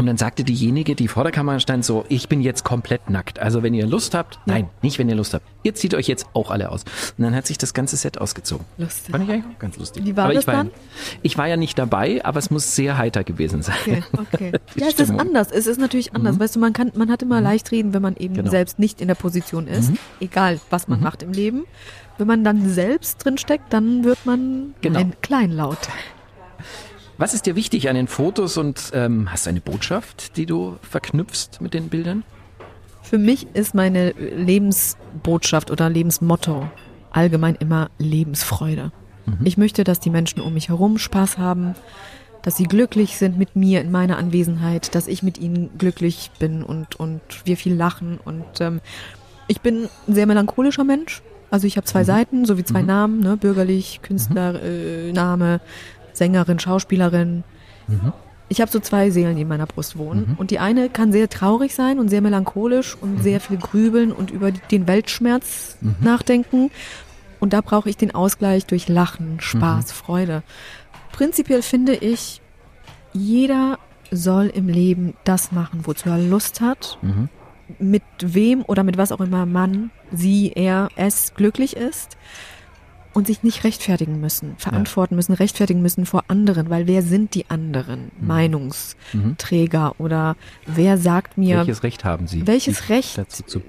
Und 0.00 0.06
dann 0.06 0.16
sagte 0.16 0.44
diejenige, 0.44 0.94
die 0.94 1.08
vor 1.08 1.24
der 1.24 1.30
Kamera 1.32 1.60
stand, 1.60 1.84
so, 1.84 2.06
ich 2.08 2.26
bin 2.26 2.40
jetzt 2.40 2.64
komplett 2.64 3.10
nackt. 3.10 3.38
Also 3.38 3.62
wenn 3.62 3.74
ihr 3.74 3.86
Lust 3.86 4.14
habt, 4.14 4.38
nein, 4.46 4.70
nicht 4.80 4.98
wenn 4.98 5.10
ihr 5.10 5.14
Lust 5.14 5.34
habt. 5.34 5.44
Ihr 5.62 5.74
zieht 5.74 5.92
euch 5.94 6.08
jetzt 6.08 6.24
auch 6.32 6.50
alle 6.50 6.70
aus. 6.70 6.84
Und 7.18 7.24
dann 7.24 7.34
hat 7.34 7.46
sich 7.46 7.58
das 7.58 7.74
ganze 7.74 7.98
Set 7.98 8.16
ausgezogen. 8.16 8.64
Lustig. 8.78 9.10
Fand 9.12 9.24
ich 9.24 9.30
eigentlich 9.30 9.54
auch 9.54 9.58
ganz 9.58 9.76
lustig. 9.76 10.06
Wie 10.06 10.16
war 10.16 10.24
aber 10.24 10.32
das 10.32 10.44
ich 10.44 10.46
war, 10.46 10.54
dann? 10.54 10.70
Ich 11.20 11.36
war 11.36 11.48
ja 11.48 11.58
nicht 11.58 11.78
dabei, 11.78 12.24
aber 12.24 12.38
es 12.38 12.50
muss 12.50 12.74
sehr 12.74 12.96
heiter 12.96 13.24
gewesen 13.24 13.60
sein. 13.60 13.76
Okay, 13.82 14.02
okay. 14.16 14.52
Ja, 14.76 14.86
es 14.88 14.98
ist 14.98 15.10
anders. 15.10 15.50
Es 15.52 15.66
ist 15.66 15.78
natürlich 15.78 16.14
anders. 16.14 16.40
Weißt 16.40 16.56
du, 16.56 16.60
man 16.60 16.72
kann, 16.72 16.92
man 16.94 17.10
hat 17.10 17.20
immer 17.20 17.42
leicht 17.42 17.70
reden, 17.70 17.92
wenn 17.92 18.00
man 18.00 18.16
eben 18.16 18.32
Genau. 18.32 18.50
selbst 18.50 18.78
nicht 18.78 19.02
in 19.02 19.08
der 19.08 19.16
Position 19.16 19.66
ist. 19.66 19.92
Egal, 20.18 20.60
was 20.70 20.88
man 20.88 21.02
macht 21.02 21.22
im 21.22 21.32
Leben. 21.34 21.64
Wenn 22.16 22.26
man 22.26 22.42
dann 22.42 22.70
selbst 22.70 23.22
drin 23.22 23.36
steckt, 23.36 23.70
dann 23.74 24.02
wird 24.02 24.24
man 24.24 24.72
Genau. 24.80 24.98
ein 24.98 25.12
kleinlaut. 25.20 25.76
Was 27.20 27.34
ist 27.34 27.44
dir 27.44 27.54
wichtig 27.54 27.90
an 27.90 27.96
den 27.96 28.06
Fotos 28.06 28.56
und 28.56 28.92
ähm, 28.94 29.30
hast 29.30 29.44
du 29.44 29.50
eine 29.50 29.60
Botschaft, 29.60 30.38
die 30.38 30.46
du 30.46 30.78
verknüpfst 30.80 31.60
mit 31.60 31.74
den 31.74 31.90
Bildern? 31.90 32.24
Für 33.02 33.18
mich 33.18 33.46
ist 33.52 33.74
meine 33.74 34.12
Lebensbotschaft 34.12 35.70
oder 35.70 35.90
Lebensmotto 35.90 36.66
allgemein 37.10 37.56
immer 37.56 37.90
Lebensfreude. 37.98 38.90
Ich 39.44 39.58
möchte, 39.58 39.84
dass 39.84 40.00
die 40.00 40.08
Menschen 40.08 40.40
um 40.40 40.54
mich 40.54 40.70
herum 40.70 40.96
Spaß 40.96 41.36
haben, 41.36 41.74
dass 42.40 42.56
sie 42.56 42.64
glücklich 42.64 43.18
sind 43.18 43.36
mit 43.36 43.54
mir 43.54 43.82
in 43.82 43.90
meiner 43.90 44.16
Anwesenheit, 44.16 44.94
dass 44.94 45.06
ich 45.06 45.22
mit 45.22 45.36
ihnen 45.36 45.76
glücklich 45.76 46.30
bin 46.38 46.62
und, 46.62 46.98
und 46.98 47.20
wir 47.44 47.58
viel 47.58 47.74
lachen. 47.74 48.18
Und 48.24 48.60
ähm, 48.60 48.80
ich 49.46 49.60
bin 49.60 49.90
ein 50.08 50.14
sehr 50.14 50.26
melancholischer 50.26 50.84
Mensch. 50.84 51.20
Also 51.50 51.66
ich 51.66 51.76
habe 51.76 51.84
zwei 51.84 52.02
Seiten, 52.02 52.46
sowie 52.46 52.64
zwei 52.64 52.80
Namen, 52.80 53.20
ne? 53.20 53.36
bürgerlich, 53.36 54.00
Künstlername, 54.02 55.54
äh, 55.56 55.58
Sängerin, 56.20 56.58
Schauspielerin. 56.58 57.44
Ich 58.50 58.60
habe 58.60 58.70
so 58.70 58.78
zwei 58.78 59.08
Seelen, 59.10 59.36
die 59.36 59.42
in 59.42 59.48
meiner 59.48 59.66
Brust 59.66 59.96
wohnen. 59.96 60.24
Und 60.36 60.50
die 60.50 60.58
eine 60.58 60.90
kann 60.90 61.12
sehr 61.12 61.30
traurig 61.30 61.74
sein 61.74 61.98
und 61.98 62.08
sehr 62.10 62.20
melancholisch 62.20 62.94
und 63.00 63.22
sehr 63.22 63.40
viel 63.40 63.56
grübeln 63.56 64.12
und 64.12 64.30
über 64.30 64.50
den 64.52 64.86
Weltschmerz 64.86 65.78
nachdenken. 66.00 66.70
Und 67.38 67.54
da 67.54 67.62
brauche 67.62 67.88
ich 67.88 67.96
den 67.96 68.14
Ausgleich 68.14 68.66
durch 68.66 68.86
Lachen, 68.86 69.40
Spaß, 69.40 69.92
Freude. 69.92 70.42
Prinzipiell 71.12 71.62
finde 71.62 71.94
ich, 71.94 72.42
jeder 73.14 73.78
soll 74.10 74.46
im 74.48 74.68
Leben 74.68 75.14
das 75.24 75.52
machen, 75.52 75.80
wozu 75.84 76.10
er 76.10 76.18
Lust 76.18 76.60
hat, 76.60 76.98
mit 77.78 78.02
wem 78.20 78.62
oder 78.66 78.82
mit 78.82 78.98
was 78.98 79.10
auch 79.10 79.20
immer 79.20 79.46
man, 79.46 79.90
sie, 80.12 80.52
er, 80.54 80.88
es 80.96 81.32
glücklich 81.34 81.76
ist 81.76 82.18
und 83.12 83.26
sich 83.26 83.42
nicht 83.42 83.64
rechtfertigen 83.64 84.20
müssen, 84.20 84.54
verantworten 84.56 85.16
müssen, 85.16 85.32
rechtfertigen 85.32 85.82
müssen 85.82 86.06
vor 86.06 86.24
anderen, 86.28 86.70
weil 86.70 86.86
wer 86.86 87.02
sind 87.02 87.34
die 87.34 87.50
anderen 87.50 88.10
Meinungsträger 88.20 89.94
oder 89.98 90.36
wer 90.66 90.98
sagt 90.98 91.36
mir, 91.38 91.58
Welches 91.58 91.82
Recht 91.82 92.04
haben 92.04 92.26
sie? 92.26 92.46
Welches 92.46 92.88
Recht? 92.88 93.18
Dazu 93.18 93.42
zu, 93.44 93.62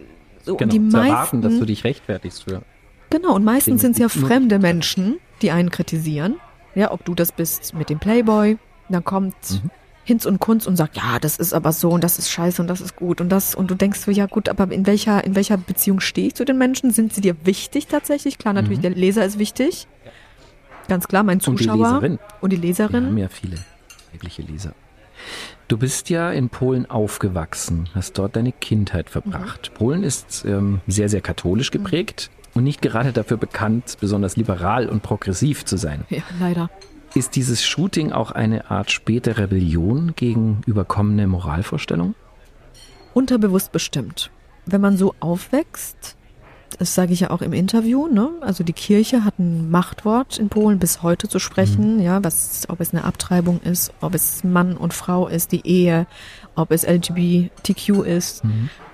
so, 0.44 0.56
genau, 0.56 0.72
die 0.72 0.90
zu 0.90 0.98
erwarten, 0.98 1.42
dass 1.42 1.52
meisten, 1.52 1.60
du 1.60 1.66
dich 1.66 1.84
rechtfertigst 1.84 2.44
für. 2.44 2.62
genau, 3.10 3.36
und 3.36 3.44
meistens 3.44 3.82
sind 3.82 3.94
es 3.94 3.98
ja 3.98 4.10
fremde 4.10 4.60
Menschen, 4.60 5.18
die 5.42 5.52
einen 5.52 5.70
kritisieren. 5.70 6.36
Ja, 6.76 6.92
ob 6.92 7.04
du 7.04 7.16
das 7.16 7.32
bist 7.32 7.74
mit 7.74 7.90
dem 7.90 8.00
Playboy, 8.00 8.58
dann 8.90 9.04
kommt 9.04 9.36
Mhm. 9.52 9.70
Hinz 10.04 10.26
und 10.26 10.40
Kunz 10.40 10.66
und 10.68 10.76
sagt, 10.76 10.98
ja, 10.98 11.20
das 11.20 11.38
ist 11.38 11.54
aber 11.54 11.72
so 11.72 11.90
und 11.92 12.04
das 12.04 12.18
ist 12.18 12.30
scheiße 12.32 12.62
und 12.62 12.68
das 12.68 12.82
ist 12.82 12.96
gut 12.96 13.22
und 13.22 13.30
das 13.30 13.54
und 13.56 13.70
du 13.70 13.76
denkst 13.76 14.00
so, 14.00 14.12
ja 14.12 14.26
gut, 14.26 14.50
aber 14.50 14.72
in 14.72 14.86
welcher 14.88 15.24
in 15.24 15.36
welcher 15.36 15.58
Beziehung 15.58 16.00
stehe 16.00 16.28
ich 16.28 16.36
zu 16.36 16.44
den 16.46 16.58
Menschen? 16.58 16.92
Sind 16.92 17.14
sie 17.14 17.22
dir 17.22 17.36
wichtig 17.46 17.88
tatsächlich? 17.88 18.38
Klar, 18.38 18.54
natürlich, 18.54 18.80
der 18.80 18.92
Leser 18.92 19.24
ist 19.26 19.38
wichtig. 19.38 19.88
Ganz 20.88 21.08
klar, 21.08 21.24
mein 21.24 21.38
Mhm. 21.38 21.44
Und 21.52 21.60
die 21.60 21.64
Zuschauer 21.66 21.78
Leserin. 22.02 22.20
und 22.42 22.52
die 22.52 22.62
Wir 22.62 22.68
Leserin. 22.70 23.06
haben 23.06 23.18
ja 23.18 23.30
viele 23.30 23.58
weibliche 24.12 24.42
Leser. 24.42 24.74
Du 25.68 25.78
bist 25.78 26.10
ja 26.10 26.32
in 26.32 26.50
Polen 26.50 26.90
aufgewachsen, 26.90 27.88
hast 27.94 28.18
dort 28.18 28.36
deine 28.36 28.52
Kindheit 28.52 29.10
verbracht. 29.10 29.72
Polen 29.76 30.04
ist 30.04 30.44
ähm, 30.46 30.82
sehr, 30.88 31.10
sehr 31.10 31.22
katholisch 31.22 31.70
geprägt 31.72 32.30
und 32.56 32.64
nicht 32.64 32.82
gerade 32.82 33.14
dafür 33.14 33.38
bekannt, 33.38 33.98
besonders 34.02 34.36
liberal 34.36 34.90
und 34.90 35.04
progressiv 35.04 35.64
zu 35.64 35.78
sein. 35.78 36.04
Ja, 36.10 36.24
leider. 36.40 36.70
Ist 37.14 37.36
dieses 37.36 37.64
Shooting 37.64 38.14
auch 38.14 38.32
eine 38.32 38.72
Art 38.72 38.90
späte 38.90 39.38
Rebellion 39.38 40.14
gegen 40.16 40.62
überkommene 40.66 41.28
Moralvorstellungen? 41.28 42.16
Unterbewusst 43.14 43.74
bestimmt. 43.74 44.32
Wenn 44.66 44.80
man 44.80 44.96
so 44.96 45.14
aufwächst, 45.20 46.16
das 46.80 46.96
sage 46.96 47.12
ich 47.12 47.20
ja 47.20 47.32
auch 47.32 47.42
im 47.42 47.52
Interview, 47.52 48.08
ne? 48.08 48.30
Also 48.40 48.64
die 48.64 48.72
Kirche 48.72 49.26
hat 49.26 49.40
ein 49.40 49.70
Machtwort 49.70 50.40
in 50.40 50.48
Polen 50.48 50.80
bis 50.80 51.04
heute 51.04 51.28
zu 51.28 51.38
sprechen, 51.40 52.00
ja, 52.00 52.24
was, 52.24 52.70
ob 52.70 52.80
es 52.80 52.94
eine 52.94 53.04
Abtreibung 53.04 53.60
ist, 53.62 53.94
ob 54.00 54.16
es 54.16 54.46
Mann 54.46 54.78
und 54.78 54.94
Frau 54.94 55.28
ist, 55.28 55.52
die 55.52 55.68
Ehe, 55.68 56.08
ob 56.56 56.72
es 56.72 56.88
LGBTQ 56.88 58.06
ist. 58.06 58.44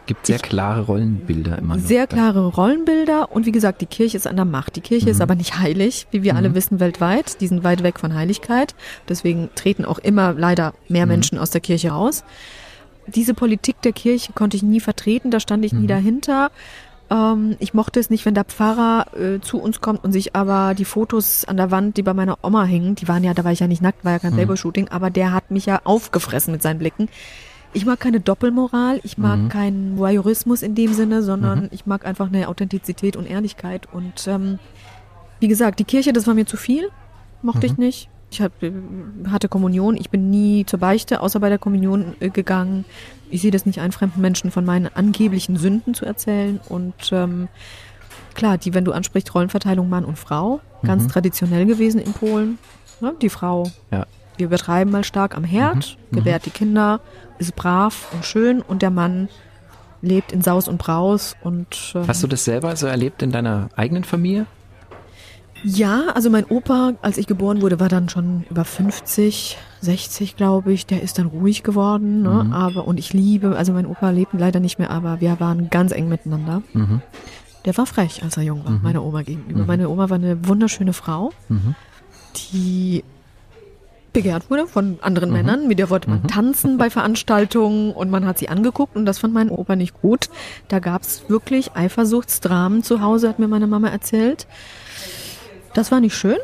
Gibt 0.08 0.26
sehr 0.26 0.40
klare 0.40 0.82
Rollenbilder 0.86 1.58
immer 1.58 1.76
noch. 1.76 1.84
Sehr 1.84 2.08
klare 2.08 2.48
Rollenbilder 2.48 3.32
und 3.32 3.46
wie 3.46 3.52
gesagt, 3.52 3.82
die 3.82 3.86
Kirche 3.86 4.18
ist 4.18 4.26
an 4.26 4.38
der 4.38 4.46
Macht. 4.46 4.78
Die 4.78 4.82
Kirche 4.82 5.10
ist 5.10 5.22
aber 5.22 5.36
nicht 5.36 5.60
heilig, 5.60 6.08
wie 6.12 6.24
wir 6.24 6.36
alle 6.38 6.56
wissen 6.56 6.80
weltweit. 6.80 7.42
Die 7.42 7.48
sind 7.48 7.66
weit 7.66 7.84
weg 7.84 8.00
von 8.00 8.16
Heiligkeit. 8.16 8.74
Deswegen 9.10 9.50
treten 9.56 9.84
auch 9.84 10.00
immer 10.00 10.34
leider 10.34 10.74
mehr 10.88 11.06
Menschen 11.06 11.38
aus 11.38 11.52
der 11.52 11.62
Kirche 11.62 11.92
raus. 11.92 12.24
Diese 13.08 13.34
Politik 13.34 13.82
der 13.82 13.94
Kirche 13.94 14.34
konnte 14.34 14.58
ich 14.58 14.64
nie 14.64 14.80
vertreten, 14.80 15.30
da 15.30 15.40
stand 15.40 15.64
ich 15.64 15.74
nie 15.74 15.88
dahinter. 15.88 16.52
Ähm, 17.10 17.56
ich 17.60 17.74
mochte 17.74 18.00
es 18.00 18.10
nicht, 18.10 18.26
wenn 18.26 18.34
der 18.34 18.44
Pfarrer 18.44 19.08
äh, 19.18 19.40
zu 19.40 19.60
uns 19.60 19.82
kommt 19.82 20.04
und 20.04 20.12
sich 20.12 20.36
aber 20.36 20.74
die 20.74 20.86
Fotos 20.86 21.46
an 21.46 21.58
der 21.58 21.72
Wand, 21.72 21.98
die 21.98 22.04
bei 22.04 22.14
meiner 22.14 22.40
Oma 22.44 22.66
hingen, 22.66 22.96
die 22.96 23.08
waren 23.08 23.24
ja, 23.24 23.34
da 23.34 23.44
war 23.44 23.52
ich 23.52 23.60
ja 23.60 23.68
nicht 23.68 23.82
nackt, 23.82 24.04
war 24.04 24.14
ja 24.14 24.20
kein 24.20 24.34
Playboy-Shooting, 24.34 24.90
aber 24.90 25.10
der 25.10 25.32
hat 25.32 25.52
mich 25.52 25.66
ja 25.66 25.82
aufgefressen 25.84 26.52
mit 26.52 26.62
seinen 26.62 26.80
Blicken. 26.80 27.10
Ich 27.74 27.86
mag 27.86 28.00
keine 28.00 28.20
Doppelmoral, 28.20 29.00
ich 29.04 29.18
mag 29.18 29.50
keinen 29.50 29.98
Voyeurismus 29.98 30.62
in 30.62 30.74
dem 30.74 30.94
Sinne, 30.94 31.22
sondern 31.22 31.70
ich 31.72 31.86
mag 31.86 32.06
einfach 32.06 32.28
eine 32.28 32.48
Authentizität 32.48 33.16
und 33.16 33.26
Ehrlichkeit. 33.26 33.88
Und 33.92 34.28
ähm, 34.28 34.58
wie 35.40 35.48
gesagt, 35.48 35.80
die 35.80 35.84
Kirche, 35.84 36.14
das 36.14 36.26
war 36.28 36.34
mir 36.34 36.46
zu 36.46 36.58
viel, 36.58 36.90
mochte 37.42 37.66
ich 37.68 37.78
nicht. 37.78 38.10
Ich 38.30 38.42
hab, 38.42 38.62
äh, 38.62 38.72
hatte 39.30 39.48
Kommunion, 39.48 39.96
ich 39.96 40.10
bin 40.10 40.30
nie 40.30 40.66
zur 40.66 40.80
Beichte, 40.80 41.22
außer 41.22 41.40
bei 41.40 41.50
der 41.50 41.60
Kommunion 41.60 42.16
äh, 42.20 42.30
gegangen. 42.30 42.84
Ich 43.30 43.42
sehe 43.42 43.52
das 43.52 43.66
nicht 43.66 43.80
ein, 43.80 43.92
fremden 43.92 44.22
Menschen 44.22 44.52
von 44.52 44.66
meinen 44.66 44.88
angeblichen 44.94 45.58
Sünden 45.58 45.94
zu 45.94 46.06
erzählen. 46.06 46.60
Und 46.68 47.12
ähm, 47.12 47.48
klar, 48.34 48.58
die, 48.58 48.74
wenn 48.74 48.86
du 48.86 48.92
ansprichst, 48.92 49.34
Rollenverteilung 49.34 49.88
Mann 49.88 50.04
und 50.04 50.18
Frau, 50.18 50.62
ganz 50.84 51.08
traditionell 51.08 51.66
gewesen 51.66 52.02
in 52.02 52.14
Polen. 52.14 52.58
Ne? 53.02 53.14
Die 53.22 53.30
Frau 53.30 53.70
Ja. 53.92 54.06
Wir 54.38 54.48
übertreiben 54.48 54.92
mal 54.92 55.04
stark 55.04 55.36
am 55.36 55.44
Herd, 55.44 55.98
gebärt 56.12 56.46
die 56.46 56.52
Kinder, 56.52 57.00
ist 57.40 57.56
brav 57.56 58.08
und 58.14 58.26
schön 58.26 58.62
und 58.62 58.82
der 58.82 58.92
Mann 58.92 59.30
lebt 60.02 60.32
in 60.32 60.42
Saus 60.42 60.68
und 60.68 60.78
Braus 60.78 61.36
und 61.42 61.94
ähm, 61.96 62.08
Hast 62.08 62.24
du 62.24 62.28
das 62.28 62.46
selber 62.46 62.76
so 62.76 62.88
erlebt 62.88 63.22
in 63.24 63.32
deiner 63.32 63.70
eigenen 63.76 64.04
Familie? 64.04 64.46
ja, 65.64 66.10
also 66.14 66.30
mein 66.30 66.46
Opa, 66.46 66.94
als 67.02 67.18
ich 67.18 67.26
geboren 67.28 67.62
wurde, 67.62 67.80
war 67.80 67.90
dann 67.90 68.10
schon 68.10 68.46
über 68.50 68.64
50, 68.64 69.58
60, 69.82 70.36
glaube 70.38 70.72
ich. 70.72 70.86
Der 70.86 71.02
ist 71.02 71.18
dann 71.18 71.26
ruhig 71.26 71.64
geworden, 71.64 72.22
ne? 72.22 72.50
aber 72.54 72.88
und 72.88 73.00
ich 73.00 73.12
liebe, 73.14 73.56
also 73.58 73.74
mein 73.74 73.88
Opa 73.88 74.12
lebt 74.12 74.34
leider 74.34 74.60
nicht 74.60 74.78
mehr, 74.80 74.92
aber 74.92 75.20
wir 75.20 75.40
waren 75.40 75.70
ganz 75.70 75.92
eng 75.92 76.10
miteinander. 76.10 76.62
Der 77.66 77.76
war 77.76 77.86
frech, 77.86 78.24
als 78.24 78.38
er 78.38 78.44
jung 78.44 78.64
war, 78.66 78.74
meiner 78.84 79.04
Oma 79.04 79.24
gegenüber. 79.24 79.66
Meine 79.66 79.90
Oma 79.90 80.10
war 80.10 80.18
eine 80.18 80.48
wunderschöne 80.48 80.94
Frau, 80.94 81.32
die 82.36 83.04
begehrt 84.18 84.50
wurde 84.50 84.66
von 84.66 84.98
anderen 85.04 85.32
Männern. 85.32 85.68
Mit 85.68 85.78
der 85.78 85.92
wollte 85.92 86.10
man 86.10 86.28
tanzen 86.28 86.80
bei 86.80 86.90
Veranstaltungen 86.90 87.92
und 87.92 88.10
man 88.10 88.26
hat 88.26 88.40
sie 88.40 88.50
angeguckt 88.50 88.96
und 88.96 89.06
das 89.06 89.20
fand 89.20 89.32
mein 89.32 89.50
Opa 89.50 89.76
nicht 89.76 89.94
gut. 90.02 90.30
Da 90.70 90.80
gab's 90.80 91.26
wirklich 91.28 91.76
Eifersuchtsdramen 91.76 92.82
zu 92.82 93.02
Hause, 93.02 93.30
hat 93.30 93.38
mir 93.38 93.48
meine 93.48 93.68
Mama 93.68 93.90
erzählt. 93.90 94.48
Das 95.76 95.92
war 95.92 96.00
nicht 96.00 96.16
schön. 96.16 96.38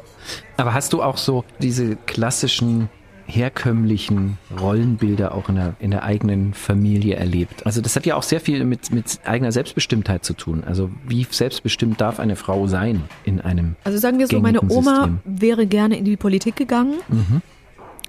Aber 0.56 0.76
hast 0.76 0.94
du 0.94 1.02
auch 1.02 1.18
so 1.18 1.46
diese 1.58 1.96
klassischen 1.96 2.90
herkömmlichen 3.26 4.38
Rollenbilder 4.60 5.34
auch 5.34 5.50
in 5.50 5.56
der, 5.56 5.74
in 5.80 5.90
der 5.90 6.04
eigenen 6.04 6.54
Familie 6.54 7.16
erlebt? 7.16 7.66
Also 7.66 7.82
das 7.82 7.96
hat 7.96 8.06
ja 8.06 8.16
auch 8.16 8.24
sehr 8.24 8.40
viel 8.40 8.64
mit, 8.66 8.92
mit 8.92 9.20
eigener 9.26 9.52
Selbstbestimmtheit 9.52 10.24
zu 10.24 10.34
tun. 10.34 10.64
Also 10.64 10.92
wie 11.08 11.26
selbstbestimmt 11.28 12.00
darf 12.00 12.20
eine 12.20 12.36
Frau 12.36 12.68
sein 12.68 13.02
in 13.24 13.42
einem 13.42 13.78
Also 13.84 13.98
sagen 13.98 14.20
wir 14.20 14.28
so, 14.28 14.40
meine 14.40 14.62
Oma 14.62 14.96
System? 14.96 15.20
wäre 15.26 15.66
gerne 15.66 15.98
in 15.98 16.06
die 16.06 16.18
Politik 16.18 16.56
gegangen. 16.56 16.96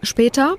Später 0.04 0.56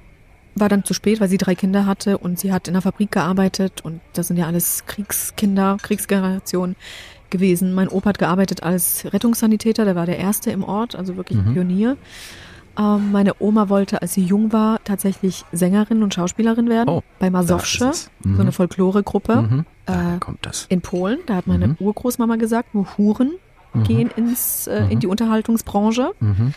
war 0.56 0.70
dann 0.70 0.84
zu 0.86 0.94
spät, 0.94 1.20
weil 1.20 1.28
sie 1.30 1.38
drei 1.38 1.54
Kinder 1.56 1.86
hatte 1.86 2.18
und 2.18 2.40
sie 2.40 2.54
hat 2.54 2.68
in 2.68 2.74
der 2.74 2.82
Fabrik 2.82 3.12
gearbeitet 3.12 3.82
und 3.84 4.00
das 4.14 4.28
sind 4.28 4.38
ja 4.38 4.46
alles 4.48 4.86
Kriegskinder, 4.86 5.78
Kriegsgeneration 5.82 6.76
gewesen. 7.30 7.74
Mein 7.74 7.90
Opa 7.90 8.10
hat 8.10 8.20
gearbeitet 8.20 8.64
als 8.64 9.06
Rettungssanitäter, 9.12 9.84
der 9.84 9.96
war 9.96 10.06
der 10.06 10.18
Erste 10.18 10.52
im 10.52 10.64
Ort, 10.64 10.96
also 10.96 11.18
wirklich 11.18 11.38
ein 11.40 11.54
Pionier. 11.54 11.98
Ähm, 12.78 13.12
meine 13.12 13.34
Oma 13.40 13.68
wollte, 13.70 14.02
als 14.02 14.14
sie 14.14 14.24
jung 14.24 14.54
war, 14.54 14.80
tatsächlich 14.84 15.44
Sängerin 15.52 16.04
und 16.04 16.14
Schauspielerin 16.14 16.70
werden 16.70 16.90
Oh, 16.90 17.04
bei 17.20 17.30
Masowsche, 17.30 17.86
es. 17.90 18.10
so 18.24 18.42
eine 18.42 18.52
Folkloregruppe 18.52 19.42
Mhm. 19.42 19.66
Äh, 19.88 20.20
kommt 20.20 20.46
das. 20.46 20.66
in 20.70 20.82
Polen. 20.82 21.20
Da 21.26 21.36
hat 21.36 21.48
meine 21.48 21.68
Mhm. 21.70 21.76
Urgroßmama 21.80 22.36
gesagt, 22.38 22.74
nur 22.74 22.86
Huren 22.98 23.32
gehen 23.84 24.10
ins, 24.16 24.68
äh, 24.68 24.86
in 24.90 25.00
die 25.02 25.08
Unterhaltungsbranche. 25.08 26.12
Mhm. 26.22 26.54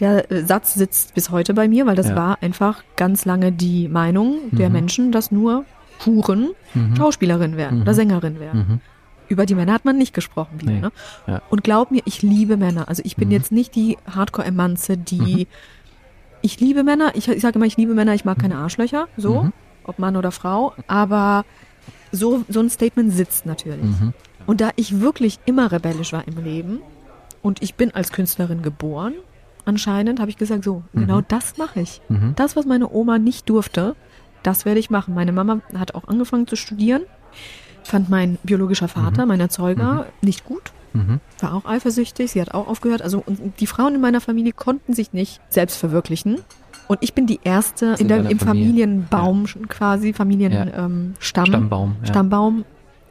Der 0.00 0.26
Satz 0.44 0.74
sitzt 0.74 1.14
bis 1.14 1.30
heute 1.30 1.54
bei 1.54 1.68
mir, 1.68 1.86
weil 1.86 1.96
das 1.96 2.08
Ja. 2.08 2.16
war 2.16 2.38
einfach 2.42 2.82
ganz 2.96 3.24
lange 3.24 3.50
die 3.52 3.88
Meinung 3.88 4.38
der 4.52 4.68
Menschen, 4.70 5.10
dass 5.12 5.30
nur 5.30 5.64
Huren 6.04 6.50
Schauspielerin 6.96 7.56
werden 7.56 7.82
oder 7.82 7.94
Sängerin 7.94 8.38
werden. 8.38 8.66
Mhm. 8.68 8.80
Über 9.28 9.46
die 9.46 9.54
Männer 9.54 9.72
hat 9.72 9.84
man 9.84 9.96
nicht 9.98 10.12
gesprochen. 10.14 10.60
Wieder, 10.60 10.72
Nee. 10.72 10.80
ne? 10.80 10.92
Ja. 11.26 11.42
Und 11.50 11.64
glaub 11.64 11.90
mir, 11.90 12.02
ich 12.04 12.22
liebe 12.22 12.56
Männer. 12.56 12.88
Also 12.88 13.02
ich 13.04 13.16
bin 13.16 13.30
jetzt 13.30 13.50
nicht 13.50 13.74
die 13.74 13.96
Hardcore-Emanze, 14.14 14.96
die... 14.98 15.48
Ich 16.42 16.60
liebe 16.60 16.84
Männer. 16.84 17.12
Ich, 17.14 17.26
ich 17.28 17.40
sage 17.42 17.56
immer, 17.56 17.64
ich 17.66 17.76
liebe 17.76 17.94
Männer. 17.94 18.14
Ich 18.14 18.24
mag 18.24 18.38
keine 18.38 18.56
Arschlöcher. 18.56 19.08
So, 19.16 19.50
ob 19.84 19.98
Mann 19.98 20.16
oder 20.16 20.30
Frau. 20.30 20.74
Aber 20.86 21.44
so, 22.12 22.44
so 22.48 22.60
ein 22.60 22.70
Statement 22.70 23.12
sitzt 23.12 23.46
natürlich. 23.46 23.90
Und 24.46 24.60
da 24.60 24.70
ich 24.76 25.00
wirklich 25.00 25.40
immer 25.46 25.72
rebellisch 25.72 26.12
war 26.12 26.28
im 26.28 26.44
Leben 26.44 26.80
und 27.42 27.62
ich 27.62 27.74
bin 27.74 27.92
als 27.94 28.12
Künstlerin 28.12 28.62
geboren, 28.62 29.14
anscheinend 29.66 30.18
habe 30.20 30.30
ich 30.30 30.38
gesagt, 30.38 30.64
so, 30.64 30.82
genau 30.94 31.20
das 31.20 31.58
mache 31.58 31.80
ich. 31.80 32.00
Das, 32.36 32.56
was 32.56 32.64
meine 32.64 32.90
Oma 32.90 33.18
nicht 33.18 33.48
durfte, 33.50 33.94
das 34.42 34.64
werde 34.64 34.80
ich 34.80 34.88
machen. 34.90 35.14
Meine 35.14 35.32
Mama 35.32 35.60
hat 35.76 35.94
auch 35.94 36.08
angefangen 36.08 36.46
zu 36.46 36.56
studieren, 36.56 37.02
fand 37.82 38.08
mein 38.08 38.38
biologischer 38.42 38.88
Vater, 38.88 39.26
mein 39.26 39.40
Erzeuger, 39.40 40.06
nicht 40.22 40.44
gut. 40.44 40.72
War 41.40 41.52
auch 41.52 41.66
eifersüchtig, 41.66 42.30
sie 42.30 42.40
hat 42.40 42.54
auch 42.54 42.68
aufgehört. 42.68 43.02
Also 43.02 43.22
die 43.60 43.66
Frauen 43.66 43.94
in 43.96 44.00
meiner 44.00 44.22
Familie 44.22 44.52
konnten 44.52 44.94
sich 44.94 45.12
nicht 45.12 45.42
selbst 45.50 45.76
verwirklichen. 45.76 46.38
Und 46.88 46.98
ich 47.02 47.12
bin 47.12 47.26
die 47.26 47.40
erste 47.44 47.96
in 47.98 48.08
der, 48.08 48.18
im 48.30 48.38
Familie. 48.38 48.46
Familienbaum 48.84 49.46
schon 49.46 49.68
quasi, 49.68 50.12
Familienstamm, 50.14 50.68
Ja. 50.68 50.84
ähm, 50.86 51.14
Stamm, 51.18 51.46
Stammbaum, 51.46 51.96
ja. 52.00 52.06
Stammbaum, 52.06 52.64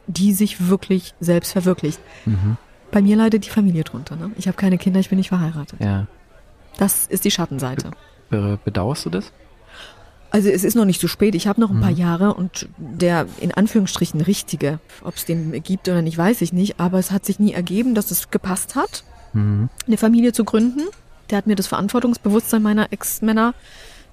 die 0.08 0.32
sich 0.32 0.68
wirklich 0.68 1.14
selbst 1.20 1.52
verwirklicht. 1.52 2.00
Mhm. 2.24 2.56
Bei 2.90 3.02
mir 3.02 3.16
leidet 3.16 3.44
die 3.44 3.50
Familie 3.50 3.84
drunter. 3.84 4.16
Ne? 4.16 4.30
Ich 4.38 4.48
habe 4.48 4.56
keine 4.56 4.78
Kinder, 4.78 4.98
ich 4.98 5.10
bin 5.10 5.18
nicht 5.18 5.28
verheiratet. 5.28 5.78
Ja. 5.78 6.06
Das 6.78 7.06
ist 7.06 7.24
die 7.24 7.30
Schattenseite. 7.30 7.90
Be- 8.30 8.58
Bedauerst 8.64 9.06
du 9.06 9.10
das? 9.10 9.32
Also 10.30 10.48
es 10.50 10.64
ist 10.64 10.74
noch 10.74 10.84
nicht 10.84 11.00
so 11.00 11.08
spät. 11.08 11.34
Ich 11.34 11.46
habe 11.46 11.60
noch 11.60 11.70
ein 11.70 11.80
paar 11.80 11.92
Mhm. 11.92 11.96
Jahre 11.96 12.34
und 12.34 12.68
der 12.76 13.26
in 13.40 13.52
Anführungsstrichen 13.52 14.20
richtige, 14.20 14.80
ob 15.02 15.14
es 15.14 15.24
den 15.24 15.52
gibt 15.62 15.88
oder 15.88 16.02
nicht, 16.02 16.18
weiß 16.18 16.42
ich 16.42 16.52
nicht. 16.52 16.78
Aber 16.80 16.98
es 16.98 17.10
hat 17.10 17.24
sich 17.24 17.38
nie 17.38 17.52
ergeben, 17.52 17.94
dass 17.94 18.10
es 18.10 18.30
gepasst 18.30 18.74
hat, 18.74 19.04
Mhm. 19.32 19.68
eine 19.86 19.96
Familie 19.96 20.32
zu 20.32 20.44
gründen. 20.44 20.82
Der 21.30 21.38
hat 21.38 21.46
mir 21.46 21.56
das 21.56 21.66
Verantwortungsbewusstsein 21.68 22.62
meiner 22.62 22.92
Ex-Männer 22.92 23.54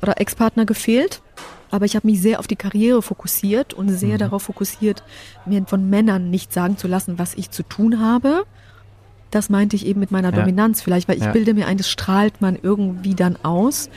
oder 0.01 0.19
Ex-Partner 0.21 0.65
gefehlt. 0.65 1.21
Aber 1.71 1.85
ich 1.85 1.95
habe 1.95 2.07
mich 2.07 2.21
sehr 2.21 2.39
auf 2.39 2.45
die 2.47 2.55
Karriere 2.55 3.01
fokussiert 3.01 3.73
und 3.73 3.87
Mhm. 3.87 3.97
sehr 3.97 4.17
darauf 4.19 4.43
fokussiert, 4.43 5.03
mir 5.45 5.65
von 5.65 5.89
Männern 5.89 6.29
nicht 6.29 6.53
sagen 6.53 6.77
zu 6.77 6.87
lassen, 6.87 7.17
was 7.17 7.33
ich 7.33 7.49
zu 7.49 7.63
tun 7.63 7.99
habe. 7.99 8.45
Das 9.33 9.49
meinte 9.49 9.75
ich 9.75 9.85
eben 9.85 9.99
mit 9.99 10.11
meiner 10.11 10.31
Ja. 10.31 10.39
Dominanz 10.41 10.81
vielleicht, 10.81 11.07
weil 11.07 11.17
ich 11.17 11.23
Ja. 11.23 11.31
bilde 11.31 11.53
mir 11.53 11.65
ein, 11.67 11.77
das 11.77 11.89
strahlt 11.89 12.39
man 12.41 12.57
irgendwie 12.61 13.15
dann 13.15 13.35
aus. 13.43 13.89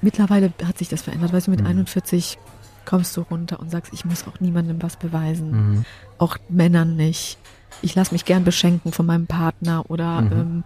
Mittlerweile 0.00 0.52
hat 0.64 0.78
sich 0.78 0.88
das 0.88 1.02
verändert. 1.02 1.32
Weißt 1.32 1.46
du, 1.46 1.50
mit 1.52 1.60
Mhm. 1.60 1.66
41 1.66 2.38
kommst 2.84 3.16
du 3.16 3.20
runter 3.20 3.60
und 3.60 3.70
sagst, 3.70 3.92
ich 3.92 4.04
muss 4.04 4.26
auch 4.26 4.40
niemandem 4.40 4.82
was 4.82 4.96
beweisen. 4.96 5.50
Mhm. 5.50 5.84
Auch 6.18 6.36
Männern 6.48 6.96
nicht. 6.96 7.38
Ich 7.80 7.94
lasse 7.94 8.12
mich 8.12 8.24
gern 8.24 8.42
beschenken 8.44 8.92
von 8.92 9.06
meinem 9.06 9.26
Partner 9.28 9.84
oder, 9.88 10.20
Mhm. 10.22 10.32
ähm, 10.32 10.64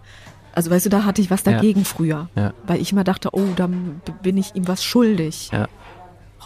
also 0.53 0.71
weißt 0.71 0.87
du, 0.87 0.89
da 0.89 1.05
hatte 1.05 1.21
ich 1.21 1.29
was 1.29 1.45
Ja. 1.45 1.51
dagegen 1.53 1.85
früher. 1.85 2.29
Ja. 2.35 2.53
Weil 2.65 2.81
ich 2.81 2.91
immer 2.91 3.03
dachte, 3.03 3.29
oh, 3.33 3.45
dann 3.55 4.01
bin 4.23 4.37
ich 4.37 4.55
ihm 4.55 4.67
was 4.67 4.83
schuldig. 4.83 5.49
Ja. 5.53 5.67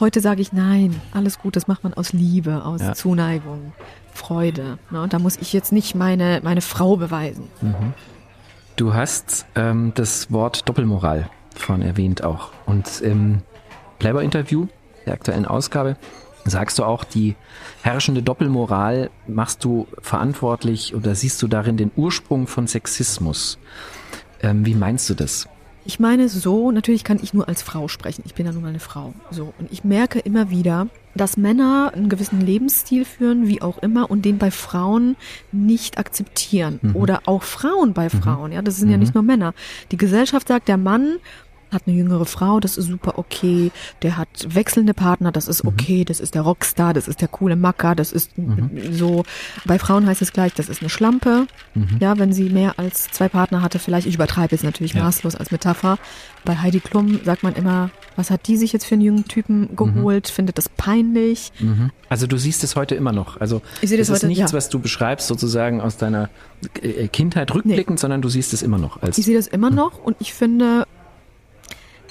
Heute 0.01 0.19
sage 0.19 0.41
ich, 0.41 0.51
nein, 0.51 0.99
alles 1.13 1.39
gut, 1.39 1.55
das 1.55 1.67
macht 1.67 1.83
man 1.83 1.93
aus 1.93 2.11
Liebe, 2.11 2.65
aus 2.65 2.81
Ja. 2.81 2.93
Zuneigung, 2.93 3.71
Freude. 4.21 4.77
Ne? 4.91 5.01
Und 5.01 5.13
da 5.13 5.19
muss 5.19 5.37
ich 5.37 5.51
jetzt 5.51 5.71
nicht 5.71 5.95
meine, 5.95 6.41
meine 6.43 6.61
Frau 6.61 6.95
beweisen. 6.95 7.47
Du 8.75 8.93
hast 8.93 9.45
ähm, 9.55 9.93
das 9.95 10.31
Wort 10.31 10.69
Doppelmoral 10.69 11.29
vorhin 11.55 11.85
erwähnt 11.85 12.23
auch. 12.23 12.51
Und 12.65 13.01
im 13.01 13.41
Playboy-Interview 13.99 14.67
der 15.05 15.13
aktuellen 15.13 15.45
Ausgabe 15.45 15.97
sagst 16.45 16.79
du 16.79 16.83
auch, 16.83 17.03
die 17.03 17.35
herrschende 17.81 18.23
Doppelmoral 18.23 19.09
machst 19.27 19.63
du 19.63 19.87
verantwortlich 20.01 20.95
oder 20.95 21.15
siehst 21.15 21.41
du 21.41 21.47
darin 21.47 21.77
den 21.77 21.91
Ursprung 21.95 22.47
von 22.47 22.67
Sexismus. 22.67 23.57
Ähm, 24.41 24.65
wie 24.65 24.75
meinst 24.75 25.09
du 25.09 25.13
das? 25.13 25.47
Ich 25.83 25.99
meine 25.99 26.29
so, 26.29 26.71
natürlich 26.71 27.03
kann 27.03 27.19
ich 27.21 27.33
nur 27.33 27.47
als 27.47 27.63
Frau 27.63 27.87
sprechen. 27.87 28.23
Ich 28.25 28.35
bin 28.35 28.45
ja 28.45 28.51
nun 28.51 28.61
mal 28.61 28.69
eine 28.69 28.79
Frau. 28.79 29.13
So. 29.31 29.53
Und 29.57 29.71
ich 29.71 29.83
merke 29.83 30.19
immer 30.19 30.49
wieder, 30.51 30.87
dass 31.15 31.37
Männer 31.37 31.91
einen 31.93 32.09
gewissen 32.09 32.41
Lebensstil 32.41 33.05
führen, 33.05 33.47
wie 33.47 33.61
auch 33.61 33.77
immer, 33.79 34.09
und 34.09 34.23
den 34.23 34.37
bei 34.37 34.51
Frauen 34.51 35.15
nicht 35.51 35.97
akzeptieren. 35.97 36.79
Oder 36.93 37.21
auch 37.25 37.43
Frauen 37.43 37.93
bei 37.93 38.09
Frauen. 38.09 38.51
Ja, 38.51 38.61
das 38.61 38.77
sind 38.77 38.89
ja 38.89 38.97
nicht 38.97 39.13
nur 39.13 39.23
Männer. 39.23 39.53
Die 39.91 39.97
Gesellschaft 39.97 40.47
sagt, 40.47 40.67
der 40.67 40.77
Mann 40.77 41.17
hat 41.71 41.83
eine 41.87 41.95
jüngere 41.95 42.25
Frau, 42.25 42.59
das 42.59 42.77
ist 42.77 42.87
super 42.87 43.17
okay. 43.17 43.71
Der 44.01 44.17
hat 44.17 44.27
wechselnde 44.47 44.93
Partner, 44.93 45.31
das 45.31 45.47
ist 45.47 45.63
okay. 45.65 46.03
Das 46.05 46.19
ist 46.19 46.35
der 46.35 46.41
Rockstar, 46.41 46.93
das 46.93 47.07
ist 47.07 47.21
der 47.21 47.27
coole 47.27 47.55
Macker, 47.55 47.95
das 47.95 48.11
ist 48.11 48.31
so. 48.91 49.23
Bei 49.65 49.79
Frauen 49.79 50.05
heißt 50.05 50.21
es 50.21 50.33
gleich, 50.33 50.53
das 50.53 50.69
ist 50.69 50.81
eine 50.81 50.89
Schlampe. 50.89 51.47
Ja, 51.99 52.17
wenn 52.19 52.33
sie 52.33 52.49
mehr 52.49 52.77
als 52.77 53.09
zwei 53.11 53.29
Partner 53.29 53.61
hatte, 53.61 53.79
vielleicht, 53.79 54.07
ich 54.07 54.15
übertreibe 54.15 54.51
jetzt 54.55 54.63
natürlich 54.63 54.93
Ja. 54.93 55.03
maßlos 55.03 55.35
als 55.35 55.51
Metapher. 55.51 55.97
Bei 56.43 56.57
Heidi 56.57 56.79
Klum 56.79 57.19
sagt 57.23 57.43
man 57.43 57.53
immer, 57.53 57.91
was 58.15 58.29
hat 58.31 58.47
die 58.47 58.57
sich 58.57 58.73
jetzt 58.73 58.85
für 58.85 58.95
einen 58.95 59.03
jungen 59.03 59.25
Typen 59.25 59.75
geholt? 59.75 60.27
Findet 60.27 60.57
das 60.57 60.67
peinlich? 60.69 61.51
Also 62.09 62.27
du 62.27 62.37
siehst 62.37 62.63
es 62.63 62.75
heute 62.75 62.95
immer 62.95 63.11
noch. 63.13 63.39
Also 63.39 63.61
Ich 63.81 63.89
sehe 63.89 63.97
das 63.97 64.09
ist 64.09 64.15
heute, 64.15 64.27
nichts, 64.27 64.51
ja. 64.51 64.57
was 64.57 64.69
du 64.69 64.79
beschreibst 64.79 65.27
sozusagen 65.27 65.79
aus 65.79 65.97
deiner 65.97 66.29
äh, 66.81 67.07
Kindheit 67.07 67.53
rückblickend, 67.53 67.99
sondern 67.99 68.21
du 68.21 68.29
siehst 68.29 68.53
es 68.53 68.61
immer 68.61 68.77
noch 68.77 69.01
als 69.01 69.17
Ich 69.17 69.25
sehe 69.25 69.37
das 69.37 69.47
immer 69.47 69.69
noch 69.69 69.99
und 70.03 70.17
ich 70.19 70.33
finde, 70.33 70.85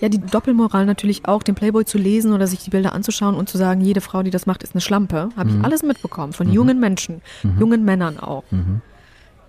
ja, 0.00 0.08
die 0.08 0.18
Doppelmoral 0.18 0.86
natürlich 0.86 1.26
auch, 1.26 1.42
den 1.42 1.54
Playboy 1.54 1.84
zu 1.84 1.98
lesen 1.98 2.32
oder 2.32 2.46
sich 2.46 2.60
die 2.60 2.70
Bilder 2.70 2.92
anzuschauen 2.92 3.34
und 3.34 3.48
zu 3.48 3.58
sagen, 3.58 3.80
jede 3.80 4.00
Frau, 4.00 4.22
die 4.22 4.30
das 4.30 4.46
macht, 4.46 4.62
ist 4.62 4.74
eine 4.74 4.80
Schlampe. 4.80 5.28
Habe 5.36 5.50
ich 5.50 5.64
alles 5.64 5.82
mitbekommen, 5.82 6.32
von 6.32 6.50
jungen 6.52 6.80
Menschen, 6.80 7.22
jungen 7.58 7.84
Männern 7.84 8.18
auch. 8.18 8.44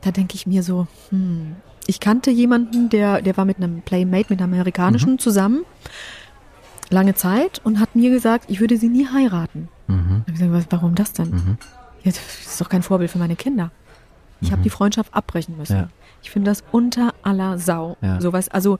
Da 0.01 0.11
denke 0.11 0.35
ich 0.35 0.47
mir 0.47 0.63
so, 0.63 0.87
hm. 1.09 1.55
Ich 1.87 1.99
kannte 1.99 2.31
jemanden, 2.31 2.89
der, 2.89 3.21
der 3.21 3.35
war 3.37 3.45
mit 3.45 3.57
einem 3.57 3.81
Playmate, 3.81 4.27
mit 4.29 4.41
einem 4.41 4.53
amerikanischen 4.53 5.19
zusammen, 5.19 5.65
lange 6.89 7.15
Zeit 7.15 7.59
und 7.63 7.79
hat 7.79 7.95
mir 7.95 8.11
gesagt, 8.11 8.45
ich 8.49 8.59
würde 8.59 8.77
sie 8.77 8.89
nie 8.89 9.07
heiraten. 9.07 9.67
Mhm. 9.87 10.23
Da 10.25 10.33
ich 10.33 10.39
gesagt, 10.39 10.67
warum 10.71 10.95
das 10.95 11.13
denn? 11.13 11.57
Ja, 12.03 12.11
das 12.11 12.19
ist 12.45 12.61
doch 12.61 12.69
kein 12.69 12.83
Vorbild 12.83 13.11
für 13.11 13.17
meine 13.17 13.35
Kinder. 13.35 13.71
Ich 14.41 14.51
habe 14.51 14.61
die 14.63 14.69
Freundschaft 14.69 15.13
abbrechen 15.13 15.57
müssen. 15.57 15.75
Mhm. 15.75 15.81
Ja. 15.83 15.89
Ich 16.23 16.31
finde 16.31 16.51
das 16.51 16.63
unter 16.71 17.13
aller 17.23 17.57
Sau. 17.57 17.97
Ja. 18.01 18.21
Sowas, 18.21 18.49
also 18.49 18.79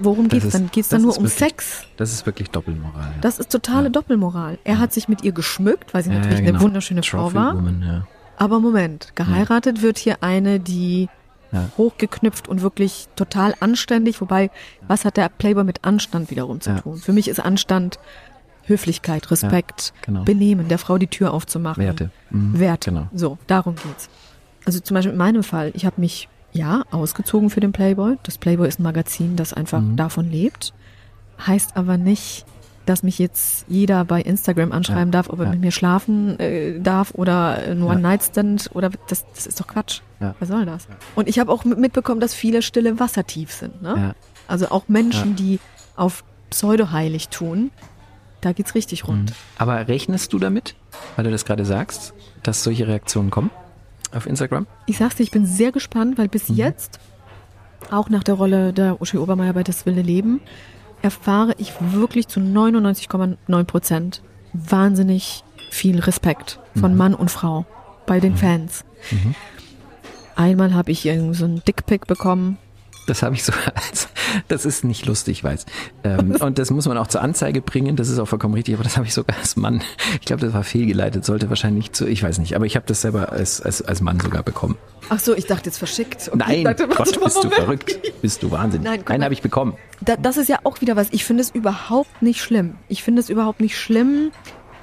worum 0.00 0.28
Das 0.28 0.32
geht's 0.42 0.44
ist- 0.46 0.54
dann? 0.54 0.70
Geht's 0.70 0.88
das 0.88 0.98
dann 0.98 1.02
nur 1.02 1.16
um 1.16 1.24
wirklich- 1.24 1.38
Sex? 1.38 1.84
Das 1.96 2.12
ist 2.12 2.26
wirklich 2.26 2.50
Doppelmoral. 2.50 3.12
Ja. 3.14 3.20
Das 3.20 3.38
ist 3.38 3.50
totale 3.50 3.90
Doppelmoral. 3.90 4.58
Er 4.64 4.78
hat 4.78 4.92
sich 4.92 5.08
mit 5.08 5.22
ihr 5.24 5.32
geschmückt, 5.32 5.94
weil 5.94 6.02
sie 6.02 6.10
Ja, 6.10 6.16
natürlich 6.16 6.38
ja, 6.38 6.42
eine 6.44 6.52
genau. 6.52 6.62
wunderschöne 6.64 7.02
Frau 7.02 7.22
Trophy 7.24 7.34
war. 7.36 7.54
Woman, 7.56 7.82
ja. 7.86 8.06
Aber 8.36 8.60
Moment, 8.60 9.12
geheiratet 9.16 9.82
wird 9.82 9.98
hier 9.98 10.22
eine, 10.22 10.60
die 10.60 11.08
Ja. 11.52 11.68
hochgeknüpft 11.76 12.46
und 12.48 12.62
wirklich 12.62 13.08
total 13.16 13.54
anständig. 13.60 14.20
Wobei, 14.20 14.50
was 14.86 15.04
hat 15.04 15.16
der 15.16 15.28
Playboy 15.28 15.64
mit 15.64 15.84
Anstand 15.84 16.30
wiederum 16.30 16.60
zu 16.60 16.70
Ja. 16.70 16.80
tun? 16.80 16.96
Für 16.98 17.12
mich 17.12 17.26
ist 17.28 17.40
Anstand 17.40 17.98
Höflichkeit, 18.66 19.30
Respekt, 19.30 19.92
genau. 20.02 20.22
Benehmen, 20.22 20.68
der 20.68 20.78
Frau 20.78 20.96
die 20.96 21.08
Tür 21.08 21.34
aufzumachen. 21.34 21.82
Werte. 21.82 22.10
Mhm. 22.30 22.58
Werte. 22.58 22.90
Genau. 22.90 23.08
So, 23.12 23.36
darum 23.48 23.74
geht's. 23.74 24.08
Also 24.64 24.78
zum 24.80 24.94
Beispiel 24.94 25.12
in 25.12 25.18
meinem 25.18 25.42
Fall, 25.42 25.72
ich 25.74 25.84
habe 25.86 26.00
mich 26.00 26.28
ja 26.52 26.82
ausgezogen 26.90 27.50
für 27.50 27.60
den 27.60 27.72
Playboy. 27.72 28.16
Das 28.22 28.38
Playboy 28.38 28.68
ist 28.68 28.80
ein 28.80 28.82
Magazin, 28.84 29.36
das 29.36 29.52
einfach 29.52 29.80
Mhm. 29.80 29.96
davon 29.96 30.30
lebt. 30.30 30.72
Heißt 31.46 31.76
aber 31.76 31.96
nicht, 31.96 32.44
dass 32.86 33.02
mich 33.02 33.18
jetzt 33.18 33.66
jeder 33.68 34.04
bei 34.04 34.20
Instagram 34.20 34.72
anschreiben 34.72 35.06
Ja. 35.12 35.22
darf, 35.22 35.30
ob 35.30 35.38
er 35.40 35.44
Ja. 35.46 35.50
mit 35.52 35.60
mir 35.60 35.70
schlafen 35.70 36.38
äh, 36.40 36.80
darf 36.80 37.12
oder 37.14 37.58
ein. 37.58 37.82
One-Night-Stand 37.82 38.70
oder 38.74 38.90
das, 39.08 39.24
das 39.34 39.46
ist 39.46 39.60
doch 39.60 39.66
Quatsch. 39.68 40.00
Ja. 40.18 40.34
Was 40.40 40.48
soll 40.48 40.66
das? 40.66 40.88
Und 41.14 41.28
ich 41.28 41.38
habe 41.38 41.52
auch 41.52 41.64
mit- 41.64 41.78
mitbekommen, 41.78 42.20
dass 42.20 42.34
viele 42.34 42.62
Stille 42.62 42.98
wassertief 42.98 43.52
sind. 43.52 43.80
Ne? 43.82 44.14
Also 44.48 44.70
auch 44.70 44.88
Menschen, 44.88 45.36
die 45.36 45.60
auf 45.96 46.24
Pseudo-heilig 46.50 47.28
tun, 47.28 47.70
da 48.40 48.52
geht's 48.52 48.74
richtig 48.74 49.06
rund. 49.06 49.32
Aber 49.58 49.86
rechnest 49.86 50.32
du 50.32 50.38
damit, 50.38 50.74
weil 51.16 51.24
du 51.24 51.30
das 51.30 51.44
gerade 51.44 51.64
sagst, 51.64 52.12
dass 52.42 52.64
solche 52.64 52.88
Reaktionen 52.88 53.30
kommen 53.30 53.50
auf 54.12 54.26
Instagram? 54.26 54.66
Ich 54.86 54.98
sag's 54.98 55.16
dir, 55.16 55.22
ich 55.22 55.30
bin 55.30 55.46
sehr 55.46 55.72
gespannt, 55.72 56.18
weil 56.18 56.26
Mhm. 56.26 56.30
bis 56.30 56.48
jetzt, 56.48 56.98
auch 57.90 58.08
nach 58.08 58.22
der 58.24 58.34
Rolle 58.34 58.72
der 58.72 59.00
Uschi 59.00 59.18
Obermeier 59.18 59.52
bei 59.52 59.62
Das 59.62 59.86
wilde 59.86 60.02
Leben, 60.02 60.40
erfahre 61.02 61.54
ich 61.58 61.72
wirklich 61.80 62.28
zu 62.28 62.40
99,9 62.40 63.64
Prozent 63.64 64.22
wahnsinnig 64.52 65.44
viel 65.70 65.98
Respekt 66.00 66.58
Mhm. 66.74 66.80
von 66.80 66.96
Mann 66.96 67.14
und 67.14 67.30
Frau 67.30 67.64
bei 68.06 68.20
den 68.20 68.36
Fans. 68.36 68.84
Einmal 70.36 70.74
habe 70.74 70.90
ich 70.92 71.04
irgend 71.06 71.36
so 71.36 71.44
einen 71.44 71.62
Dickpick 71.64 72.06
bekommen. 72.06 72.58
Das 73.10 73.24
habe 73.24 73.34
ich 73.34 73.42
so 73.42 73.52
als, 73.74 74.06
das 74.46 74.64
ist 74.64 74.84
nicht 74.84 75.04
lustig, 75.04 75.38
ich 75.38 75.44
weiß. 75.44 75.66
Ähm, 76.04 76.36
und 76.40 76.60
das 76.60 76.70
muss 76.70 76.86
man 76.86 76.96
auch 76.96 77.08
zur 77.08 77.22
Anzeige 77.22 77.60
bringen, 77.60 77.96
das 77.96 78.08
ist 78.08 78.20
auch 78.20 78.28
vollkommen 78.28 78.54
richtig, 78.54 78.74
aber 78.74 78.84
das 78.84 78.96
habe 78.96 79.08
ich 79.08 79.14
sogar 79.14 79.36
als 79.36 79.56
Mann, 79.56 79.82
ich 80.20 80.26
glaube, 80.26 80.42
das 80.42 80.54
war 80.54 80.62
fehlgeleitet, 80.62 81.24
sollte 81.24 81.48
wahrscheinlich 81.48 81.90
zu, 81.90 82.06
ich 82.06 82.22
weiß 82.22 82.38
nicht, 82.38 82.54
aber 82.54 82.66
ich 82.66 82.76
habe 82.76 82.86
das 82.86 83.00
selber 83.00 83.32
als, 83.32 83.60
als, 83.60 83.82
als 83.82 84.00
Mann 84.00 84.20
sogar 84.20 84.44
bekommen. 84.44 84.78
Ach 85.08 85.18
so, 85.18 85.34
ich 85.34 85.46
dachte 85.46 85.66
jetzt 85.66 85.78
verschickt. 85.78 86.28
Okay, 86.28 86.36
Nein, 86.38 86.64
dachte, 86.64 86.86
Gott, 86.86 86.98
bist 86.98 87.16
du 87.16 87.40
Moment. 87.40 87.54
verrückt, 87.54 88.22
bist 88.22 88.44
du 88.44 88.52
wahnsinnig. 88.52 88.86
Nein, 88.86 89.02
mal. 89.08 89.24
habe 89.24 89.34
ich 89.34 89.42
bekommen. 89.42 89.74
Da, 90.02 90.14
das 90.14 90.36
ist 90.36 90.48
ja 90.48 90.60
auch 90.62 90.80
wieder 90.80 90.94
was. 90.94 91.08
Ich 91.10 91.24
finde 91.24 91.42
es 91.42 91.50
überhaupt 91.50 92.22
nicht 92.22 92.40
schlimm. 92.40 92.76
Ich 92.86 93.02
finde 93.02 93.18
es 93.20 93.28
überhaupt 93.28 93.60
nicht 93.60 93.76
schlimm, 93.76 94.30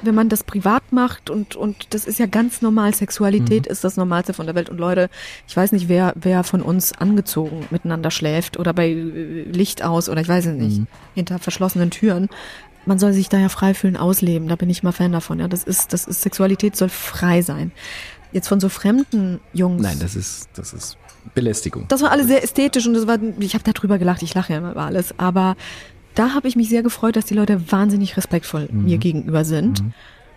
wenn 0.02 0.16
man 0.16 0.30
das 0.30 0.44
privat 0.44 0.92
macht 0.92 1.30
und, 1.30 1.56
und 1.56 1.94
das 1.94 2.06
ist 2.06 2.20
ja 2.20 2.26
ganz 2.26 2.62
normal. 2.62 2.94
Sexualität 2.94 3.68
ist 3.68 3.84
das 3.84 3.98
Normalste 3.98 4.34
von 4.34 4.46
der 4.46 4.56
Welt. 4.56 4.70
Und 4.70 4.78
Leute, 4.78 5.10
ich 5.48 5.58
weiß 5.58 5.72
nicht, 5.72 5.90
wer, 5.90 6.14
wer 6.16 6.44
von 6.44 6.62
uns 6.62 6.94
angezogen 6.94 7.66
miteinander 7.70 8.12
schläft 8.12 8.58
oder 8.58 8.74
bei 8.74 8.90
äh, 8.90 9.44
Licht 9.44 9.84
aus 9.84 10.10
oder 10.10 10.22
ich 10.22 10.28
weiß 10.28 10.46
es 10.48 10.56
nicht, 10.56 10.82
hinter 11.16 11.40
verschlossenen 11.40 11.92
Türen. 11.92 12.30
Man 12.86 13.00
soll 13.00 13.12
sich 13.12 13.28
da 13.28 13.38
ja 13.38 13.50
frei 13.50 13.74
fühlen, 13.74 13.98
ausleben. 13.98 14.48
Da 14.48 14.56
bin 14.56 14.70
ich 14.70 14.84
mal 14.84 14.94
Fan 14.94 15.12
davon. 15.12 15.40
Ja, 15.40 15.48
das 15.48 15.64
ist, 15.64 15.92
das 15.94 16.06
ist, 16.06 16.22
Sexualität 16.22 16.76
soll 16.76 16.90
frei 16.90 17.42
sein. 17.42 17.72
Jetzt 18.32 18.48
von 18.48 18.60
so 18.60 18.70
fremden 18.70 19.40
Jungs. 19.54 19.82
Nein, 19.82 20.00
das 20.00 20.16
ist, 20.16 20.50
das 20.56 20.74
ist 20.74 20.98
Belästigung. 21.34 21.86
Das 21.88 22.02
war 22.02 22.12
alles 22.12 22.28
sehr 22.28 22.44
ästhetisch 22.44 22.88
und 22.88 22.94
das 22.94 23.08
war, 23.08 23.18
ich 23.40 23.54
habe 23.56 23.64
darüber 23.70 23.98
gelacht, 23.98 24.22
ich 24.22 24.34
lache 24.34 24.54
ja 24.54 24.60
immer 24.60 24.72
über 24.72 24.84
alles, 24.84 25.18
aber 25.18 25.56
da 26.18 26.34
habe 26.34 26.48
ich 26.48 26.56
mich 26.56 26.70
sehr 26.70 26.84
gefreut, 26.84 27.16
dass 27.16 27.26
die 27.26 27.34
Leute 27.36 27.72
wahnsinnig 27.72 28.18
respektvoll 28.18 28.68
mir 28.72 28.98
gegenüber 28.98 29.46
sind. 29.46 29.84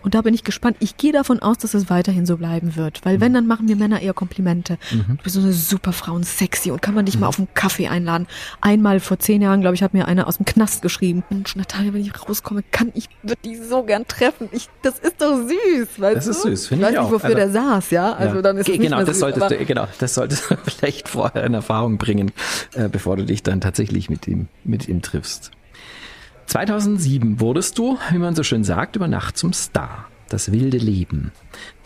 Und 0.03 0.15
da 0.15 0.23
bin 0.23 0.33
ich 0.33 0.43
gespannt. 0.43 0.77
Ich 0.79 0.97
gehe 0.97 1.11
davon 1.13 1.43
aus, 1.43 1.59
dass 1.59 1.75
es 1.75 1.91
weiterhin 1.91 2.25
so 2.25 2.35
bleiben 2.37 2.75
wird. 2.75 3.05
Weil 3.05 3.21
wenn, 3.21 3.35
dann 3.35 3.45
machen 3.45 3.67
mir 3.67 3.75
Männer 3.75 4.01
eher 4.01 4.15
Komplimente. 4.15 4.79
Du 4.89 5.15
bist 5.23 5.35
so 5.35 5.41
eine 5.41 5.53
super 5.53 5.93
Frau 5.93 6.13
und 6.13 6.25
sexy 6.25 6.71
und 6.71 6.81
kann 6.81 6.95
man 6.95 7.05
dich 7.05 7.19
mal 7.19 7.27
auf 7.27 7.37
einen 7.37 7.49
Kaffee 7.53 7.87
einladen. 7.87 8.25
Einmal 8.61 8.99
vor 8.99 9.19
zehn 9.19 9.43
Jahren, 9.43 9.61
glaube 9.61 9.75
ich, 9.75 9.83
hat 9.83 9.93
mir 9.93 10.07
einer 10.07 10.25
aus 10.27 10.37
dem 10.37 10.45
Knast 10.47 10.81
geschrieben. 10.81 11.23
Mensch, 11.29 11.55
Natalia, 11.55 11.93
wenn 11.93 12.01
ich 12.01 12.19
rauskomme, 12.27 12.63
kann 12.71 12.91
ich, 12.95 13.09
würde 13.21 13.43
dich 13.45 13.59
so 13.61 13.83
gern 13.83 14.07
treffen. 14.07 14.49
Ich, 14.53 14.69
das 14.81 14.97
ist 14.97 15.21
doch 15.21 15.37
süß, 15.37 15.99
weißt 15.99 16.17
Das 16.17 16.25
du? 16.25 16.31
ist 16.31 16.41
süß, 16.41 16.67
finde 16.69 16.85
ich 16.85 16.91
ich 16.93 16.97
weiß 16.97 16.99
auch. 16.99 17.11
nicht, 17.11 17.13
wofür 17.23 17.35
Also- 17.35 17.37
der 17.37 17.51
saß, 17.51 17.91
ja? 17.91 18.13
Also 18.13 18.35
Ja. 18.37 18.41
dann 18.41 18.57
ist 18.57 18.65
Ge- 18.65 18.77
genau, 18.79 18.97
das 19.01 19.09
süß, 19.09 19.19
solltest 19.19 19.51
du, 19.51 19.65
genau, 19.67 19.87
das 19.99 20.15
solltest 20.15 20.49
du 20.49 20.55
vielleicht 20.65 21.09
vorher 21.09 21.43
in 21.43 21.53
Erfahrung 21.53 21.99
bringen, 21.99 22.31
äh, 22.73 22.89
bevor 22.89 23.17
du 23.17 23.25
dich 23.25 23.43
dann 23.43 23.61
tatsächlich 23.61 24.09
mit 24.09 24.27
ihm, 24.27 24.47
mit 24.63 24.87
ihm 24.87 25.03
triffst. 25.03 25.51
2007 26.51 27.39
wurdest 27.39 27.77
du, 27.77 27.97
wie 28.09 28.17
man 28.17 28.35
so 28.35 28.43
schön 28.43 28.65
sagt, 28.65 28.97
über 28.97 29.07
Nacht 29.07 29.37
zum 29.37 29.53
Star. 29.53 30.09
Das 30.27 30.51
wilde 30.51 30.79
Leben. 30.79 31.31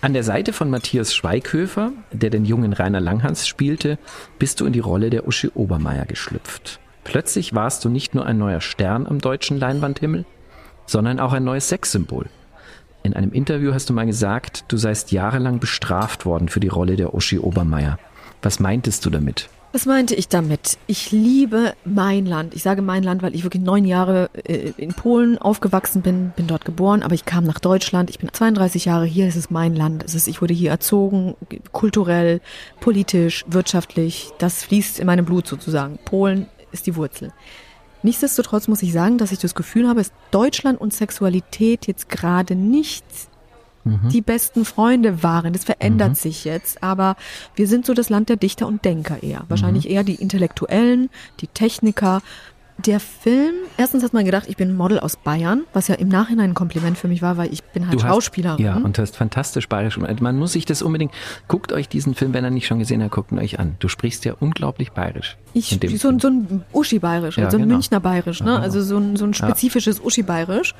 An 0.01 0.13
der 0.13 0.23
Seite 0.23 0.53
von 0.53 0.71
Matthias 0.71 1.13
Schweighöfer, 1.13 1.91
der 2.11 2.31
den 2.31 2.45
jungen 2.45 2.73
Rainer 2.73 2.99
Langhans 2.99 3.47
spielte, 3.47 3.99
bist 4.39 4.59
du 4.59 4.65
in 4.65 4.73
die 4.73 4.79
Rolle 4.79 5.11
der 5.11 5.27
Uschi 5.27 5.51
Obermeier 5.53 6.05
geschlüpft. 6.05 6.79
Plötzlich 7.03 7.53
warst 7.53 7.85
du 7.85 7.89
nicht 7.89 8.15
nur 8.15 8.25
ein 8.25 8.39
neuer 8.39 8.59
Stern 8.59 9.05
am 9.05 9.19
deutschen 9.19 9.59
Leinwandhimmel, 9.59 10.25
sondern 10.87 11.19
auch 11.19 11.33
ein 11.33 11.43
neues 11.43 11.69
Sexsymbol. 11.69 12.25
In 13.03 13.13
einem 13.13 13.33
Interview 13.33 13.71
hast 13.71 13.91
du 13.91 13.93
mal 13.93 14.07
gesagt, 14.07 14.65
du 14.69 14.77
seist 14.77 15.11
jahrelang 15.11 15.59
bestraft 15.59 16.25
worden 16.25 16.49
für 16.49 16.59
die 16.59 16.69
Rolle 16.69 16.95
der 16.95 17.13
Uschi 17.13 17.37
Obermeier. 17.37 17.99
Was 18.41 18.59
meintest 18.59 19.05
du 19.05 19.11
damit? 19.11 19.47
Was 19.75 19.85
meinte 19.85 20.15
ich 20.15 20.29
damit? 20.29 20.77
Ich 20.87 21.11
liebe 21.11 21.73
mein 21.83 22.25
Land. 22.25 22.53
Ich 22.53 22.63
sage 22.63 22.81
mein 22.81 23.03
Land, 23.03 23.21
weil 23.21 23.35
ich 23.35 23.43
wirklich 23.43 23.61
neun 23.61 23.83
Jahre 23.83 24.29
äh, 24.45 24.71
in 24.77 24.93
Polen 24.93 25.37
aufgewachsen 25.37 26.01
bin, 26.01 26.31
bin 26.33 26.47
dort 26.47 26.63
geboren, 26.63 27.03
aber 27.03 27.13
ich 27.13 27.25
kam 27.25 27.43
nach 27.43 27.59
Deutschland. 27.59 28.09
Ich 28.09 28.17
bin 28.17 28.31
32 28.31 28.85
Jahre 28.85 29.03
hier. 29.03 29.27
Es 29.27 29.35
ist 29.35 29.51
mein 29.51 29.75
Land. 29.75 30.05
Es 30.05 30.15
ist, 30.15 30.29
ich 30.29 30.41
wurde 30.41 30.53
hier 30.53 30.71
erzogen, 30.71 31.35
kulturell, 31.73 32.39
politisch, 32.79 33.43
wirtschaftlich. 33.49 34.29
Das 34.37 34.63
fließt 34.63 34.97
in 34.97 35.07
meinem 35.07 35.25
Blut 35.25 35.45
sozusagen. 35.45 35.99
Polen 36.05 36.47
ist 36.71 36.87
die 36.87 36.95
Wurzel. 36.95 37.33
Nichtsdestotrotz 38.01 38.69
muss 38.69 38.81
ich 38.81 38.93
sagen, 38.93 39.17
dass 39.17 39.33
ich 39.33 39.39
das 39.39 39.55
Gefühl 39.55 39.89
habe, 39.89 39.99
dass 39.99 40.13
Deutschland 40.31 40.79
und 40.79 40.93
Sexualität 40.93 41.85
jetzt 41.85 42.07
gerade 42.07 42.55
nicht 42.55 43.03
mhm. 43.85 44.09
die 44.09 44.21
besten 44.21 44.65
Freunde 44.65 45.23
waren. 45.23 45.53
Das 45.53 45.63
verändert 45.63 46.09
mhm. 46.09 46.15
sich 46.15 46.43
jetzt, 46.43 46.83
aber 46.83 47.15
wir 47.55 47.67
sind 47.67 47.85
so 47.85 47.93
das 47.93 48.09
Land 48.09 48.29
der 48.29 48.37
Dichter 48.37 48.67
und 48.67 48.83
Denker 48.83 49.23
eher. 49.23 49.45
Wahrscheinlich 49.47 49.85
mhm. 49.85 49.91
eher 49.91 50.03
die 50.03 50.15
Intellektuellen, 50.15 51.09
die 51.39 51.47
Techniker. 51.47 52.21
Der 52.77 52.99
Film, 52.99 53.55
erstens 53.77 54.03
hat 54.03 54.13
man 54.13 54.25
gedacht, 54.25 54.45
ich 54.47 54.57
bin 54.57 54.75
Model 54.75 54.99
aus 54.99 55.15
Bayern, 55.15 55.63
was 55.71 55.87
ja 55.87 55.95
im 55.95 56.09
Nachhinein 56.09 56.51
ein 56.51 56.53
Kompliment 56.53 56.97
für 56.97 57.07
mich 57.07 57.21
war, 57.21 57.37
weil 57.37 57.51
ich 57.53 57.63
bin 57.63 57.87
halt 57.87 57.95
du 57.95 57.99
Schauspielerin. 57.99 58.65
Hast, 58.65 58.77
ja, 58.79 58.83
und 58.83 58.99
hast 58.99 59.15
fantastisch 59.15 59.69
bayerisch. 59.69 59.97
Man 59.97 60.37
muss 60.37 60.51
sich 60.51 60.65
das 60.65 60.81
unbedingt, 60.81 61.13
guckt 61.47 61.71
euch 61.71 61.87
diesen 61.87 62.15
Film, 62.15 62.33
wenn 62.33 62.43
er 62.43 62.51
nicht 62.51 62.67
schon 62.67 62.79
gesehen 62.79 63.01
hat, 63.01 63.11
guckt 63.11 63.31
ihn 63.31 63.39
euch 63.39 63.59
an. 63.59 63.77
Du 63.79 63.87
sprichst 63.87 64.25
ja 64.25 64.33
unglaublich 64.39 64.91
bayerisch. 64.91 65.37
Ich, 65.53 65.79
so, 65.97 66.09
ein, 66.09 66.19
so 66.19 66.27
ein 66.27 66.65
Uschi-Bayerisch, 66.73 67.37
ja, 67.37 67.49
so 67.49 67.55
ein 67.55 67.63
genau. 67.63 67.75
Münchner 67.75 68.01
Bayerisch, 68.01 68.41
ne? 68.41 68.47
Ja, 68.47 68.55
genau. 68.55 68.63
also 68.65 68.81
so 68.81 68.97
ein, 68.97 69.15
so 69.15 69.23
ein 69.23 69.33
spezifisches 69.33 69.99
ja. 69.99 70.03
Uschi-Bayerisch. 70.03 70.75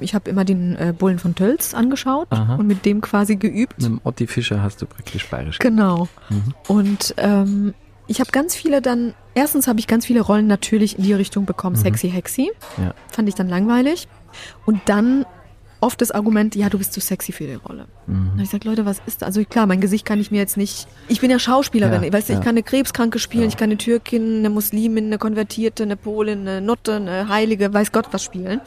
Ich 0.00 0.14
habe 0.14 0.30
immer 0.30 0.46
den 0.46 0.76
äh, 0.76 0.94
Bullen 0.96 1.18
von 1.18 1.34
Tölz 1.34 1.74
angeschaut 1.74 2.28
Aha. 2.30 2.56
und 2.56 2.66
mit 2.66 2.86
dem 2.86 3.02
quasi 3.02 3.36
geübt. 3.36 3.76
Mit 3.76 3.86
dem 3.86 4.00
Otti 4.02 4.26
Fischer 4.26 4.62
hast 4.62 4.80
du 4.80 4.86
praktisch 4.86 5.28
bayerisch. 5.28 5.58
Genau. 5.58 6.08
Mhm. 6.30 6.54
Und 6.68 7.14
ähm, 7.18 7.74
ich 8.06 8.20
habe 8.20 8.30
ganz 8.30 8.54
viele 8.54 8.82
dann, 8.82 9.14
erstens 9.34 9.68
habe 9.68 9.78
ich 9.78 9.86
ganz 9.86 10.06
viele 10.06 10.20
Rollen 10.20 10.46
natürlich 10.46 10.98
in 10.98 11.04
die 11.04 11.12
Richtung 11.12 11.46
bekommen, 11.46 11.76
mhm. 11.76 11.82
sexy 11.82 12.10
hexy. 12.10 12.52
Ja. 12.78 12.94
Fand 13.10 13.28
ich 13.28 13.34
dann 13.34 13.48
langweilig. 13.48 14.08
Und 14.66 14.80
dann 14.86 15.24
oft 15.84 16.00
das 16.00 16.10
Argument, 16.10 16.56
ja, 16.56 16.70
du 16.70 16.78
bist 16.78 16.92
zu 16.92 17.00
sexy 17.00 17.32
für 17.32 17.44
die 17.44 17.54
Rolle. 17.54 17.86
Mhm. 18.06 18.30
Und 18.32 18.40
ich 18.40 18.48
sage, 18.48 18.66
Leute, 18.68 18.86
was 18.86 19.02
ist 19.06 19.22
da? 19.22 19.26
Also 19.26 19.44
klar, 19.44 19.66
mein 19.66 19.80
Gesicht 19.80 20.06
kann 20.06 20.18
ich 20.18 20.30
mir 20.30 20.38
jetzt 20.38 20.56
nicht. 20.56 20.88
Ich 21.08 21.20
bin 21.20 21.30
ja 21.30 21.38
Schauspielerin, 21.38 22.02
ja, 22.02 22.12
weißt 22.12 22.28
du, 22.28 22.32
ja. 22.32 22.38
ich 22.38 22.44
kann 22.44 22.54
eine 22.54 22.62
Krebskranke 22.62 23.18
spielen, 23.18 23.44
ja. 23.44 23.48
ich 23.48 23.56
kann 23.56 23.68
eine 23.68 23.76
Türkin, 23.76 24.38
eine 24.38 24.50
Muslimin, 24.50 25.06
eine 25.06 25.18
Konvertierte, 25.18 25.82
eine 25.82 25.96
Polin, 25.96 26.40
eine 26.40 26.60
Nutte, 26.60 26.94
eine 26.96 27.28
Heilige, 27.28 27.72
weiß 27.72 27.92
Gott 27.92 28.08
was 28.12 28.24
spielen. 28.24 28.60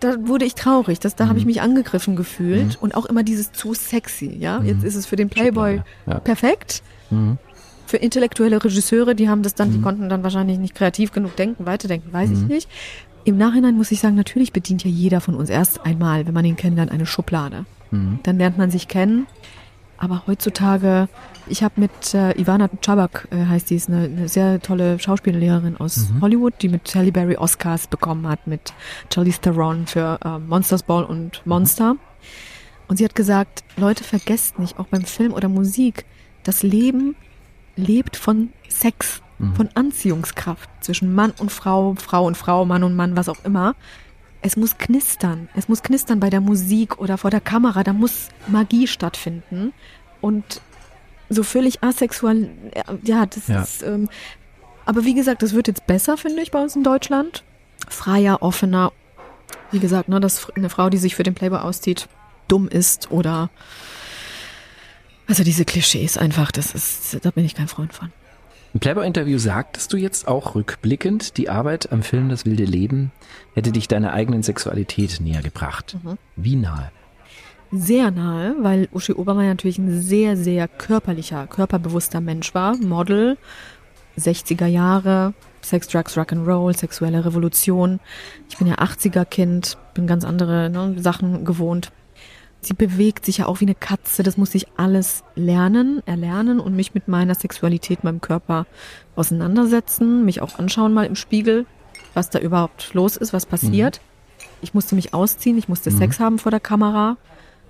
Da 0.00 0.14
wurde 0.28 0.44
ich 0.44 0.54
traurig, 0.54 1.00
das, 1.00 1.16
da 1.16 1.24
mhm. 1.24 1.28
habe 1.30 1.38
ich 1.40 1.46
mich 1.46 1.60
angegriffen 1.60 2.14
gefühlt 2.14 2.76
mhm. 2.76 2.82
und 2.82 2.94
auch 2.94 3.06
immer 3.06 3.22
dieses 3.22 3.50
zu 3.52 3.74
sexy, 3.74 4.36
ja. 4.38 4.62
Jetzt 4.62 4.82
mhm. 4.82 4.88
ist 4.88 4.94
es 4.94 5.06
für 5.06 5.16
den 5.16 5.30
Playboy 5.30 5.82
perfekt. 6.22 6.82
Mhm. 7.88 7.90
Für 7.90 7.96
intellektuelle 7.96 8.62
Regisseure, 8.62 9.14
die 9.14 9.28
haben 9.28 9.42
das 9.42 9.54
dann, 9.54 9.70
die 9.72 9.78
mhm. 9.78 9.82
konnten 9.82 10.08
dann 10.08 10.22
wahrscheinlich 10.22 10.58
nicht 10.58 10.74
kreativ 10.74 11.12
genug 11.12 11.36
denken, 11.36 11.66
weiterdenken, 11.66 12.12
weiß 12.12 12.30
ich 12.30 12.40
nicht. 12.40 12.68
Im 13.24 13.36
Nachhinein 13.36 13.76
muss 13.76 13.90
ich 13.90 14.00
sagen, 14.00 14.14
natürlich 14.14 14.52
bedient 14.52 14.84
ja 14.84 14.90
jeder 14.90 15.20
von 15.20 15.34
uns 15.34 15.50
erst 15.50 15.84
einmal, 15.84 16.26
wenn 16.26 16.34
man 16.34 16.44
ihn 16.44 16.56
kennenlernt, 16.56 16.90
eine 16.90 17.06
Schublade. 17.06 17.66
Mhm. 17.90 18.20
Dann 18.22 18.38
lernt 18.38 18.58
man 18.58 18.70
sich 18.70 18.88
kennen. 18.88 19.26
Aber 19.98 20.22
heutzutage, 20.28 21.08
ich 21.48 21.64
habe 21.64 21.80
mit 21.80 22.14
äh, 22.14 22.30
Ivana 22.40 22.70
Chabak, 22.80 23.26
äh, 23.32 23.46
heißt 23.46 23.68
die, 23.68 23.74
ist 23.74 23.88
eine, 23.88 24.04
eine 24.04 24.28
sehr 24.28 24.60
tolle 24.60 24.98
Schauspiellehrerin 24.98 25.76
aus 25.76 26.10
mhm. 26.10 26.20
Hollywood, 26.20 26.54
die 26.62 26.68
mit 26.68 26.94
Halle 26.94 27.10
Berry 27.10 27.36
Oscars 27.36 27.88
bekommen 27.88 28.28
hat, 28.28 28.46
mit 28.46 28.72
Charlize 29.12 29.40
Theron 29.40 29.86
für 29.86 30.20
äh, 30.24 30.38
Monsters 30.38 30.84
Ball 30.84 31.04
und 31.04 31.44
Monster. 31.44 31.96
Und 32.86 32.96
sie 32.96 33.04
hat 33.04 33.16
gesagt, 33.16 33.64
Leute, 33.76 34.04
vergesst 34.04 34.58
nicht, 34.58 34.78
auch 34.78 34.86
beim 34.86 35.04
Film 35.04 35.32
oder 35.32 35.48
Musik, 35.48 36.04
das 36.44 36.62
Leben 36.62 37.16
lebt 37.78 38.16
von 38.16 38.52
Sex 38.68 39.22
mhm. 39.38 39.54
von 39.54 39.68
Anziehungskraft 39.74 40.68
zwischen 40.80 41.14
Mann 41.14 41.32
und 41.38 41.50
Frau, 41.50 41.94
Frau 41.94 42.26
und 42.26 42.36
Frau, 42.36 42.64
Mann 42.64 42.82
und 42.84 42.94
Mann, 42.96 43.16
was 43.16 43.28
auch 43.28 43.44
immer. 43.44 43.74
Es 44.42 44.56
muss 44.56 44.78
knistern. 44.78 45.48
Es 45.54 45.68
muss 45.68 45.82
knistern 45.82 46.20
bei 46.20 46.30
der 46.30 46.40
Musik 46.40 46.98
oder 46.98 47.18
vor 47.18 47.30
der 47.30 47.40
Kamera. 47.40 47.82
Da 47.82 47.92
muss 47.92 48.28
Magie 48.46 48.86
stattfinden. 48.86 49.72
Und 50.20 50.60
so 51.28 51.42
völlig 51.42 51.82
asexuell, 51.82 52.50
ja, 53.02 53.26
das 53.26 53.48
ja. 53.48 53.62
ist, 53.62 53.82
ähm, 53.82 54.08
aber 54.86 55.04
wie 55.04 55.12
gesagt, 55.12 55.42
das 55.42 55.52
wird 55.52 55.68
jetzt 55.68 55.86
besser, 55.86 56.16
finde 56.16 56.40
ich, 56.40 56.50
bei 56.50 56.62
uns 56.62 56.74
in 56.74 56.82
Deutschland. 56.82 57.44
Freier, 57.88 58.40
offener. 58.40 58.92
Wie 59.70 59.80
gesagt, 59.80 60.08
ne, 60.08 60.18
dass 60.18 60.48
eine 60.56 60.70
Frau, 60.70 60.88
die 60.88 60.96
sich 60.96 61.14
für 61.14 61.24
den 61.24 61.34
Playboy 61.34 61.58
auszieht, 61.58 62.08
dumm 62.48 62.68
ist 62.68 63.10
oder, 63.10 63.50
also 65.28 65.44
diese 65.44 65.64
Klischees 65.64 66.16
einfach, 66.16 66.50
das 66.50 66.74
ist, 66.74 67.24
da 67.24 67.30
bin 67.30 67.44
ich 67.44 67.54
kein 67.54 67.68
Freund 67.68 67.92
von. 67.92 68.10
Im 68.74 68.80
Playboy-Interview 68.80 69.38
sagtest 69.38 69.92
du 69.92 69.96
jetzt 69.96 70.26
auch 70.26 70.54
rückblickend, 70.54 71.36
die 71.36 71.48
Arbeit 71.48 71.92
am 71.92 72.02
Film 72.02 72.28
Das 72.28 72.44
wilde 72.44 72.64
Leben 72.64 73.12
hätte 73.54 73.72
dich 73.72 73.88
deiner 73.88 74.12
eigenen 74.12 74.42
Sexualität 74.42 75.20
näher 75.20 75.42
gebracht. 75.42 75.96
Mhm. 76.02 76.18
Wie 76.36 76.56
nahe? 76.56 76.90
Sehr 77.70 78.10
nahe, 78.10 78.56
weil 78.60 78.88
Uschi 78.92 79.12
Obermeier 79.12 79.50
natürlich 79.50 79.78
ein 79.78 80.00
sehr, 80.00 80.36
sehr 80.36 80.66
körperlicher, 80.68 81.46
körperbewusster 81.46 82.20
Mensch 82.22 82.54
war. 82.54 82.76
Model, 82.76 83.36
60er 84.18 84.66
Jahre, 84.66 85.34
Sex, 85.60 85.88
Drugs, 85.88 86.16
Rock'n'Roll, 86.16 86.76
sexuelle 86.76 87.24
Revolution. 87.24 88.00
Ich 88.48 88.56
bin 88.56 88.66
ja 88.66 88.76
80er 88.76 89.26
Kind, 89.26 89.76
bin 89.92 90.06
ganz 90.06 90.24
andere 90.24 90.70
ne, 90.70 90.94
Sachen 90.98 91.44
gewohnt 91.44 91.92
sie 92.68 92.74
bewegt 92.74 93.24
sich 93.24 93.38
ja 93.38 93.46
auch 93.46 93.60
wie 93.60 93.64
eine 93.64 93.74
Katze. 93.74 94.22
Das 94.22 94.36
muss 94.36 94.54
ich 94.54 94.66
alles 94.76 95.24
lernen, 95.34 96.02
erlernen 96.06 96.60
und 96.60 96.76
mich 96.76 96.94
mit 96.94 97.08
meiner 97.08 97.34
Sexualität, 97.34 98.04
meinem 98.04 98.20
Körper 98.20 98.66
auseinandersetzen, 99.16 100.24
mich 100.24 100.42
auch 100.42 100.58
anschauen 100.58 100.92
mal 100.92 101.06
im 101.06 101.16
Spiegel, 101.16 101.66
was 102.14 102.30
da 102.30 102.38
überhaupt 102.38 102.92
los 102.94 103.16
ist, 103.16 103.32
was 103.32 103.46
passiert. 103.46 104.00
Mhm. 104.00 104.44
Ich 104.60 104.74
musste 104.74 104.94
mich 104.94 105.14
ausziehen, 105.14 105.56
ich 105.56 105.68
musste 105.68 105.90
mhm. 105.90 105.96
Sex 105.96 106.20
haben 106.20 106.38
vor 106.38 106.50
der 106.50 106.60
Kamera. 106.60 107.16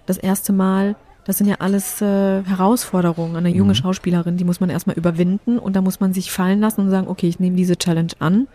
Das 0.07 0.19
erste 0.19 0.53
Mal. 0.53 0.97
Das 1.25 1.39
sind 1.39 1.47
ja 1.47 1.57
alles 1.59 2.01
äh, 2.01 2.43
Herausforderungen. 2.43 3.37
Eine 3.37 3.51
junge 3.51 3.73
mhm. 3.73 3.77
Schauspielerin, 3.77 4.37
die 4.37 4.45
muss 4.45 4.61
man 4.61 4.71
erstmal 4.71 4.97
überwinden 4.97 5.59
und 5.59 5.77
da 5.77 5.83
muss 5.83 6.01
man 6.01 6.13
sich 6.13 6.33
fallen 6.33 6.61
lassen 6.61 6.81
und 6.83 6.91
sagen, 6.91 7.07
okay, 7.07 7.29
ich 7.29 7.39
nehme 7.39 7.57
diese 7.57 7.77
Challenge 7.77 8.13
an. 8.19 8.49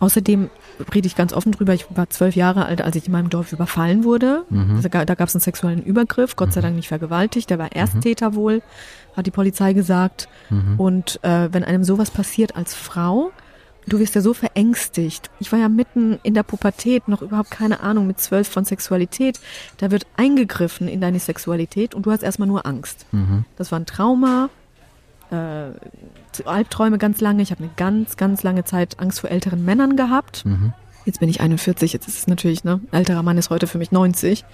Außerdem 0.00 0.50
rede 0.94 1.06
ich 1.06 1.14
ganz 1.14 1.32
offen 1.32 1.52
drüber, 1.52 1.74
ich 1.74 1.86
war 1.90 2.08
zwölf 2.10 2.34
Jahre 2.34 2.66
alt, 2.66 2.80
als 2.80 2.96
ich 2.96 3.06
in 3.06 3.12
meinem 3.12 3.30
Dorf 3.30 3.52
überfallen 3.52 4.02
wurde. 4.02 4.44
Mhm. 4.48 4.76
Also, 4.76 4.88
da 4.88 5.04
gab 5.04 5.28
es 5.28 5.34
einen 5.34 5.42
sexuellen 5.42 5.82
Übergriff, 5.82 6.36
Gott 6.36 6.52
sei 6.52 6.60
mhm. 6.60 6.64
Dank 6.64 6.76
nicht 6.76 6.88
vergewaltigt, 6.88 7.50
der 7.50 7.58
war 7.58 7.72
Ersttäter 7.72 8.30
mhm. 8.30 8.34
wohl, 8.34 8.62
hat 9.16 9.26
die 9.26 9.30
Polizei 9.30 9.74
gesagt. 9.74 10.28
Mhm. 10.48 10.80
Und 10.80 11.20
äh, 11.22 11.52
wenn 11.52 11.64
einem 11.64 11.84
sowas 11.84 12.10
passiert 12.10 12.56
als 12.56 12.74
Frau, 12.74 13.30
du 13.86 13.98
wirst 13.98 14.14
ja 14.14 14.22
so 14.22 14.32
verängstigt. 14.32 15.30
Ich 15.38 15.52
war 15.52 15.58
ja 15.58 15.68
mitten 15.68 16.18
in 16.22 16.34
der 16.34 16.42
Pubertät, 16.42 17.08
noch 17.08 17.22
überhaupt 17.22 17.50
keine 17.50 17.80
Ahnung 17.80 18.06
mit 18.06 18.20
zwölf 18.20 18.48
von 18.48 18.64
Sexualität. 18.64 19.38
Da 19.78 19.90
wird 19.90 20.06
eingegriffen 20.16 20.88
in 20.88 21.00
deine 21.00 21.18
Sexualität 21.18 21.94
und 21.94 22.06
du 22.06 22.10
hast 22.10 22.22
erstmal 22.22 22.48
nur 22.48 22.66
Angst. 22.66 23.06
Mhm. 23.12 23.44
Das 23.56 23.70
war 23.70 23.78
ein 23.78 23.86
Trauma, 23.86 24.48
äh, 25.30 26.44
Albträume 26.44 26.98
ganz 26.98 27.20
lange. 27.20 27.42
Ich 27.42 27.50
habe 27.50 27.62
eine 27.62 27.72
ganz, 27.76 28.16
ganz 28.16 28.42
lange 28.42 28.64
Zeit 28.64 28.98
Angst 28.98 29.20
vor 29.20 29.30
älteren 29.30 29.64
Männern 29.64 29.96
gehabt. 29.96 30.44
Mhm. 30.44 30.72
Jetzt 31.04 31.20
bin 31.20 31.28
ich 31.28 31.40
41, 31.40 31.92
jetzt 31.92 32.08
ist 32.08 32.18
es 32.18 32.26
natürlich, 32.26 32.62
ne, 32.62 32.80
älterer 32.92 33.22
Mann 33.22 33.38
ist 33.38 33.50
heute 33.50 33.66
für 33.66 33.78
mich 33.78 33.90
90. 33.90 34.44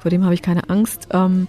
Vor 0.00 0.10
dem 0.10 0.24
habe 0.24 0.34
ich 0.34 0.42
keine 0.42 0.68
Angst. 0.68 1.08
Ähm, 1.12 1.48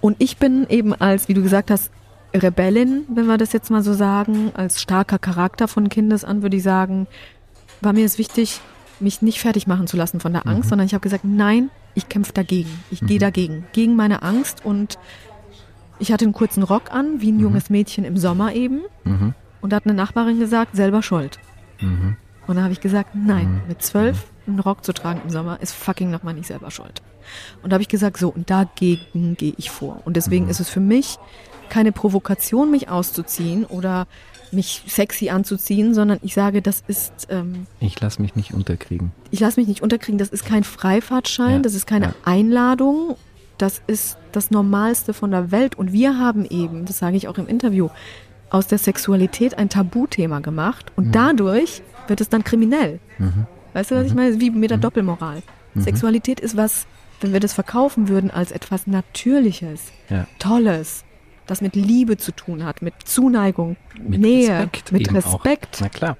und 0.00 0.16
ich 0.18 0.38
bin 0.38 0.66
eben 0.68 0.94
als, 0.94 1.28
wie 1.28 1.34
du 1.34 1.42
gesagt 1.42 1.70
hast, 1.70 1.90
Rebellin, 2.34 3.04
wenn 3.08 3.26
wir 3.26 3.38
das 3.38 3.52
jetzt 3.52 3.70
mal 3.70 3.82
so 3.82 3.92
sagen, 3.92 4.50
als 4.54 4.82
starker 4.82 5.18
Charakter 5.18 5.68
von 5.68 5.88
Kindes 5.88 6.24
an, 6.24 6.42
würde 6.42 6.56
ich 6.56 6.62
sagen, 6.62 7.06
war 7.80 7.92
mir 7.92 8.04
es 8.04 8.18
wichtig, 8.18 8.60
mich 8.98 9.22
nicht 9.22 9.40
fertig 9.40 9.66
machen 9.66 9.86
zu 9.86 9.96
lassen 9.96 10.20
von 10.20 10.32
der 10.32 10.46
Angst, 10.46 10.64
mhm. 10.64 10.68
sondern 10.70 10.86
ich 10.86 10.94
habe 10.94 11.02
gesagt, 11.02 11.24
nein, 11.24 11.70
ich 11.94 12.08
kämpfe 12.08 12.32
dagegen. 12.32 12.70
Ich 12.90 13.02
mhm. 13.02 13.06
gehe 13.06 13.18
dagegen. 13.18 13.64
Gegen 13.72 13.94
meine 13.94 14.22
Angst 14.22 14.64
und 14.64 14.98
ich 15.98 16.12
hatte 16.12 16.24
einen 16.24 16.34
kurzen 16.34 16.62
Rock 16.62 16.90
an, 16.92 17.20
wie 17.20 17.32
ein 17.32 17.36
mhm. 17.36 17.42
junges 17.42 17.70
Mädchen 17.70 18.04
im 18.04 18.16
Sommer 18.16 18.54
eben. 18.54 18.82
Mhm. 19.04 19.34
Und 19.60 19.70
da 19.70 19.76
hat 19.76 19.86
eine 19.86 19.94
Nachbarin 19.94 20.38
gesagt, 20.38 20.76
selber 20.76 21.02
schuld. 21.02 21.38
Mhm. 21.80 22.16
Und 22.46 22.56
da 22.56 22.62
habe 22.62 22.72
ich 22.72 22.80
gesagt, 22.80 23.14
nein, 23.14 23.62
mit 23.68 23.82
zwölf 23.82 24.26
einen 24.46 24.60
Rock 24.60 24.84
zu 24.84 24.92
tragen 24.92 25.22
im 25.24 25.30
Sommer, 25.30 25.58
ist 25.62 25.72
fucking 25.74 26.10
nochmal 26.10 26.34
nicht 26.34 26.46
selber 26.46 26.70
schuld. 26.70 27.00
Und 27.62 27.70
da 27.70 27.74
habe 27.74 27.82
ich 27.82 27.88
gesagt, 27.88 28.18
so, 28.18 28.28
und 28.28 28.50
dagegen 28.50 29.36
gehe 29.36 29.54
ich 29.56 29.70
vor. 29.70 30.02
Und 30.04 30.16
deswegen 30.16 30.48
ist 30.48 30.60
es 30.60 30.68
für 30.68 30.80
mich 30.80 31.16
keine 31.70 31.92
Provokation, 31.92 32.70
mich 32.70 32.90
auszuziehen 32.90 33.64
oder 33.64 34.06
mich 34.52 34.82
sexy 34.86 35.30
anzuziehen, 35.30 35.94
sondern 35.94 36.18
ich 36.22 36.34
sage, 36.34 36.62
das 36.62 36.84
ist, 36.86 37.26
ähm, 37.30 37.66
Ich 37.80 37.98
lasse 38.00 38.20
mich 38.22 38.36
nicht 38.36 38.52
unterkriegen. 38.52 39.12
ich 39.30 39.40
lasse 39.40 39.58
mich 39.58 39.68
nicht 39.68 39.82
unterkriegen, 39.82 40.18
das 40.18 40.28
ist 40.28 40.44
kein 40.44 40.62
Freifahrtschein, 40.64 41.56
Ja, 41.56 41.58
das 41.60 41.74
ist 41.74 41.86
keine 41.86 42.06
ja. 42.06 42.14
Einladung, 42.24 43.16
das 43.58 43.82
ist 43.86 44.18
das 44.32 44.50
Normalste 44.50 45.14
von 45.14 45.30
der 45.30 45.50
Welt. 45.50 45.74
Und 45.76 45.92
wir 45.92 46.18
haben 46.18 46.44
eben, 46.44 46.84
das 46.86 46.98
sage 46.98 47.16
ich 47.16 47.28
auch 47.28 47.38
im 47.38 47.46
Interview, 47.46 47.88
aus 48.50 48.66
der 48.66 48.78
Sexualität 48.78 49.58
ein 49.58 49.68
Tabuthema 49.68 50.40
gemacht 50.40 50.92
Mhm. 50.96 51.04
und 51.06 51.14
dadurch 51.14 51.82
wird 52.08 52.20
es 52.20 52.28
dann 52.28 52.44
kriminell. 52.44 53.00
Weißt 53.72 53.90
du, 53.90 53.96
was 53.96 54.06
ich 54.06 54.14
meine? 54.14 54.40
Wie 54.40 54.50
mit 54.50 54.62
Mhm. 54.62 54.68
der 54.68 54.78
Doppelmoral. 54.78 55.42
Sexualität 55.76 56.38
ist 56.38 56.56
was, 56.56 56.86
wenn 57.20 57.32
wir 57.32 57.40
das 57.40 57.52
verkaufen 57.52 58.08
würden 58.08 58.30
als 58.30 58.52
etwas 58.52 58.86
Natürliches, 58.86 59.90
Ja. 60.08 60.26
Tolles, 60.38 61.04
das 61.46 61.60
mit 61.60 61.74
Liebe 61.74 62.16
zu 62.16 62.32
tun 62.32 62.64
hat, 62.64 62.80
mit 62.82 62.94
Zuneigung, 63.04 63.76
Mit 63.98 64.20
Nähe, 64.20 64.50
Respekt 64.50 64.92
mit 64.92 65.08
eben 65.08 65.16
auch. 65.18 65.44
Respekt. 65.44 65.78
Na 65.80 65.88
klar. 65.88 66.16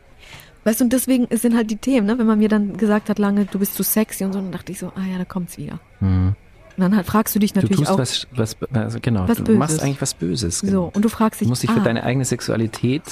Weißt 0.65 0.81
du, 0.81 0.85
und 0.85 0.93
deswegen 0.93 1.27
sind 1.37 1.55
halt 1.55 1.71
die 1.71 1.77
Themen, 1.77 2.07
ne? 2.07 2.19
wenn 2.19 2.27
man 2.27 2.39
mir 2.39 2.49
dann 2.49 2.77
gesagt 2.77 3.11
hat, 3.11 3.19
lange, 3.19 3.45
du 3.45 3.59
bist 3.59 3.75
zu 3.75 3.83
sexy 3.83 4.25
und 4.25 4.33
so, 4.33 4.41
dann 4.41 4.51
dachte 4.51 4.73
ich 4.73 4.79
so, 4.79 4.89
ah 4.97 5.05
ja, 5.11 5.19
da 5.19 5.25
kommt's 5.25 5.59
wieder. 5.59 5.79
Mhm. 6.01 6.35
Und 6.77 6.81
dann 6.83 6.97
halt 6.97 7.07
fragst 7.07 7.35
du 7.35 7.39
dich 7.39 7.53
Du 7.53 7.61
natürlich 7.61 7.79
tust 7.79 7.91
auch 7.91 7.99
was, 7.99 8.27
was, 8.33 8.57
also 8.73 8.99
genau, 9.01 9.29
was 9.29 9.39
du 9.39 9.45
Böses. 9.45 9.59
machst 9.59 9.83
eigentlich 9.83 10.03
was 10.03 10.15
Böses. 10.15 10.59
so, 10.59 10.67
Genau. 10.67 10.91
und 10.95 11.05
du 11.05 11.09
fragst 11.09 11.41
dich, 11.41 11.47
Du 11.47 11.51
musst 11.51 11.63
dich 11.63 11.71
ah, 11.71 11.75
für 11.75 11.81
deine 11.81 12.03
eigene 12.05 12.25
Sexualität, 12.25 13.03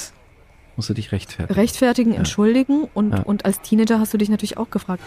musst 0.77 0.89
du 0.91 0.95
dich 0.95 1.13
rechtfertigen. 1.13 1.55
rechtfertigen, 1.61 2.13
entschuldigen 2.15 2.89
und, 2.95 3.13
Ja. 3.13 3.23
und 3.23 3.45
als 3.45 3.61
Teenager 3.61 4.01
hast 4.01 4.13
du 4.15 4.19
dich 4.19 4.29
natürlich 4.29 4.57
auch 4.59 4.71
gefragt, 4.71 5.03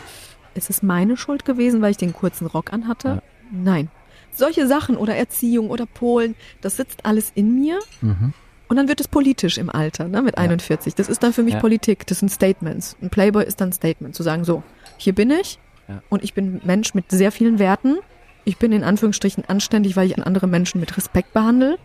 ist 0.53 0.69
es 0.69 0.81
meine 0.83 1.17
Schuld 1.17 1.43
gewesen, 1.43 1.81
weil 1.81 1.91
ich 1.91 1.97
den 1.97 2.13
kurzen 2.13 2.47
Rock 2.47 2.71
anhatte? 2.71 3.07
Ja. 3.07 3.21
Nein. 3.51 3.89
Solche 4.31 4.67
Sachen 4.67 4.95
oder 4.97 5.15
Erziehung 5.15 5.69
oder 5.69 5.85
Polen, 5.85 6.35
das 6.61 6.77
sitzt 6.77 7.05
alles 7.05 7.31
in 7.35 7.59
mir 7.59 7.79
Mhm. 8.01 8.33
und 8.69 8.75
dann 8.77 8.87
wird 8.87 8.99
es 9.01 9.07
politisch 9.07 9.57
im 9.57 9.69
Alter, 9.69 10.07
ne, 10.07 10.21
mit 10.21 10.37
41. 10.37 10.95
Das 10.95 11.09
ist 11.09 11.23
dann 11.23 11.33
für 11.33 11.43
mich 11.43 11.55
Ja. 11.55 11.59
Politik, 11.59 12.05
das 12.07 12.19
sind 12.19 12.29
Statements. 12.29 12.95
Ein 13.01 13.09
Playboy 13.09 13.43
ist 13.45 13.59
dann 13.59 13.69
ein 13.69 13.73
Statement, 13.73 14.15
zu 14.15 14.23
sagen, 14.23 14.43
so, 14.45 14.63
hier 14.97 15.13
bin 15.13 15.29
ich 15.31 15.59
Ja. 15.87 16.01
und 16.09 16.23
ich 16.23 16.33
bin 16.33 16.61
Mensch 16.63 16.93
mit 16.93 17.11
sehr 17.11 17.31
vielen 17.31 17.59
Werten. 17.59 17.97
Ich 18.45 18.57
bin 18.57 18.71
in 18.71 18.83
Anführungsstrichen 18.83 19.43
anständig, 19.47 19.95
weil 19.95 20.07
ich 20.07 20.17
andere 20.23 20.47
Menschen 20.47 20.79
mit 20.79 20.95
Respekt 20.97 21.33
behandle. 21.33 21.77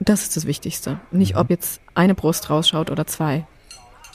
Das 0.00 0.22
ist 0.22 0.36
das 0.36 0.46
Wichtigste. 0.46 1.00
Nicht, 1.10 1.34
Mhm. 1.34 1.40
ob 1.40 1.50
jetzt 1.50 1.80
eine 1.94 2.14
Brust 2.14 2.50
rausschaut 2.50 2.90
oder 2.90 3.06
zwei. 3.06 3.46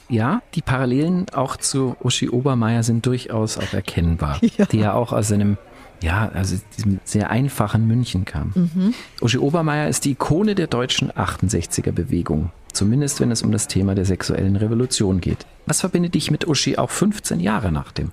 Ja, 0.10 0.42
die 0.56 0.62
Parallelen 0.62 1.28
auch 1.34 1.56
zu 1.58 1.96
Uschi 2.04 2.30
Obermeier 2.30 2.84
sind 2.84 3.06
durchaus 3.06 3.58
auch 3.58 3.74
erkennbar. 3.74 4.40
Ja. 4.58 4.66
Die 4.66 4.80
ja 4.80 4.94
auch 4.94 5.12
aus 5.14 5.32
einem, 5.32 5.58
ja, 6.02 6.30
also 6.34 6.58
diesem 6.78 7.00
sehr 7.04 7.30
einfachen 7.30 7.88
München 7.88 8.26
kam. 8.26 8.52
Mhm. 8.56 8.94
Uschi 9.22 9.38
Obermeier 9.38 9.88
ist 9.88 10.06
die 10.06 10.12
Ikone 10.12 10.56
der 10.56 10.68
deutschen 10.68 11.12
68er 11.12 11.92
Bewegung. 11.92 12.52
Zumindest 12.74 13.20
wenn 13.20 13.32
es 13.32 13.42
um 13.42 13.52
das 13.52 13.68
Thema 13.68 13.96
der 13.96 14.06
sexuellen 14.06 14.56
Revolution 14.56 15.22
geht. 15.22 15.46
Was 15.66 15.82
verbindet 15.82 16.14
dich 16.16 16.30
mit 16.32 16.48
Uschi 16.48 16.78
auch 16.78 16.90
15 16.92 17.40
Jahre 17.40 17.72
nach 17.72 17.92
dem 17.92 18.12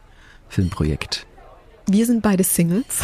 Filmprojekt? 0.48 1.26
Wir 1.86 2.06
sind 2.06 2.22
beide 2.22 2.44
Singles. 2.44 3.02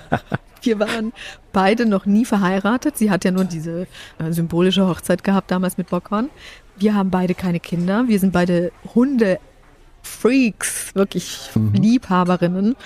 Wir 0.62 0.78
waren 0.78 1.12
beide 1.52 1.86
noch 1.86 2.06
nie 2.06 2.24
verheiratet. 2.24 2.96
Sie 2.96 3.10
hat 3.10 3.24
ja 3.24 3.32
nur 3.32 3.44
diese 3.44 3.88
äh, 4.18 4.30
symbolische 4.30 4.86
Hochzeit 4.86 5.24
gehabt 5.24 5.50
damals 5.50 5.76
mit 5.76 5.90
Bockhorn. 5.90 6.30
Wir 6.76 6.94
haben 6.94 7.10
beide 7.10 7.34
keine 7.34 7.60
Kinder. 7.60 8.04
Wir 8.06 8.20
sind 8.20 8.32
beide 8.32 8.72
Hunde-Freaks, 8.94 10.94
wirklich 10.94 11.50
Liebhaberinnen. 11.54 12.76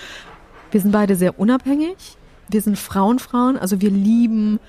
Wir 0.70 0.80
sind 0.80 0.92
beide 0.92 1.16
sehr 1.16 1.38
unabhängig. 1.38 2.16
Wir 2.48 2.62
sind 2.62 2.78
Frauenfrauen, 2.78 3.58
also 3.58 3.80
wir 3.80 3.90
lieben 3.90 4.60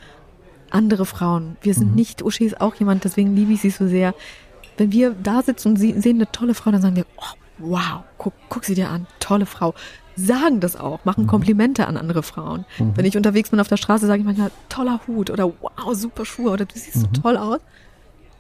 andere 0.70 1.06
Frauen. 1.06 1.58
Wir 1.62 1.74
sind 1.74 1.96
nicht, 1.96 2.24
Uschi 2.24 2.46
ist 2.46 2.60
auch 2.60 2.76
jemand, 2.76 3.04
deswegen 3.04 3.36
liebe 3.36 3.54
ich 3.54 3.62
sie 3.62 3.70
so 3.70 3.88
sehr. 3.88 4.14
Wenn 4.78 4.92
wir 4.92 5.12
da 5.12 5.42
sitzen 5.42 5.70
und 5.70 5.78
sehen 5.78 6.04
eine 6.06 6.32
tolle 6.32 6.54
Frau, 6.54 6.72
dann 6.72 6.82
sagen 6.82 6.96
wir, 6.96 7.06
oh, 7.18 7.36
wow, 7.60 8.04
guck, 8.18 8.34
guck 8.50 8.66
sie 8.66 8.76
dir 8.76 8.90
an, 8.90 9.08
tolle 9.20 9.46
Frau. 9.46 9.74
Sagen 10.20 10.60
das 10.60 10.76
auch, 10.76 11.06
machen 11.06 11.28
Komplimente 11.28 11.88
an 11.88 11.96
andere 11.96 12.24
Frauen. 12.24 12.66
Wenn 12.96 13.06
ich 13.06 13.16
unterwegs 13.16 13.52
bin 13.52 13.60
auf 13.60 13.68
der 13.68 13.78
Straße, 13.78 14.08
sage 14.08 14.20
ich 14.20 14.26
manchmal, 14.26 14.52
toller 14.68 15.00
Hut 15.08 15.30
oder 15.30 15.46
wow, 15.46 15.94
super 15.94 16.26
Schuhe 16.26 16.50
oder 16.52 16.66
du 16.66 16.74
siehst 16.78 17.00
so 17.00 17.08
toll 17.22 17.38
aus. 17.38 17.60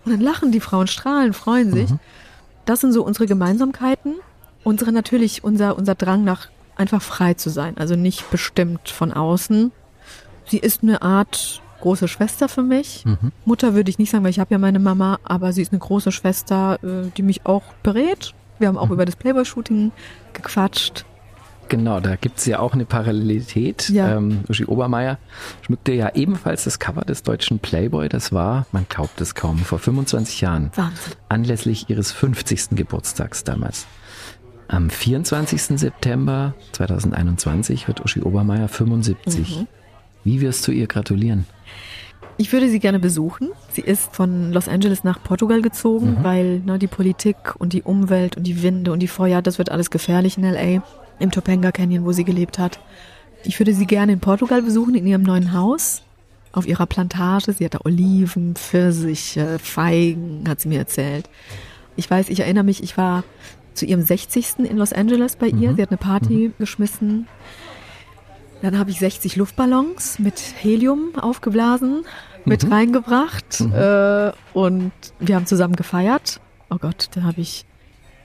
Und 0.03 0.11
dann 0.11 0.21
lachen 0.21 0.51
die 0.51 0.59
Frauen, 0.59 0.88
strahlen, 0.88 1.34
freuen 1.34 1.71
sich. 1.71 1.89
Das 2.65 2.82
sind 2.82 2.93
so 2.93 3.03
unsere 3.03 3.28
Gemeinsamkeiten. 3.28 4.15
Unsere 4.63 4.91
natürlich, 4.91 5.43
unser, 5.43 5.78
unser 5.78 5.95
Drang 5.95 6.23
nach 6.23 6.49
einfach 6.75 7.01
frei 7.01 7.34
zu 7.36 7.49
sein, 7.49 7.78
also 7.78 7.95
nicht 7.95 8.30
bestimmt 8.32 8.89
von 8.89 9.13
außen. 9.13 9.71
Sie 10.47 10.57
ist 10.57 10.84
eine 10.84 11.01
Art 11.01 11.61
große 11.82 12.07
Schwester 12.07 12.49
für 12.49 12.63
mich. 12.63 13.03
Mutter 13.45 13.75
würde 13.75 13.89
ich 13.89 13.99
nicht 13.99 14.09
sagen, 14.09 14.23
weil 14.23 14.32
ich 14.32 14.39
habe 14.39 14.53
ja 14.53 14.57
meine 14.57 14.80
Mama, 14.80 15.19
aber 15.23 15.53
sie 15.53 15.61
ist 15.61 15.71
eine 15.71 15.80
große 15.80 16.11
Schwester, 16.11 16.80
äh, 16.84 17.09
die 17.15 17.21
mich 17.21 17.45
auch 17.45 17.63
berät. 17.84 18.34
Wir 18.59 18.67
haben 18.67 18.78
auch 18.78 18.89
über 18.89 19.05
das 19.05 19.15
Playboy-Shooting 19.15 19.91
gequatscht. 20.34 21.05
Genau, 21.70 21.99
da 21.99 22.15
gibt's 22.15 22.45
ja 22.45 22.59
auch 22.59 22.74
eine 22.74 22.86
Parallelität. 22.86 23.89
Ja. 23.89 24.18
Ähm, 24.18 24.43
Uschi 24.47 24.65
Obermeier 24.65 25.18
schmückte 25.61 25.91
ja 25.91 26.13
ebenfalls 26.15 26.63
das 26.63 26.80
Cover 26.80 27.01
des 27.01 27.24
deutschen 27.24 27.59
Playboy. 27.59 28.09
Das 28.09 28.32
war, 28.32 28.65
man 28.72 28.86
glaubt 28.88 29.20
es 29.22 29.36
kaum, 29.36 29.57
vor 29.59 29.80
25 29.80 30.41
Jahren. 30.41 30.72
Wahnsinn. 30.76 31.13
Anlässlich 31.30 31.89
ihres 31.89 32.11
50. 32.11 32.70
Geburtstags 32.72 33.43
damals. 33.43 33.86
Am 34.68 34.89
24. 34.89 35.80
September 35.80 36.53
2021 36.74 37.88
wird 37.88 38.03
Uschi 38.03 38.22
Obermeier 38.22 38.68
75. 38.68 39.59
Mhm. 39.59 39.68
Wie 40.24 40.41
wirst 40.41 40.68
du 40.68 40.72
ihr 40.72 40.88
gratulieren? 40.88 41.45
Ich 42.39 42.53
würde 42.53 42.70
sie 42.70 42.80
gerne 42.80 42.99
besuchen. 42.99 43.49
Sie 43.72 43.82
ist 43.82 44.15
von 44.15 44.53
Los 44.53 44.68
Angeles 44.68 45.03
nach 45.03 45.24
Portugal 45.24 45.61
gezogen, 45.61 46.18
weil 46.22 46.59
ne, 46.59 46.78
die 46.78 46.88
Politik 46.88 47.55
und 47.57 47.74
die 47.74 47.82
Umwelt 47.82 48.38
und 48.38 48.43
die 48.43 48.61
Winde 48.61 48.91
und 48.91 48.99
die 48.99 49.07
Feuer, 49.07 49.41
das 49.41 49.57
wird 49.57 49.72
alles 49.72 49.89
gefährlich 49.89 50.38
in 50.38 50.43
LA, 50.43 50.84
im 51.20 51.32
Topanga 51.32 51.72
Canyon, 51.72 52.05
wo 52.05 52.11
sie 52.11 52.24
gelebt 52.24 52.59
hat. 52.59 52.80
Ich 53.43 53.59
würde 53.59 53.74
sie 53.74 53.86
gerne 53.86 54.13
in 54.13 54.20
Portugal 54.20 54.61
besuchen, 54.61 54.95
in 54.95 55.07
ihrem 55.07 55.24
neuen 55.24 55.53
Haus, 55.53 56.01
auf 56.51 56.68
ihrer 56.68 56.86
Plantage. 56.86 57.53
Sie 57.53 57.65
hat 57.65 57.76
da 57.76 57.80
Oliven, 57.84 58.55
Pfirsiche, 58.55 59.59
Feigen, 59.59 60.43
hat 60.47 60.61
sie 60.61 60.70
mir 60.70 60.80
erzählt. 60.80 61.30
Ich 61.95 62.09
weiß, 62.09 62.30
ich 62.30 62.41
erinnere 62.41 62.63
mich, 62.63 62.84
ich 62.84 62.97
war 62.97 63.24
zu 63.74 63.86
ihrem 63.86 64.01
60. 64.01 64.59
in 64.59 64.78
Los 64.78 64.93
Angeles 64.93 65.36
bei 65.36 65.47
ihr. 65.47 65.76
Sie 65.76 65.82
hat 65.82 65.89
eine 65.89 65.97
Party 65.97 66.51
geschmissen. 66.57 67.28
Dann 68.61 68.78
habe 68.80 68.89
ich 68.89 68.99
60 68.99 69.36
Luftballons 69.36 70.18
mit 70.18 70.39
Helium 70.39 71.15
aufgeblasen, 71.15 72.05
mit 72.43 72.70
reingebracht 72.70 73.61
äh, 73.61 74.32
und 74.53 74.91
wir 75.20 75.36
haben 75.36 75.45
zusammen 75.45 75.76
gefeiert. 75.76 76.39
Oh 76.72 76.78
Gott, 76.78 77.09
da 77.11 77.22
habe 77.24 77.39
ich 77.39 77.65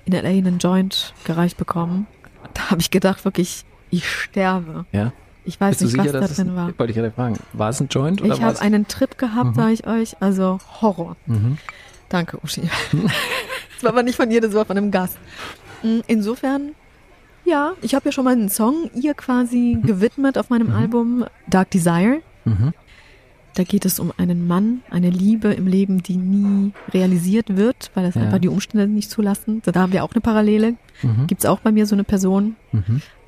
in 0.05 0.15
LA 0.15 0.29
einen 0.29 0.59
Joint 0.59 1.13
gereicht 1.25 1.59
bekommen. 1.59 2.07
Da 2.55 2.71
habe 2.71 2.81
ich 2.81 2.91
gedacht, 2.91 3.25
wirklich, 3.25 3.65
ich 3.91 4.09
sterbe. 4.09 4.85
Ja? 4.93 5.13
Ich 5.45 5.61
weiß 5.61 5.79
Bist 5.79 5.83
nicht, 5.97 6.03
sicher, 6.05 6.21
was 6.21 6.35
da 6.37 6.43
drin 6.45 6.55
war. 6.55 6.67
wollte 6.79 6.91
ich 6.91 6.97
gerade 6.97 7.11
fragen, 7.11 7.37
war 7.53 7.71
es 7.71 7.81
ein 7.81 7.89
Joint 7.89 8.23
oder 8.23 8.35
Ich 8.35 8.43
habe 8.43 8.61
einen 8.61 8.87
Trip 8.87 9.19
gehabt, 9.19 9.51
Mhm. 9.51 9.55
sage 9.55 9.73
ich 9.73 9.87
euch. 9.87 10.17
Also 10.21 10.59
Horror. 10.81 11.17
Danke, 12.09 12.39
Uschi. 12.45 12.63
das 12.93 13.83
war 13.83 13.91
aber 13.91 14.03
nicht 14.03 14.17
von 14.17 14.31
ihr, 14.31 14.41
das 14.41 14.53
war 14.55 14.65
von 14.65 14.77
einem 14.77 14.91
Gast. 14.91 15.19
Mm, 15.83 16.01
Insofern, 16.07 16.73
ja, 17.45 17.73
ich 17.83 17.95
habe 17.95 18.05
ja 18.07 18.13
schon 18.13 18.25
mal 18.25 18.33
einen 18.35 18.49
Song 18.51 18.91
ihr 18.95 19.15
quasi 19.15 19.79
gewidmet 19.83 20.39
auf 20.39 20.49
meinem 20.51 20.73
Album 20.75 21.25
Dark 21.49 21.71
Desire. 21.71 22.21
Mhm. 22.45 22.73
Da 23.55 23.65
geht 23.65 23.85
es 23.85 23.99
um 24.01 24.13
einen 24.17 24.47
Mann, 24.47 24.81
eine 24.91 25.11
Liebe 25.11 25.53
im 25.53 25.67
Leben, 25.67 26.03
die 26.03 26.17
nie 26.17 26.73
realisiert 26.95 27.57
wird, 27.57 27.91
weil 27.95 28.07
es 28.07 28.15
Ja. 28.15 28.23
einfach 28.23 28.39
die 28.39 28.49
Umstände 28.49 28.87
nicht 28.87 29.11
zulassen. 29.11 29.61
Da 29.65 29.75
haben 29.81 29.93
wir 29.93 30.05
auch 30.05 30.13
eine 30.13 30.21
Parallele. 30.23 30.75
Mhm. 31.03 31.27
Gibt's 31.27 31.45
auch 31.45 31.61
bei 31.61 31.71
mir 31.71 31.85
so 31.87 31.95
eine 31.95 32.05
Person. 32.05 32.57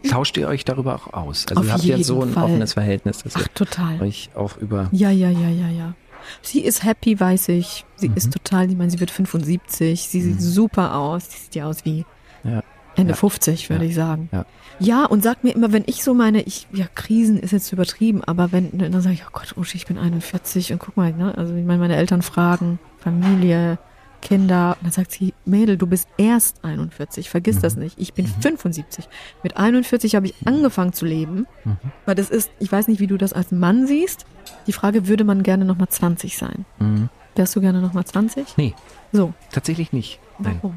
Tauscht 0.08 0.36
ihr 0.36 0.48
euch 0.48 0.64
darüber 0.64 0.94
auch 0.94 1.12
aus? 1.12 1.46
Also 1.48 1.60
Auf 1.60 1.66
ihr 1.66 1.72
habt 1.74 1.84
ja 1.84 2.02
so 2.02 2.22
ein 2.22 2.30
Fall. 2.30 2.44
offenes 2.44 2.72
Verhältnis, 2.74 3.22
dass 3.22 3.36
Ach, 3.36 3.42
ihr 3.42 3.54
total. 3.54 4.00
euch 4.02 4.30
auch 4.34 4.56
über 4.58 4.88
Ja, 4.92 5.10
ja, 5.10 5.30
ja, 5.30 5.48
ja, 5.48 5.68
ja. 5.68 5.94
Sie 6.40 6.60
ist 6.60 6.84
happy, 6.84 7.20
weiß 7.20 7.48
ich. 7.50 7.84
Sie 7.96 8.08
Mhm. 8.08 8.16
ist 8.16 8.32
total, 8.32 8.70
ich 8.70 8.76
meine, 8.76 8.90
sie 8.90 9.00
wird 9.00 9.10
75. 9.10 10.08
Sie 10.08 10.22
sieht 10.22 10.40
super 10.40 10.94
aus. 10.96 11.30
Sie 11.30 11.38
sieht 11.38 11.54
ja 11.54 11.66
aus 11.66 11.84
wie 11.84 12.06
Ja. 12.44 12.62
Ende 12.96 13.12
Ja. 13.12 13.16
50, 13.16 13.68
würde 13.68 13.84
Ja. 13.84 13.90
ich 13.90 13.94
sagen. 13.96 14.28
Ja. 14.32 14.46
Ja, 14.80 15.04
und 15.06 15.22
sag 15.22 15.44
mir 15.44 15.54
immer, 15.54 15.72
wenn 15.72 15.84
ich 15.86 16.02
so 16.02 16.14
meine, 16.14 16.42
ich, 16.42 16.66
ja, 16.72 16.86
Krisen 16.94 17.38
ist 17.38 17.52
jetzt 17.52 17.72
übertrieben, 17.72 18.22
aber 18.24 18.50
wenn, 18.52 18.76
dann 18.78 19.00
sage 19.00 19.14
ich, 19.14 19.24
oh 19.26 19.30
Gott, 19.32 19.56
Uschi, 19.56 19.76
ich 19.76 19.86
bin 19.86 19.98
41 19.98 20.72
und 20.72 20.78
guck 20.80 20.96
mal, 20.96 21.12
ne, 21.12 21.36
also 21.36 21.54
ich 21.54 21.64
meine, 21.64 21.78
meine 21.78 21.96
Eltern 21.96 22.22
fragen, 22.22 22.78
Familie, 22.98 23.78
Kinder, 24.20 24.76
und 24.80 24.84
dann 24.86 24.92
sagt 24.92 25.12
sie, 25.12 25.32
Mädel, 25.44 25.76
du 25.76 25.86
bist 25.86 26.08
erst 26.16 26.64
41, 26.64 27.28
vergiss 27.30 27.56
Mhm. 27.56 27.60
das 27.60 27.76
nicht, 27.76 27.98
ich 28.00 28.14
bin 28.14 28.26
75. 28.26 29.06
Mit 29.42 29.56
41 29.56 30.16
habe 30.16 30.26
ich 30.26 30.34
angefangen 30.46 30.92
zu 30.92 31.04
leben, 31.06 31.46
Mhm. 31.64 31.76
weil 32.06 32.14
das 32.14 32.30
ist, 32.30 32.50
ich 32.58 32.72
weiß 32.72 32.88
nicht, 32.88 33.00
wie 33.00 33.06
du 33.06 33.16
das 33.16 33.32
als 33.32 33.52
Mann 33.52 33.86
siehst, 33.86 34.26
die 34.66 34.72
Frage, 34.72 35.06
würde 35.06 35.24
man 35.24 35.42
gerne 35.42 35.64
nochmal 35.64 35.88
20 35.88 36.36
sein? 36.36 36.64
Mhm. 36.78 37.10
Wärst 37.36 37.54
du 37.54 37.60
gerne 37.60 37.80
nochmal 37.80 38.04
20? 38.04 38.56
Nee, 38.56 38.74
So, 39.12 39.34
tatsächlich 39.52 39.92
nicht. 39.92 40.18
Nein. 40.38 40.58
warum? 40.62 40.76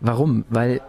Warum? 0.00 0.44
Weil 0.50 0.80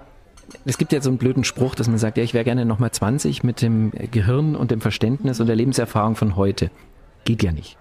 es 0.65 0.77
gibt 0.77 0.93
ja 0.93 1.01
so 1.01 1.09
einen 1.09 1.17
blöden 1.17 1.43
Spruch, 1.43 1.75
dass 1.75 1.87
man 1.87 1.97
sagt, 1.97 2.17
ja, 2.17 2.23
ich 2.23 2.33
wäre 2.33 2.43
gerne 2.43 2.65
nochmal 2.65 2.91
20 2.91 3.43
mit 3.43 3.61
dem 3.61 3.91
Gehirn 4.11 4.55
und 4.55 4.71
dem 4.71 4.81
Verständnis 4.81 5.39
und 5.39 5.47
der 5.47 5.55
Lebenserfahrung 5.55 6.15
von 6.15 6.35
heute. 6.35 6.71
Geht 7.25 7.43
ja 7.43 7.51
nicht. 7.51 7.77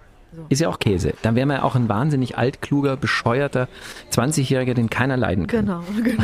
Ist 0.48 0.60
ja 0.60 0.68
auch 0.68 0.78
Käse. 0.78 1.12
Dann 1.22 1.34
wäre 1.34 1.46
man 1.46 1.58
ja 1.58 1.62
auch 1.62 1.74
ein 1.74 1.88
wahnsinnig 1.88 2.38
altkluger, 2.38 2.96
bescheuerter 2.96 3.68
20-Jähriger, 4.12 4.72
den 4.74 4.88
keiner 4.88 5.16
leiden 5.16 5.46
kann. 5.46 5.66
Genau, 5.66 5.82
genau. 6.02 6.22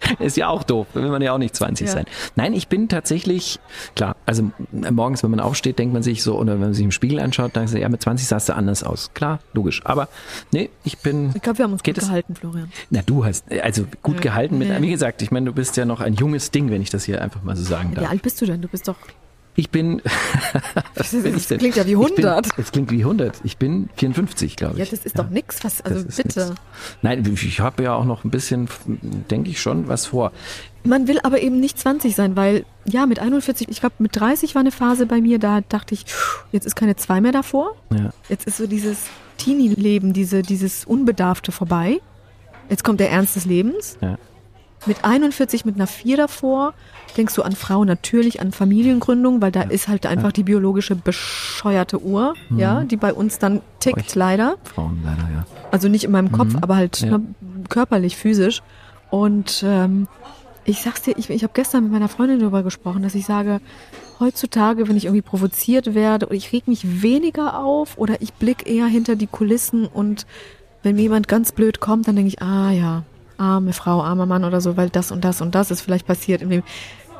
Ist 0.18 0.36
ja 0.36 0.48
auch 0.48 0.62
doof, 0.62 0.86
da 0.94 1.02
will 1.02 1.10
man 1.10 1.22
ja 1.22 1.32
auch 1.32 1.38
nicht 1.38 1.54
20 1.56 1.86
Ja. 1.86 1.92
sein. 1.92 2.04
Nein, 2.36 2.52
ich 2.54 2.68
bin 2.68 2.88
tatsächlich, 2.88 3.58
klar, 3.96 4.16
also 4.26 4.50
morgens, 4.72 5.22
wenn 5.22 5.30
man 5.30 5.40
aufsteht, 5.40 5.78
denkt 5.78 5.92
man 5.92 6.02
sich 6.02 6.22
so, 6.22 6.38
oder 6.38 6.52
wenn 6.54 6.60
man 6.60 6.74
sich 6.74 6.84
im 6.84 6.90
Spiegel 6.90 7.20
anschaut, 7.20 7.52
dann 7.54 7.66
sagt 7.68 7.80
ja, 7.80 7.88
mit 7.88 8.02
20 8.02 8.26
sahst 8.26 8.48
du 8.48 8.54
anders 8.54 8.82
aus. 8.82 9.10
Klar, 9.14 9.40
logisch. 9.52 9.80
Aber 9.84 10.08
nee, 10.52 10.70
ich 10.84 10.98
bin. 10.98 11.32
Ich 11.34 11.42
glaube, 11.42 11.58
wir 11.58 11.64
haben 11.64 11.72
uns 11.72 11.82
gut 11.82 11.98
es? 11.98 12.04
gehalten, 12.06 12.34
Florian. 12.34 12.70
Na, 12.90 13.00
du 13.04 13.24
hast, 13.24 13.44
also 13.62 13.84
gut 14.02 14.16
Ja. 14.16 14.20
gehalten 14.22 14.58
mit, 14.58 14.68
Ja. 14.68 14.80
wie 14.80 14.90
gesagt, 14.90 15.22
ich 15.22 15.30
meine, 15.30 15.46
du 15.46 15.52
bist 15.52 15.76
ja 15.76 15.84
noch 15.84 16.00
ein 16.00 16.14
junges 16.14 16.50
Ding, 16.50 16.70
wenn 16.70 16.82
ich 16.82 16.90
das 16.90 17.04
hier 17.04 17.20
einfach 17.22 17.42
mal 17.42 17.56
so 17.56 17.64
sagen 17.64 17.90
Wie 17.92 17.96
darf. 17.96 18.10
alt 18.10 18.22
bist 18.22 18.40
du 18.40 18.46
denn? 18.46 18.60
Du 18.62 18.68
bist 18.68 18.88
doch. 18.88 18.96
Ich 19.58 19.70
bin, 19.70 20.00
Das, 20.94 21.10
bin 21.10 21.36
ich 21.36 21.48
denn? 21.48 21.58
klingt 21.58 21.74
ja 21.74 21.84
wie 21.84 21.92
Ich 21.94 22.14
bin, 22.14 22.24
100. 22.26 22.46
es 22.58 22.70
klingt 22.70 22.92
wie 22.92 23.00
100. 23.00 23.40
Ich 23.42 23.56
bin 23.56 23.88
54, 23.96 24.54
glaube 24.54 24.76
Ja, 24.78 24.84
ich. 24.84 24.90
das 24.90 25.04
ist 25.04 25.18
doch 25.18 25.28
nix. 25.28 25.64
Was, 25.64 25.80
also 25.82 26.04
Das 26.04 26.16
bitte. 26.16 26.46
nix. 26.50 26.60
Nein, 27.02 27.24
ich 27.42 27.58
habe 27.60 27.82
ja 27.82 27.94
auch 27.94 28.04
noch 28.04 28.22
ein 28.24 28.30
bisschen, 28.30 28.68
denke 28.86 29.50
ich 29.50 29.60
schon, 29.60 29.88
was 29.88 30.06
vor. 30.06 30.30
Man 30.84 31.08
will 31.08 31.18
aber 31.24 31.40
eben 31.42 31.58
nicht 31.58 31.76
20 31.76 32.14
sein, 32.14 32.36
weil 32.36 32.64
ja, 32.84 33.04
mit 33.06 33.18
41, 33.18 33.68
ich 33.68 33.80
glaube, 33.80 33.96
mit 33.98 34.14
30 34.14 34.54
war 34.54 34.60
eine 34.60 34.70
Phase 34.70 35.06
bei 35.06 35.20
mir, 35.20 35.40
da 35.40 35.60
dachte 35.68 35.92
ich, 35.94 36.06
jetzt 36.52 36.64
ist 36.64 36.76
keine 36.76 36.94
2 36.94 37.20
mehr 37.20 37.32
davor. 37.32 37.74
Ja. 37.92 38.10
Jetzt 38.28 38.46
ist 38.46 38.58
so 38.58 38.68
dieses 38.68 39.06
Teenie-Leben, 39.38 40.12
diese, 40.12 40.42
dieses 40.42 40.84
Unbedarfte 40.84 41.50
vorbei. 41.50 42.00
Jetzt 42.70 42.84
kommt 42.84 43.00
der 43.00 43.10
Ernst 43.10 43.34
des 43.34 43.44
Lebens. 43.44 43.98
Ja. 44.00 44.18
Mit 44.86 45.04
41, 45.04 45.64
mit 45.64 45.74
einer 45.74 45.86
4 45.86 46.16
davor, 46.16 46.72
denkst 47.16 47.34
du 47.34 47.42
an 47.42 47.52
Frauen 47.52 47.86
natürlich, 47.86 48.40
an 48.40 48.52
Familiengründung, 48.52 49.42
weil 49.42 49.50
da 49.50 49.62
ist 49.62 49.88
halt 49.88 50.06
einfach 50.06 50.32
die 50.32 50.44
biologische 50.44 50.94
bescheuerte 50.94 52.00
Uhr, 52.02 52.34
ja, 52.56 52.84
die 52.84 52.96
bei 52.96 53.12
uns 53.12 53.38
dann 53.38 53.60
tickt, 53.80 53.96
Mhm. 53.96 54.02
Euch. 54.02 54.14
leider. 54.14 54.54
Frauen 54.64 55.00
leider, 55.04 55.22
ja. 55.34 55.46
Also 55.70 55.88
nicht 55.88 56.04
in 56.04 56.10
meinem 56.12 56.32
Kopf, 56.32 56.54
aber 56.60 56.76
halt 56.76 57.02
Mhm. 57.02 57.08
Ja. 57.10 57.18
ne, 57.18 57.24
körperlich, 57.68 58.16
physisch. 58.16 58.62
Und 59.10 59.62
ähm, 59.66 60.06
ich 60.64 60.80
sag's 60.82 61.02
dir, 61.02 61.16
ich, 61.18 61.28
ich 61.30 61.42
habe 61.42 61.52
gestern 61.54 61.84
mit 61.84 61.92
meiner 61.92 62.08
Freundin 62.08 62.40
darüber 62.40 62.62
gesprochen, 62.62 63.02
dass 63.02 63.14
ich 63.14 63.26
sage, 63.26 63.60
heutzutage, 64.20 64.86
wenn 64.88 64.96
ich 64.96 65.06
irgendwie 65.06 65.22
provoziert 65.22 65.94
werde 65.94 66.26
oder 66.26 66.34
ich 66.34 66.52
reg 66.52 66.68
mich 66.68 67.02
weniger 67.02 67.58
auf 67.58 67.96
oder 67.98 68.20
ich 68.20 68.32
blick 68.34 68.66
eher 68.68 68.86
hinter 68.86 69.16
die 69.16 69.26
Kulissen 69.26 69.86
und 69.86 70.26
wenn 70.82 70.96
mir 70.96 71.02
jemand 71.02 71.26
ganz 71.26 71.52
blöd 71.52 71.80
kommt, 71.80 72.06
dann 72.06 72.16
denke 72.16 72.28
ich, 72.28 72.42
ah 72.42 72.70
ja, 72.70 73.02
arme 73.38 73.72
Frau, 73.72 74.02
armer 74.02 74.26
Mann 74.26 74.44
oder 74.44 74.60
so, 74.60 74.76
weil 74.76 74.90
das 74.90 75.10
und 75.10 75.24
das 75.24 75.40
und 75.40 75.54
das 75.54 75.70
ist 75.70 75.80
vielleicht 75.80 76.06
passiert 76.06 76.42
im 76.42 76.50
Leben. 76.50 76.64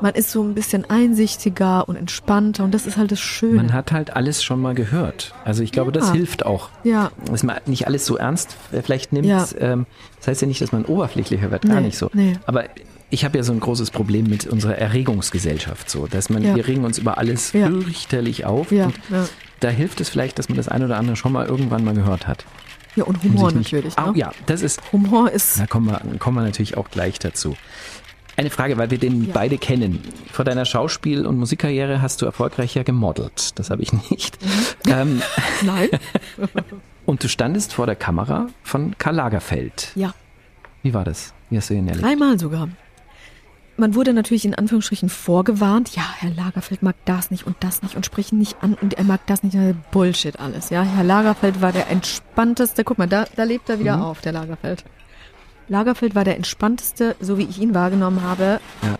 Man 0.01 0.13
ist 0.13 0.31
so 0.31 0.41
ein 0.41 0.53
bisschen 0.53 0.89
einsichtiger 0.89 1.89
und 1.89 1.97
entspannter 1.97 2.63
und 2.63 2.73
das 2.73 2.87
ist 2.87 2.95
halt 2.95 3.11
das 3.11 3.19
Schöne. 3.19 3.55
Man 3.55 3.73
hat 3.73 3.91
halt 3.91 4.15
alles 4.15 4.41
schon 4.41 4.61
mal 4.61 4.73
gehört. 4.73 5.33
Also 5.43 5.61
ich 5.61 5.73
glaube, 5.73 5.91
das 5.91 6.07
Ja. 6.07 6.13
hilft 6.13 6.45
auch. 6.45 6.69
ja, 6.85 7.11
Dass 7.25 7.43
man 7.43 7.57
nicht 7.65 7.85
alles 7.85 8.05
so 8.05 8.15
ernst 8.15 8.55
vielleicht 8.71 9.11
nimmt. 9.11 9.25
Ja. 9.27 9.45
Ähm, 9.59 9.85
das 10.19 10.29
heißt 10.29 10.41
ja 10.41 10.47
nicht, 10.47 10.61
dass 10.61 10.71
man 10.71 10.85
oberflächlicher 10.85 11.51
wird, 11.51 11.63
gar 11.63 11.75
Nee, 11.81 11.87
nicht 11.87 11.97
so. 11.97 12.09
nee. 12.13 12.37
Aber 12.45 12.63
ich 13.09 13.25
habe 13.25 13.37
ja 13.37 13.43
so 13.43 13.51
ein 13.51 13.59
großes 13.59 13.91
Problem 13.91 14.27
mit 14.27 14.47
unserer 14.47 14.77
Erregungsgesellschaft 14.77 15.89
so, 15.89 16.07
dass 16.07 16.29
man, 16.29 16.43
Ja. 16.43 16.55
wir 16.55 16.65
regen 16.65 16.85
uns 16.85 16.97
über 16.97 17.17
alles 17.17 17.49
fürchterlich 17.51 18.45
auf. 18.45 18.71
Und 18.71 18.93
da 19.59 19.67
hilft 19.67 19.99
es 19.99 20.07
vielleicht, 20.07 20.39
dass 20.39 20.47
man 20.47 20.55
das 20.55 20.69
ein 20.69 20.81
oder 20.81 20.95
andere 20.95 21.17
schon 21.17 21.33
mal 21.33 21.45
irgendwann 21.45 21.83
mal 21.83 21.93
gehört 21.93 22.25
hat. 22.25 22.45
Ja, 22.95 23.03
und 23.03 23.23
Um 23.23 23.33
Humor 23.33 23.51
natürlich. 23.51 23.95
Ne? 23.97 24.11
ja, 24.15 24.31
das 24.45 24.61
ist, 24.61 24.81
Humor 24.91 25.31
ist 25.31 25.59
da 25.59 25.67
kommen 25.67 25.87
wir, 25.87 25.99
kommen 26.19 26.37
wir 26.37 26.43
natürlich 26.43 26.77
auch 26.77 26.89
gleich 26.89 27.19
dazu. 27.19 27.55
Eine 28.37 28.49
Frage, 28.49 28.77
weil 28.77 28.89
wir 28.89 28.97
den 28.97 29.25
Ja. 29.25 29.31
beide 29.33 29.57
kennen. 29.57 30.01
Vor 30.31 30.45
deiner 30.45 30.63
Schauspiel- 30.65 31.25
und 31.25 31.37
Musikkarriere 31.37 32.01
hast 32.01 32.21
du 32.21 32.25
erfolgreicher 32.25 32.85
gemodelt. 32.85 33.59
Das 33.59 33.69
habe 33.69 33.81
ich 33.81 33.91
nicht. 34.09 34.37
Mhm. 34.85 34.91
Ähm, 34.91 35.21
Nein. 35.61 35.89
und 37.05 37.23
du 37.23 37.27
standest 37.27 37.73
vor 37.73 37.85
der 37.85 37.95
Kamera 37.95 38.47
von 38.63 38.97
Karl 38.97 39.15
Lagerfeld. 39.15 39.91
Ja, 39.95 40.13
Wie 40.83 40.93
war 40.93 41.03
das? 41.03 41.33
Wie 41.49 41.57
hast 41.57 41.69
du 41.69 41.73
ihn 41.73 41.87
erlebt? 41.87 42.05
dreimal 42.05 42.39
sogar. 42.39 42.69
Man 43.79 43.95
wurde 43.95 44.11
natürlich 44.13 44.43
in 44.43 44.53
Anführungsstrichen 44.55 45.07
vorgewarnt, 45.07 45.95
ja, 45.95 46.03
Herr 46.17 46.31
Lagerfeld 46.31 46.83
mag 46.83 46.95
das 47.05 47.31
nicht 47.31 47.47
und 47.47 47.55
das 47.61 47.81
nicht 47.81 47.95
und 47.95 48.05
sprechen 48.05 48.37
nicht 48.37 48.57
an 48.61 48.73
und 48.81 48.95
er 48.95 49.05
mag 49.05 49.21
das 49.27 49.41
nicht. 49.41 49.57
Bullshit 49.91 50.37
alles, 50.39 50.69
ja. 50.69 50.83
Herr 50.83 51.05
Lagerfeld 51.05 51.61
war 51.61 51.71
der 51.71 51.89
entspannteste, 51.89 52.83
guck 52.83 52.97
mal, 52.97 53.07
da, 53.07 53.25
da 53.37 53.43
lebt 53.43 53.69
er 53.69 53.79
wieder 53.79 53.95
Mhm. 53.95 54.03
auf, 54.03 54.19
der 54.19 54.33
Lagerfeld. 54.33 54.83
Lagerfeld 55.69 56.13
war 56.13 56.25
der 56.25 56.35
entspannteste, 56.35 57.15
so 57.21 57.37
wie 57.37 57.43
ich 57.43 57.57
ihn 57.59 57.73
wahrgenommen 57.73 58.21
habe, 58.21 58.59
Ja. 58.81 58.95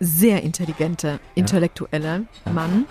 sehr 0.00 0.42
intelligente, 0.42 1.20
intellektuelle 1.36 2.22
Mann. 2.52 2.86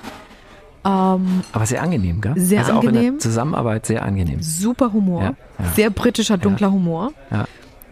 Ähm, 0.85 1.41
Aber 1.51 1.65
sehr 1.65 1.81
angenehm, 1.81 2.21
gell? 2.21 2.33
Sehr 2.37 2.59
also 2.59 2.73
auch 2.73 2.83
in 2.83 2.89
angenehm. 2.89 3.13
der 3.15 3.19
Zusammenarbeit 3.19 3.85
sehr 3.87 4.03
angenehm. 4.03 4.41
super 4.41 4.93
Humor, 4.93 5.21
Ja, 5.23 5.33
ja. 5.59 5.65
sehr 5.75 5.89
britischer, 5.89 6.37
dunkler 6.37 6.71
Humor. 6.71 7.11
Ja. 7.31 7.45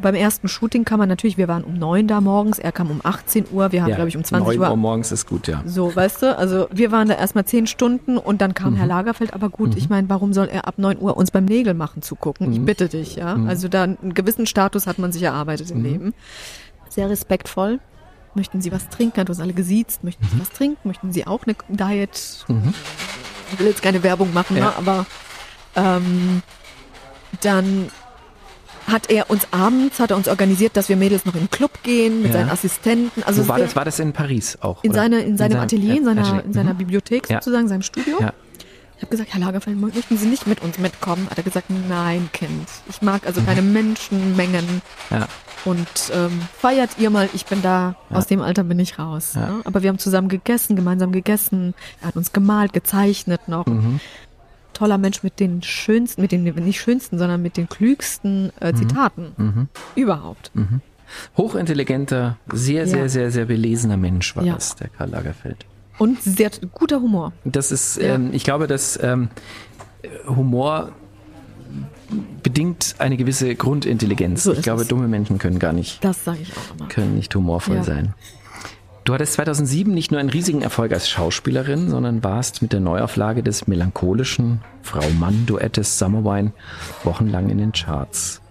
Beim 0.03 0.13
ersten 0.15 0.47
Shooting 0.47 0.83
kam 0.85 0.99
man 0.99 1.09
natürlich, 1.09 1.37
wir 1.37 1.47
waren 1.47 1.63
um 1.63 1.73
neun 1.73 2.07
da 2.07 2.21
morgens, 2.21 2.59
er 2.59 2.71
kam 2.71 2.91
um 2.91 2.99
18 3.03 3.45
Uhr, 3.51 3.71
wir 3.71 3.81
haben, 3.81 3.89
ja, 3.89 3.95
glaube 3.95 4.09
ich, 4.09 4.17
um 4.17 4.23
20 4.23 4.59
9 4.59 4.69
Uhr. 4.69 4.75
morgens 4.77 5.11
ist 5.11 5.25
gut, 5.27 5.47
ja. 5.47 5.63
So, 5.65 5.95
weißt 5.95 6.21
du, 6.21 6.37
also 6.37 6.67
wir 6.71 6.91
waren 6.91 7.07
da 7.07 7.15
erstmal 7.15 7.45
zehn 7.45 7.65
Stunden 7.67 8.17
und 8.17 8.41
dann 8.41 8.53
kam 8.53 8.73
Mhm. 8.73 8.77
Herr 8.77 8.87
Lagerfeld, 8.87 9.33
aber 9.33 9.49
gut, 9.49 9.75
ich 9.77 9.89
meine, 9.89 10.09
warum 10.09 10.33
soll 10.33 10.47
er 10.49 10.67
ab 10.67 10.75
9 10.77 10.99
Uhr 10.99 11.17
uns 11.17 11.31
beim 11.31 11.45
Nägel 11.45 11.73
machen 11.73 12.01
zugucken? 12.01 12.47
Mhm. 12.47 12.53
Ich 12.53 12.61
bitte 12.65 12.89
dich, 12.89 13.15
ja. 13.15 13.35
Also 13.47 13.67
da 13.69 13.83
einen 13.83 14.13
gewissen 14.13 14.45
Status 14.45 14.85
hat 14.87 14.99
man 14.99 15.11
sich 15.11 15.23
erarbeitet 15.23 15.71
im 15.71 15.79
Mhm. 15.79 15.83
Leben. 15.85 16.13
Sehr 16.89 17.09
respektvoll. 17.09 17.79
Möchten 18.35 18.61
Sie 18.61 18.71
was 18.71 18.89
trinken? 18.89 19.21
Hat 19.21 19.29
uns 19.29 19.39
alle 19.39 19.53
gesiezt. 19.53 20.03
Möchten 20.03 20.25
Mhm. 20.25 20.29
Sie 20.33 20.39
was 20.41 20.49
trinken? 20.49 20.87
Möchten 20.87 21.11
Sie 21.13 21.25
auch 21.25 21.41
eine 21.45 21.55
Diet? 21.69 22.45
Ich 23.53 23.59
will 23.59 23.67
jetzt 23.67 23.81
keine 23.81 24.03
Werbung 24.03 24.33
machen, 24.33 24.57
Ja. 24.57 24.65
ne? 24.65 24.73
aber 24.77 25.05
ähm, 25.75 26.41
dann 27.41 27.87
hat 28.87 29.09
er 29.09 29.29
uns 29.29 29.47
abends, 29.51 29.99
hat 29.99 30.11
er 30.11 30.17
uns 30.17 30.27
organisiert, 30.27 30.75
dass 30.77 30.89
wir 30.89 30.95
Mädels 30.95 31.25
noch 31.25 31.33
in 31.35 31.41
den 31.41 31.49
Club 31.51 31.71
gehen 31.83 32.21
mit 32.21 32.31
Ja. 32.33 32.39
seinen 32.39 32.49
Assistenten. 32.49 33.23
Also 33.23 33.43
Wo 33.43 33.47
war 33.49 33.59
das? 33.59 33.75
War 33.75 33.85
das 33.85 33.99
in 33.99 34.13
Paris 34.13 34.57
auch? 34.61 34.83
in, 34.83 34.91
oder? 34.91 34.99
seine, 35.01 35.19
in 35.21 35.37
seinem 35.37 35.51
seinem- 35.53 35.61
Atelier, 35.63 35.97
in 35.97 36.05
seiner, 36.05 36.21
Atelier. 36.21 36.43
in 36.45 36.53
seiner 36.53 36.73
Mhm. 36.73 36.77
Bibliothek 36.77 37.29
Ja. 37.29 37.37
sozusagen, 37.37 37.67
seinem 37.67 37.81
Studio. 37.81 38.17
Ja. 38.19 38.33
Ich 38.97 39.01
habe 39.05 39.11
gesagt, 39.17 39.33
Herr 39.33 39.41
Lagerfeld, 39.41 39.77
möchten 39.81 40.17
Sie 40.17 40.27
nicht 40.27 40.47
mit 40.47 40.61
uns 40.61 40.77
mitkommen? 40.77 41.27
Hat 41.29 41.37
er 41.37 41.43
gesagt, 41.43 41.67
nein, 41.89 42.29
Kind. 42.31 42.69
Ich 42.89 43.01
mag 43.01 43.25
also 43.27 43.41
keine 43.41 43.61
Mhm. 43.61 43.73
Menschenmengen. 43.73 44.81
Ja. 45.09 45.27
Und 45.65 45.87
ähm, 46.13 46.41
feiert 46.57 46.91
ihr 46.99 47.09
mal, 47.09 47.29
ich 47.33 47.45
bin 47.45 47.61
da, 47.61 47.95
Ja. 48.09 48.17
aus 48.17 48.27
dem 48.27 48.41
Alter 48.41 48.63
bin 48.63 48.79
ich 48.79 48.99
raus. 48.99 49.31
Ja. 49.35 49.47
Ne? 49.47 49.61
Aber 49.65 49.81
wir 49.81 49.89
haben 49.89 49.97
zusammen 49.99 50.27
gegessen, 50.29 50.75
gemeinsam 50.75 51.11
gegessen. 51.11 51.73
Er 52.01 52.09
hat 52.09 52.15
uns 52.17 52.31
gemalt, 52.33 52.71
gezeichnet 52.73 53.47
noch. 53.47 53.65
Mhm. 53.65 53.99
Toller 54.73 54.97
Mensch 54.97 55.23
mit 55.23 55.39
den 55.39 55.61
schönsten, 55.61 56.21
mit 56.21 56.31
den 56.31 56.43
nicht 56.43 56.79
schönsten, 56.81 57.17
sondern 57.17 57.41
mit 57.41 57.57
den 57.57 57.69
klügsten 57.69 58.51
äh, 58.59 58.73
Zitaten 58.73 59.33
Mhm. 59.37 59.67
überhaupt. 59.95 60.51
Hochintelligenter, 61.37 62.37
sehr, 62.51 62.81
Ja. 62.83 62.87
sehr, 62.87 63.09
sehr, 63.09 63.31
sehr 63.31 63.45
belesener 63.45 63.97
Mensch 63.97 64.35
war 64.35 64.43
Ja. 64.43 64.55
das, 64.55 64.75
der 64.75 64.89
Karl 64.89 65.09
Lagerfeld. 65.09 65.65
Und 65.99 66.21
sehr 66.21 66.49
guter 66.73 66.99
Humor. 67.01 67.33
Das 67.45 67.71
ist, 67.71 67.97
Ja. 67.97 68.15
ähm, 68.15 68.31
ich 68.33 68.43
glaube, 68.43 68.67
dass 68.67 68.99
ähm, 69.01 69.29
Humor 70.27 70.91
bedingt 72.43 72.95
eine 72.99 73.17
gewisse 73.17 73.55
Grundintelligenz. 73.55 74.43
So 74.43 74.53
ich 74.53 74.61
glaube, 74.61 74.81
es. 74.83 74.87
dumme 74.87 75.07
Menschen 75.07 75.37
können 75.37 75.59
gar 75.59 75.73
nicht, 75.73 76.03
Das 76.03 76.23
sage 76.23 76.39
ich 76.41 76.51
auch 76.57 76.75
immer. 76.77 76.87
können 76.89 77.15
nicht 77.15 77.33
humorvoll 77.33 77.83
sein. 77.83 78.13
Du 79.03 79.13
hattest 79.13 79.33
2007 79.33 79.93
nicht 79.93 80.11
nur 80.11 80.21
einen 80.21 80.29
riesigen 80.29 80.61
Erfolg 80.61 80.93
als 80.93 81.09
Schauspielerin, 81.09 81.89
sondern 81.89 82.23
warst 82.23 82.61
mit 82.61 82.71
der 82.71 82.79
Neuauflage 82.79 83.43
des 83.43 83.67
melancholischen 83.67 84.61
Frau-Mann-Duettes 84.81 85.99
Summer 85.99 86.23
Wine 86.23 86.53
wochenlang 87.03 87.49
in 87.49 87.57
den 87.57 87.73
Charts. 87.73 88.41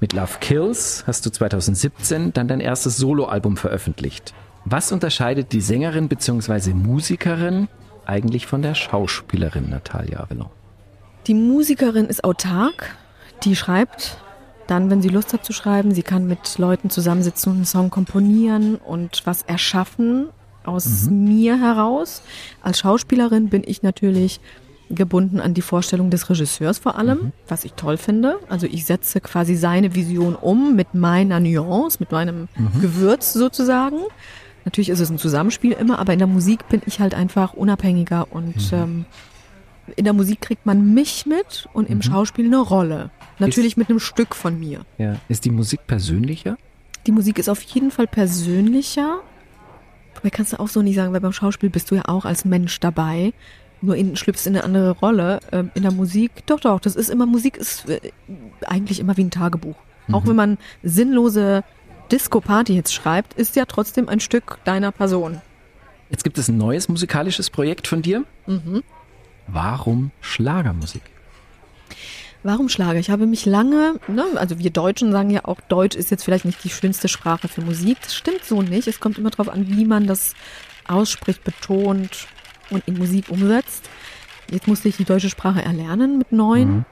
Mit 0.00 0.12
Love 0.12 0.38
Kills 0.40 1.04
hast 1.06 1.26
du 1.26 1.30
2017 1.30 2.32
dann 2.32 2.48
dein 2.48 2.58
erstes 2.58 2.96
Soloalbum 2.96 3.56
veröffentlicht. 3.56 4.34
Was 4.64 4.90
unterscheidet 4.90 5.52
die 5.52 5.60
Sängerin 5.60 6.08
bzw. 6.08 6.74
Musikerin 6.74 7.68
eigentlich 8.04 8.46
von 8.46 8.62
der 8.62 8.74
Schauspielerin 8.74 9.70
Natalia 9.70 10.20
Avelon? 10.24 10.50
Die 11.28 11.34
Musikerin 11.34 12.06
ist 12.06 12.24
autark, 12.24 12.96
die 13.44 13.54
schreibt 13.54 14.18
dann, 14.70 14.90
wenn 14.90 15.02
sie 15.02 15.08
Lust 15.08 15.32
hat 15.32 15.44
zu 15.44 15.52
schreiben. 15.52 15.92
Sie 15.94 16.02
kann 16.02 16.26
mit 16.26 16.58
Leuten 16.58 16.90
zusammensitzen 16.90 17.50
und 17.50 17.58
einen 17.58 17.64
Song 17.66 17.90
komponieren 17.90 18.76
und 18.76 19.22
was 19.24 19.42
erschaffen 19.42 20.28
aus 20.64 21.08
mir 21.10 21.58
heraus. 21.60 22.22
Als 22.62 22.80
Schauspielerin 22.80 23.48
bin 23.48 23.62
ich 23.66 23.82
natürlich 23.82 24.40
gebunden 24.90 25.40
an 25.40 25.54
die 25.54 25.62
Vorstellung 25.62 26.10
des 26.10 26.28
Regisseurs 26.28 26.78
vor 26.78 26.96
allem, 26.96 27.32
was 27.48 27.64
ich 27.64 27.74
toll 27.74 27.96
finde. 27.96 28.38
Also 28.48 28.66
ich 28.66 28.84
setze 28.84 29.20
quasi 29.20 29.54
seine 29.54 29.94
Vision 29.94 30.34
um 30.34 30.74
mit 30.74 30.94
meiner 30.94 31.38
Nuance, 31.40 31.98
mit 32.00 32.10
meinem 32.10 32.48
Gewürz 32.80 33.32
sozusagen. 33.32 33.98
Natürlich 34.64 34.90
ist 34.90 35.00
es 35.00 35.10
ein 35.10 35.18
Zusammenspiel 35.18 35.72
immer, 35.72 35.98
aber 35.98 36.12
in 36.12 36.18
der 36.18 36.28
Musik 36.28 36.68
bin 36.68 36.82
ich 36.86 37.00
halt 37.00 37.14
einfach 37.14 37.54
unabhängiger 37.54 38.26
und 38.30 38.72
ähm, 38.72 39.06
in 39.96 40.04
der 40.04 40.12
Musik 40.12 40.40
kriegt 40.40 40.66
man 40.66 40.92
mich 40.92 41.24
mit 41.24 41.68
und 41.72 41.88
im 41.88 42.02
Schauspiel 42.02 42.46
eine 42.46 42.58
Rolle. 42.58 43.10
Natürlich 43.40 43.76
mit 43.76 43.88
einem 43.88 44.00
Stück 44.00 44.34
von 44.34 44.58
mir. 44.58 44.84
Ja. 44.98 45.16
Ist 45.28 45.44
die 45.44 45.50
Musik 45.50 45.86
persönlicher? 45.86 46.56
Die 47.06 47.12
Musik 47.12 47.38
ist 47.38 47.48
auf 47.48 47.62
jeden 47.62 47.90
Fall 47.90 48.06
persönlicher. 48.06 49.20
Dabei 50.14 50.30
kannst 50.30 50.52
du 50.52 50.60
auch 50.60 50.68
so 50.68 50.82
nicht 50.82 50.96
sagen, 50.96 51.12
weil 51.12 51.20
beim 51.20 51.32
Schauspiel 51.32 51.70
bist 51.70 51.90
du 51.90 51.94
ja 51.94 52.02
auch 52.06 52.24
als 52.24 52.44
Mensch 52.44 52.78
dabei. 52.80 53.32
Nur 53.80 53.96
in, 53.96 54.16
schlüpfst 54.16 54.46
in 54.46 54.54
eine 54.54 54.64
andere 54.64 54.90
Rolle. 54.90 55.40
Ähm, 55.52 55.70
in 55.74 55.82
der 55.82 55.92
Musik, 55.92 56.30
doch, 56.46 56.60
doch, 56.60 56.80
das 56.80 56.96
ist 56.96 57.08
immer, 57.08 57.24
Musik 57.24 57.56
ist 57.56 57.88
äh, 57.88 58.12
eigentlich 58.66 59.00
immer 59.00 59.16
wie 59.16 59.24
ein 59.24 59.30
Tagebuch. 59.30 59.76
Auch 60.12 60.26
wenn 60.26 60.34
man 60.34 60.58
sinnlose 60.82 61.62
Disco-Party 62.10 62.74
jetzt 62.74 62.92
schreibt, 62.92 63.34
ist 63.34 63.54
ja 63.54 63.64
trotzdem 63.64 64.08
ein 64.08 64.18
Stück 64.18 64.58
deiner 64.64 64.90
Person. 64.90 65.40
Jetzt 66.10 66.24
gibt 66.24 66.36
es 66.36 66.48
ein 66.48 66.56
neues 66.56 66.88
musikalisches 66.88 67.48
Projekt 67.48 67.86
von 67.86 68.02
dir. 68.02 68.24
Warum 69.46 70.10
Schlagermusik? 70.20 71.02
Warum 72.42 72.70
Schlager? 72.70 72.98
Ich 72.98 73.10
habe 73.10 73.26
mich 73.26 73.44
lange, 73.44 74.00
ne, 74.08 74.24
also 74.36 74.58
wir 74.58 74.70
Deutschen 74.70 75.12
sagen 75.12 75.30
ja 75.30 75.44
auch, 75.44 75.60
Deutsch 75.60 75.96
ist 75.96 76.10
jetzt 76.10 76.24
vielleicht 76.24 76.46
nicht 76.46 76.64
die 76.64 76.70
schönste 76.70 77.08
Sprache 77.08 77.48
für 77.48 77.60
Musik. 77.60 77.98
Das 78.02 78.14
stimmt 78.14 78.44
so 78.44 78.62
nicht. 78.62 78.88
Es 78.88 78.98
kommt 78.98 79.18
immer 79.18 79.30
darauf 79.30 79.50
an, 79.50 79.68
wie 79.68 79.84
man 79.84 80.06
das 80.06 80.34
ausspricht, 80.88 81.44
betont 81.44 82.26
und 82.70 82.82
in 82.86 82.96
Musik 82.96 83.28
umsetzt. 83.28 83.90
Jetzt 84.50 84.68
musste 84.68 84.88
ich 84.88 84.96
die 84.96 85.04
deutsche 85.04 85.28
Sprache 85.28 85.62
erlernen 85.62 86.18
mit 86.18 86.32
neun. 86.32 86.86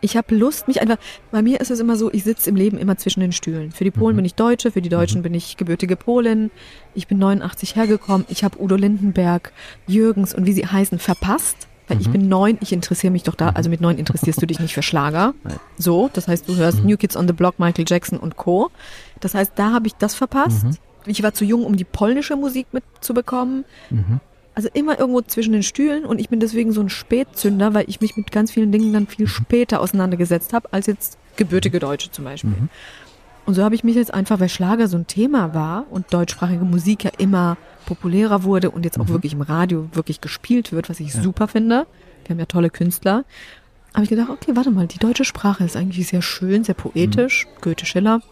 Ich 0.00 0.16
habe 0.16 0.34
Lust, 0.34 0.66
mich 0.66 0.82
einfach, 0.82 0.98
bei 1.30 1.42
mir 1.42 1.60
ist 1.60 1.70
es 1.70 1.78
immer 1.78 1.94
so, 1.94 2.12
ich 2.12 2.24
sitze 2.24 2.50
im 2.50 2.56
Leben 2.56 2.76
immer 2.76 2.96
zwischen 2.96 3.20
den 3.20 3.30
Stühlen. 3.30 3.70
Für 3.70 3.84
die 3.84 3.92
Polen 3.92 4.16
bin 4.16 4.24
ich 4.24 4.34
Deutsche, 4.34 4.72
für 4.72 4.82
die 4.82 4.88
Deutschen 4.88 5.22
bin 5.22 5.32
ich 5.32 5.56
gebürtige 5.56 5.94
Polin. 5.94 6.50
Ich 6.92 7.06
bin 7.06 7.18
89 7.18 7.76
hergekommen. 7.76 8.26
Ich 8.28 8.42
habe 8.42 8.60
Udo 8.60 8.74
Lindenberg, 8.74 9.52
Jürgens 9.86 10.34
und 10.34 10.44
wie 10.44 10.52
sie 10.52 10.66
heißen 10.66 10.98
verpasst. 10.98 11.68
Weil 11.92 12.00
ich 12.00 12.10
bin 12.10 12.28
neun, 12.28 12.58
ich 12.60 12.72
interessiere 12.72 13.10
mich 13.10 13.22
doch 13.22 13.34
da, 13.34 13.50
also 13.50 13.68
mit 13.70 13.80
neun 13.80 13.98
interessierst 13.98 14.40
du 14.40 14.46
dich 14.46 14.60
nicht 14.60 14.74
für 14.74 14.82
Schlager. 14.82 15.34
So, 15.78 16.10
das 16.12 16.28
heißt, 16.28 16.48
du 16.48 16.54
hörst 16.56 16.84
New 16.84 16.96
Kids 16.96 17.16
on 17.16 17.26
the 17.26 17.32
Block, 17.32 17.58
Michael 17.58 17.84
Jackson 17.88 18.18
und 18.18 18.36
Co. 18.36 18.70
Das 19.20 19.34
heißt, 19.34 19.52
da 19.56 19.72
habe 19.72 19.86
ich 19.88 19.94
das 19.94 20.14
verpasst. 20.14 20.64
Ich 21.06 21.22
war 21.24 21.34
zu 21.34 21.44
jung, 21.44 21.64
um 21.64 21.76
die 21.76 21.84
polnische 21.84 22.36
Musik 22.36 22.68
mitzubekommen. 22.72 23.64
Also 24.54 24.68
immer 24.74 24.98
irgendwo 25.00 25.22
zwischen 25.22 25.52
den 25.52 25.62
Stühlen 25.64 26.04
und 26.04 26.20
ich 26.20 26.28
bin 26.28 26.38
deswegen 26.38 26.72
so 26.72 26.80
ein 26.82 26.88
Spätzünder, 26.90 27.74
weil 27.74 27.86
ich 27.88 28.00
mich 28.00 28.16
mit 28.16 28.30
ganz 28.30 28.52
vielen 28.52 28.70
Dingen 28.70 28.92
dann 28.92 29.06
viel 29.08 29.26
später 29.26 29.80
auseinandergesetzt 29.80 30.52
habe, 30.52 30.68
als 30.72 30.86
jetzt 30.86 31.18
gebürtige 31.36 31.78
Deutsche 31.80 32.10
zum 32.12 32.24
Beispiel. 32.26 32.52
Und 33.44 33.54
so 33.54 33.64
habe 33.64 33.74
ich 33.74 33.82
mich 33.82 33.96
jetzt 33.96 34.14
einfach, 34.14 34.38
weil 34.38 34.48
Schlager 34.48 34.86
so 34.86 34.96
ein 34.96 35.06
Thema 35.06 35.52
war 35.52 35.86
und 35.90 36.12
deutschsprachige 36.12 36.64
Musik 36.64 37.04
ja 37.04 37.10
immer 37.18 37.56
populärer 37.86 38.44
wurde 38.44 38.70
und 38.70 38.84
jetzt 38.84 39.00
auch 39.00 39.08
wirklich 39.08 39.32
im 39.32 39.42
Radio 39.42 39.88
wirklich 39.92 40.20
gespielt 40.20 40.72
wird, 40.72 40.88
was 40.88 41.00
ich 41.00 41.12
super 41.12 41.48
finde. 41.48 41.86
Wir 42.24 42.34
haben 42.34 42.38
ja 42.38 42.46
tolle 42.46 42.70
Künstler. 42.70 43.24
Habe 43.92 44.04
ich 44.04 44.10
gedacht, 44.10 44.30
okay, 44.30 44.52
warte 44.54 44.70
mal, 44.70 44.86
die 44.86 44.98
deutsche 44.98 45.24
Sprache 45.24 45.64
ist 45.64 45.76
eigentlich 45.76 46.06
sehr 46.06 46.22
schön, 46.22 46.64
sehr 46.64 46.74
poetisch, 46.74 47.46
Goethe, 47.60 47.84
Schiller. 47.84 48.22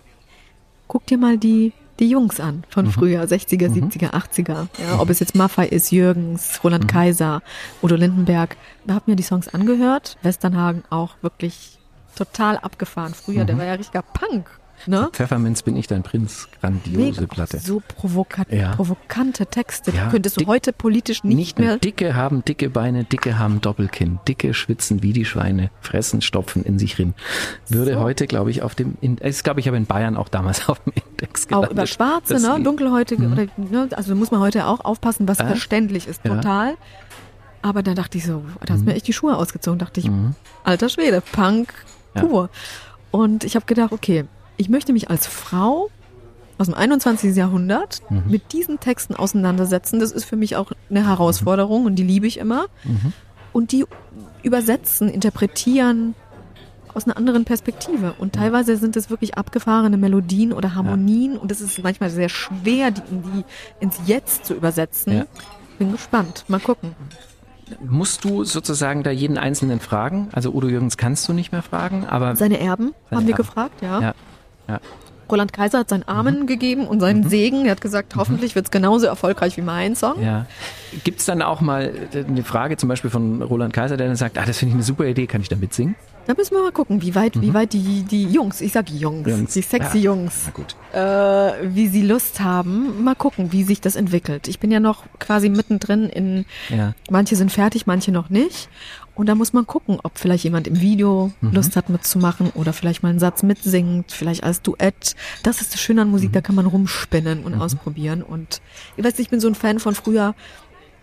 Guck 0.87 1.07
dir 1.07 1.19
mal 1.19 1.37
die, 1.39 1.73
die 1.99 2.09
Jungs 2.09 2.41
an 2.41 2.65
von 2.69 2.87
früher, 2.87 3.25
60er, 3.25 3.69
70er, 3.69 4.13
80er. 4.13 4.69
Ja, 4.79 5.01
ob 5.01 5.11
es 5.11 5.19
jetzt 5.19 5.35
Maffei 5.35 5.67
ist, 5.67 5.91
Jürgens, 5.91 6.61
Roland 6.65 6.89
Kaiser, 6.89 7.43
Udo 7.83 7.97
Lindenberg. 7.97 8.57
Da 8.87 8.95
hab 8.95 9.07
mir 9.07 9.17
die 9.17 9.23
Songs 9.23 9.49
angehört. 9.49 10.17
Westernhagen 10.23 10.85
auch 10.89 11.17
wirklich 11.21 11.79
total 12.17 12.57
abgefahren. 12.59 13.13
Früher, 13.13 13.45
der 13.45 13.59
war 13.59 13.67
ja 13.67 13.75
richtiger 13.75 14.03
Punk. 14.03 14.60
Ne? 14.87 15.09
Pfefferminz 15.13 15.63
bin 15.63 15.77
ich 15.77 15.87
dein 15.87 16.03
Prinz. 16.03 16.49
Grandiose 16.61 17.27
Platte. 17.27 17.59
So 17.59 17.83
provokat 17.97 18.51
Ja. 18.53 18.75
provokante 18.77 19.47
Texte. 19.47 19.91
Ja, 19.91 20.09
könntest 20.09 20.37
du 20.37 20.41
dick- 20.41 20.49
heute 20.49 20.73
politisch 20.73 21.23
nicht, 21.25 21.37
Nicht 21.37 21.59
mehr. 21.59 21.77
Dicke 21.79 22.15
haben 22.15 22.45
dicke 22.45 22.71
Beine, 22.71 23.05
dicke 23.05 23.39
haben 23.39 23.61
Doppelkinn, 23.61 24.19
dicke 24.27 24.55
schwitzen 24.55 25.03
wie 25.03 25.13
die 25.13 25.25
Schweine, 25.25 25.71
fressen, 25.81 26.23
stopfen 26.23 26.65
in 26.65 26.79
sich 26.79 26.99
rin. 26.99 27.15
Würde 27.69 27.95
So. 27.95 28.01
heute, 28.01 28.27
glaube 28.27 28.51
ich, 28.51 28.63
auf 28.63 28.75
dem, 28.75 28.97
ist, 29.21 29.45
glaube 29.45 29.61
ich, 29.61 29.69
aber 29.69 29.77
in 29.77 29.87
Bayern 29.87 30.17
auch 30.17 30.29
damals 30.29 30.67
auf 30.69 30.79
dem 30.85 30.93
Index 30.95 31.45
Auch 31.45 31.49
gelandet. 31.49 31.73
über 31.73 31.87
Schwarze, 31.87 32.35
Das 32.35 32.43
ne? 32.43 32.61
Dunkelhäutige. 32.63 33.27
Oder, 33.29 33.47
ne? 33.57 33.89
Also 33.95 34.15
muss 34.15 34.31
man 34.31 34.41
heute 34.41 34.67
auch 34.67 34.81
aufpassen, 34.85 35.29
was 35.29 35.41
Äh? 35.41 35.47
verständlich 35.47 36.07
ist, 36.09 36.25
Ja. 36.25 36.35
total. 36.37 36.75
Aber 37.63 37.83
da 37.83 37.93
dachte 37.93 38.17
ich 38.17 38.25
so, 38.25 38.43
da 38.65 38.73
hast 38.73 38.85
mir 38.87 38.95
echt 38.95 39.07
die 39.07 39.13
Schuhe 39.13 39.37
ausgezogen. 39.37 39.79
Dachte 39.79 40.01
ich, 40.01 40.07
Mhm. 40.11 40.35
alter 40.65 40.89
Schwede, 40.89 41.21
Punk 41.21 41.75
pur. 42.15 42.49
Und 43.11 43.45
ich 43.45 43.55
habe 43.57 43.67
gedacht, 43.67 43.93
okay, 43.93 44.25
ich 44.61 44.69
möchte 44.69 44.93
mich 44.93 45.11
als 45.11 45.27
Frau 45.27 45.91
aus 46.59 46.67
dem 46.67 46.75
21. 46.75 47.35
Jahrhundert 47.37 48.03
Mhm. 48.11 48.25
mit 48.29 48.53
diesen 48.53 48.79
Texten 48.81 49.15
auseinandersetzen. 49.15 49.99
Das 50.01 50.13
ist 50.13 50.25
für 50.25 50.37
mich 50.37 50.57
auch 50.57 50.73
eine 50.91 51.07
Herausforderung 51.07 51.87
und 51.87 51.95
die 51.97 52.03
liebe 52.03 52.27
ich 52.27 52.39
immer. 52.39 52.67
Mhm. 52.85 53.13
Und 53.53 53.73
die 53.73 53.85
übersetzen, 54.43 55.09
interpretieren 55.09 56.15
aus 56.93 57.05
einer 57.07 57.17
anderen 57.17 57.45
Perspektive. 57.45 58.15
Und 58.19 58.35
teilweise 58.35 58.77
sind 58.77 58.97
es 58.97 59.11
wirklich 59.11 59.37
abgefahrene 59.39 59.97
Melodien 59.97 60.53
oder 60.53 60.75
Harmonien 60.75 61.37
und 61.39 61.51
es 61.51 61.61
ist 61.61 61.83
manchmal 61.83 62.11
sehr 62.11 62.29
schwer, 62.29 62.91
die, 62.91 63.01
die 63.11 63.45
ins 63.81 63.97
Jetzt 64.07 64.45
zu 64.45 64.55
übersetzen. 64.55 65.13
Ja. 65.19 65.25
Bin 65.79 65.93
gespannt. 65.93 66.45
Mal 66.49 66.61
gucken. 66.61 66.95
Musst 67.85 68.25
du 68.25 68.43
sozusagen 68.45 69.03
da 69.05 69.11
jeden 69.13 69.39
Einzelnen 69.39 69.79
fragen? 69.81 70.29
Also 70.33 70.51
Udo 70.53 70.69
Jürgens 70.69 70.97
kannst 70.97 71.29
du 71.29 71.33
nicht 71.33 71.53
mehr 71.53 71.63
fragen, 71.63 72.05
aber 72.07 72.35
Seine 72.37 72.59
Erben 72.59 72.93
Seine 73.09 73.21
haben 73.21 73.27
wir 73.29 73.33
Erben. 73.35 73.37
gefragt, 73.47 73.83
ja. 73.83 74.01
ja, 74.01 74.15
ja. 74.71 74.81
Roland 75.31 75.53
Kaiser 75.53 75.79
hat 75.79 75.89
seinen 75.89 76.09
Amen 76.09 76.47
gegeben 76.49 76.89
und 76.89 76.99
seinen 76.99 77.29
Segen. 77.29 77.65
Er 77.65 77.71
hat 77.73 77.81
gesagt, 77.81 78.17
hoffentlich 78.17 78.57
wird 78.57 78.67
es 78.67 78.71
genauso 78.73 79.07
erfolgreich 79.07 79.57
wie 79.57 79.63
mein 79.63 79.95
Song. 79.95 80.21
Ja. 80.21 80.47
Gibt 81.05 81.21
es 81.21 81.27
dann 81.27 81.41
auch 81.41 81.61
mal 81.61 81.93
eine 82.13 82.43
Frage 82.43 82.77
zum 82.77 82.89
Beispiel 82.89 83.11
von 83.11 83.41
Roland 83.41 83.73
Kaiser, 83.73 83.97
der 83.97 84.09
dann 84.09 84.17
sagt, 84.17 84.37
ah, 84.39 84.45
das 84.45 84.59
finde 84.59 84.71
ich 84.71 84.75
eine 84.75 84.83
super 84.83 85.05
Idee, 85.05 85.29
kann 85.29 85.41
ich 85.41 85.49
da 85.49 85.55
mitsingen? 85.55 85.95
Da 86.27 86.35
müssen 86.37 86.55
wir 86.55 86.63
mal 86.63 86.71
gucken, 86.73 87.01
wie 87.03 87.15
weit, 87.15 87.41
wie 87.41 87.55
weit 87.55 87.73
die, 87.73 88.03
die 88.03 88.25
Jungs, 88.25 88.61
ich 88.61 88.73
sag 88.73 88.91
Jungs, 88.91 89.27
Jungs. 89.29 89.53
die 89.55 89.63
sexy 89.63 89.99
Ja. 89.99 90.05
Jungs, 90.13 90.51
äh, 90.93 90.99
wie 91.65 91.89
sie 91.89 92.03
Lust 92.03 92.41
haben. 92.41 93.03
Mal 93.03 93.15
gucken, 93.15 93.53
wie 93.53 93.63
sich 93.65 93.81
das 93.81 93.97
entwickelt. 93.97 94.47
Ich 94.47 94.61
bin 94.61 94.71
ja 94.71 94.81
noch 94.81 95.05
quasi 95.19 95.49
mittendrin 95.49 96.09
in, 96.09 96.45
Ja. 96.69 96.93
manche 97.11 97.37
sind 97.37 97.51
fertig, 97.51 97.87
manche 97.87 98.13
noch 98.13 98.29
nicht. 98.31 98.69
Und 99.15 99.27
da 99.27 99.35
muss 99.35 99.53
man 99.53 99.67
gucken, 99.67 99.99
ob 100.03 100.19
vielleicht 100.19 100.45
jemand 100.45 100.67
im 100.67 100.81
Video 100.81 101.31
Lust 101.41 101.77
hat 101.77 101.89
mitzumachen 101.91 102.51
oder 102.55 102.73
vielleicht 102.73 103.03
mal 103.03 103.11
einen 103.11 103.19
Satz 103.19 103.43
mitsingt, 103.43 104.13
vielleicht 104.13 104.45
als 104.45 104.63
Duett. 104.63 105.15
Das 105.43 105.61
ist 105.61 105.75
das 105.75 105.81
Schöne 105.81 106.03
an 106.03 106.11
Musik, 106.11 106.33
da 106.33 106.41
kann 106.41 106.55
man 106.55 106.67
rumspinnen 106.67 107.45
und 107.45 107.55
ausprobieren. 107.61 108.23
Und 108.23 108.63
ich 108.97 109.05
weiß, 109.05 109.19
ich 109.19 109.29
bin 109.29 109.41
so 109.41 109.49
ein 109.49 109.55
Fan 109.55 109.79
von 109.79 109.95
früher 109.95 110.35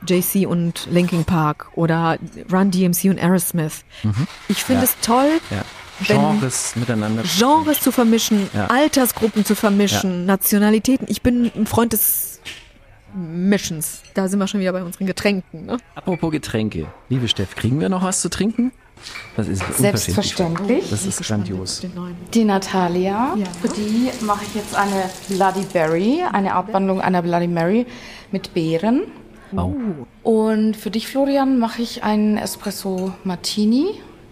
JC 0.07 0.47
und 0.47 0.87
Linkin 0.91 1.25
Park 1.25 1.69
oder 1.75 2.17
Run 2.51 2.71
DMC 2.71 3.05
und 3.09 3.19
Aerosmith. 3.19 3.83
Ich 4.47 4.63
finde 4.63 4.83
Ja. 4.83 4.89
es 4.89 4.97
toll, 5.01 5.29
ja. 5.51 5.63
Genres 5.99 6.75
miteinander. 6.75 7.23
Genres 7.23 7.79
zu 7.81 7.91
vermischen, 7.91 8.47
Ja. 8.53 8.67
Altersgruppen 8.67 9.43
zu 9.45 9.55
vermischen, 9.55 10.25
Nationalitäten. 10.27 11.07
Ich 11.09 11.23
bin 11.23 11.51
ein 11.55 11.65
Freund 11.65 11.93
des 11.93 12.36
Mischens. 13.17 14.01
Da 14.13 14.27
sind 14.27 14.39
wir 14.39 14.47
schon 14.47 14.59
wieder 14.59 14.73
bei 14.73 14.83
unseren 14.83 15.05
Getränken. 15.07 15.65
Ne? 15.65 15.77
Apropos 15.95 16.31
Getränke. 16.31 16.85
Liebe 17.09 17.27
Steff, 17.27 17.55
kriegen 17.55 17.79
wir 17.79 17.89
noch 17.89 18.03
was 18.03 18.21
zu 18.21 18.29
trinken? 18.29 18.71
Das 19.35 19.47
ist. 19.47 19.61
Selbstverständlich. 19.77 20.89
Das 20.89 21.05
ist 21.05 21.21
grandios. 21.23 21.81
Die 22.33 22.43
Natalia, 22.43 23.35
Ja. 23.35 23.45
für 23.61 23.67
die 23.69 24.09
mache 24.21 24.43
ich 24.45 24.55
jetzt 24.55 24.75
eine 24.75 25.09
Bloody 25.29 25.65
Berry, 25.71 26.21
eine 26.31 26.53
Abwandlung 26.53 26.99
einer 27.01 27.21
Bloody 27.21 27.47
Mary 27.47 27.85
mit 28.31 28.53
Beeren. 28.53 29.03
Wow. 29.51 29.73
Und 30.23 30.75
für 30.75 30.89
dich, 30.91 31.07
Florian, 31.07 31.57
mache 31.59 31.81
ich 31.81 32.03
einen 32.03 32.37
Espresso 32.37 33.13
Martini 33.23 33.91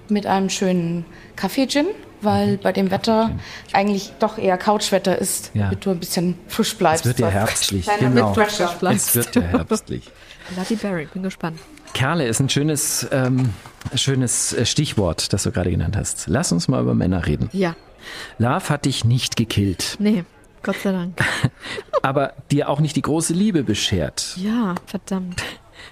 mit 0.09 0.25
einem 0.25 0.49
schönen 0.49 1.05
Kaffee-Gin, 1.35 1.85
weil 2.25 2.57
bei 2.57 2.71
dem 2.71 2.91
Wetter 2.91 3.31
eigentlich 3.71 4.11
doch 4.19 4.37
eher 4.37 4.57
Couchwetter 4.57 5.17
ist, 5.17 5.51
Ja. 5.53 5.65
damit 5.65 5.85
du 5.85 5.91
ein 5.91 5.99
bisschen 5.99 6.37
frisch 6.47 6.75
bleibst. 6.75 7.05
Es 7.05 7.09
wird 7.09 7.19
ja 7.19 7.29
herbstlich. 7.29 7.87
Genau. 7.99 8.31
Es 8.37 9.15
wird 9.15 9.35
ja 9.35 9.41
herbstlich. 9.41 10.11
Bloody 10.53 10.75
Berry, 10.75 11.07
bin 11.11 11.23
gespannt. 11.23 11.59
Kerle 11.93 12.27
ist 12.27 12.39
ein 12.41 12.49
schönes, 12.49 13.07
ähm, 13.11 13.53
schönes 13.95 14.51
äh, 14.53 14.65
Stichwort, 14.65 15.31
das 15.31 15.43
du 15.43 15.51
gerade 15.51 15.71
genannt 15.71 15.95
hast. 15.95 16.25
Lass 16.27 16.51
uns 16.51 16.67
mal 16.67 16.81
über 16.81 16.93
Männer 16.93 17.25
reden. 17.25 17.49
Ja, 17.53 17.75
Love 18.37 18.69
hat 18.69 18.85
dich 18.85 19.05
nicht 19.05 19.37
gekillt, 19.37 19.95
nee, 19.99 20.25
Gott 20.61 20.75
sei 20.83 20.91
Dank. 20.91 21.17
aber 22.01 22.33
dir 22.51 22.69
auch 22.69 22.79
nicht 22.79 22.95
die 22.95 23.01
große 23.01 23.33
Liebe 23.33 23.63
beschert. 23.63 24.35
Ja, 24.37 24.75
verdammt. 24.85 25.41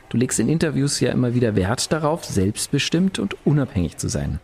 Du 0.09 0.17
legst 0.17 0.39
in 0.39 0.49
Interviews 0.49 0.99
ja 0.99 1.11
immer 1.11 1.33
wieder 1.33 1.55
Wert 1.55 1.91
darauf, 1.91 2.25
selbstbestimmt 2.25 3.17
und 3.19 3.35
unabhängig 3.45 3.97
zu 3.97 4.09
sein. 4.09 4.39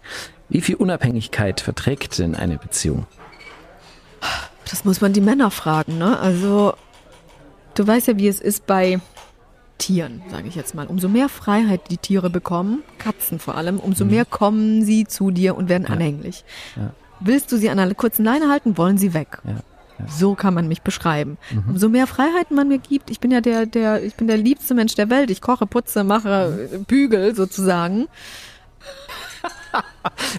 Wie 0.49 0.61
viel 0.61 0.75
Unabhängigkeit 0.75 1.61
verträgt 1.61 2.17
denn 2.19 2.35
eine 2.35 2.57
Beziehung? 2.57 3.05
Das 4.69 4.85
muss 4.85 5.01
man 5.01 5.13
die 5.13 5.21
Männer 5.21 5.51
fragen, 5.51 5.97
ne? 5.97 6.19
Also, 6.19 6.73
du 7.75 7.87
weißt 7.87 8.07
ja, 8.07 8.17
wie 8.17 8.27
es 8.27 8.39
ist 8.41 8.67
bei 8.67 8.99
Tieren, 9.77 10.21
sage 10.29 10.47
ich 10.47 10.55
jetzt 10.55 10.75
mal. 10.75 10.87
Umso 10.87 11.07
mehr 11.07 11.29
Freiheit 11.29 11.89
die 11.89 11.97
Tiere 11.97 12.29
bekommen, 12.29 12.83
Katzen 12.97 13.39
vor 13.39 13.55
allem, 13.55 13.79
umso 13.79 14.05
mehr 14.05 14.25
kommen 14.25 14.83
sie 14.83 15.05
zu 15.05 15.31
dir 15.31 15.55
und 15.55 15.69
werden 15.69 15.87
anhänglich. 15.87 16.43
Ja. 16.75 16.91
Willst 17.19 17.51
du 17.51 17.57
sie 17.57 17.69
an 17.69 17.79
einer 17.79 17.95
kurzen 17.95 18.25
Leine 18.25 18.49
halten, 18.49 18.77
wollen 18.77 18.97
sie 18.97 19.13
weg. 19.13 19.39
Ja. 19.45 19.55
So 20.07 20.33
kann 20.33 20.53
man 20.53 20.67
mich 20.67 20.81
beschreiben. 20.81 21.37
Umso 21.67 21.89
mehr 21.89 22.07
Freiheiten 22.07 22.55
man 22.55 22.69
mir 22.69 22.77
gibt, 22.77 23.09
ich 23.09 23.19
bin 23.19 23.31
ja 23.31 23.41
der, 23.41 23.65
der, 23.65 24.01
ich 24.01 24.15
bin 24.15 24.27
der 24.27 24.37
liebste 24.37 24.73
Mensch 24.73 24.95
der 24.95 25.09
Welt. 25.09 25.29
Ich 25.29 25.41
koche, 25.41 25.65
putze, 25.67 26.05
mache, 26.05 26.69
bügel 26.87 27.35
sozusagen. 27.35 28.07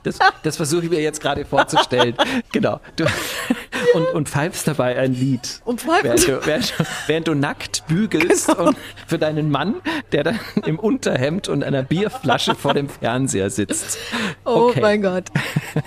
Das, 0.05 0.19
das 0.45 0.57
versuche 0.57 0.85
ich 0.85 0.91
mir 0.91 1.01
jetzt 1.01 1.21
gerade 1.21 1.45
vorzustellen. 1.45 2.15
genau. 2.53 2.81
Du, 2.97 3.05
und, 3.95 4.07
und 4.15 4.29
pfeifst 4.29 4.67
dabei 4.69 4.97
ein 4.99 5.13
Lied. 5.15 5.61
Und 5.65 5.81
pfeifen. 5.81 6.05
Während 6.05 6.29
du, 6.29 6.47
während, 6.47 6.71
du- 6.79 6.85
während 7.07 7.29
du 7.29 7.35
nackt 7.35 7.87
bügelst 7.89 8.47
Genau. 8.49 8.69
und 8.69 8.77
für 9.07 9.19
deinen 9.19 9.51
Mann, 9.51 9.77
der 10.13 10.25
dann 10.25 10.41
im 10.65 10.79
Unterhemd 10.79 11.49
und 11.49 11.65
einer 11.65 11.83
Bierflasche 11.83 12.55
vor 12.55 12.75
dem 12.75 12.89
Fernseher 12.89 13.51
sitzt. 13.51 13.99
Oh 14.45 14.69
Okay. 14.71 14.81
mein 14.81 15.03
Gott. 15.03 15.25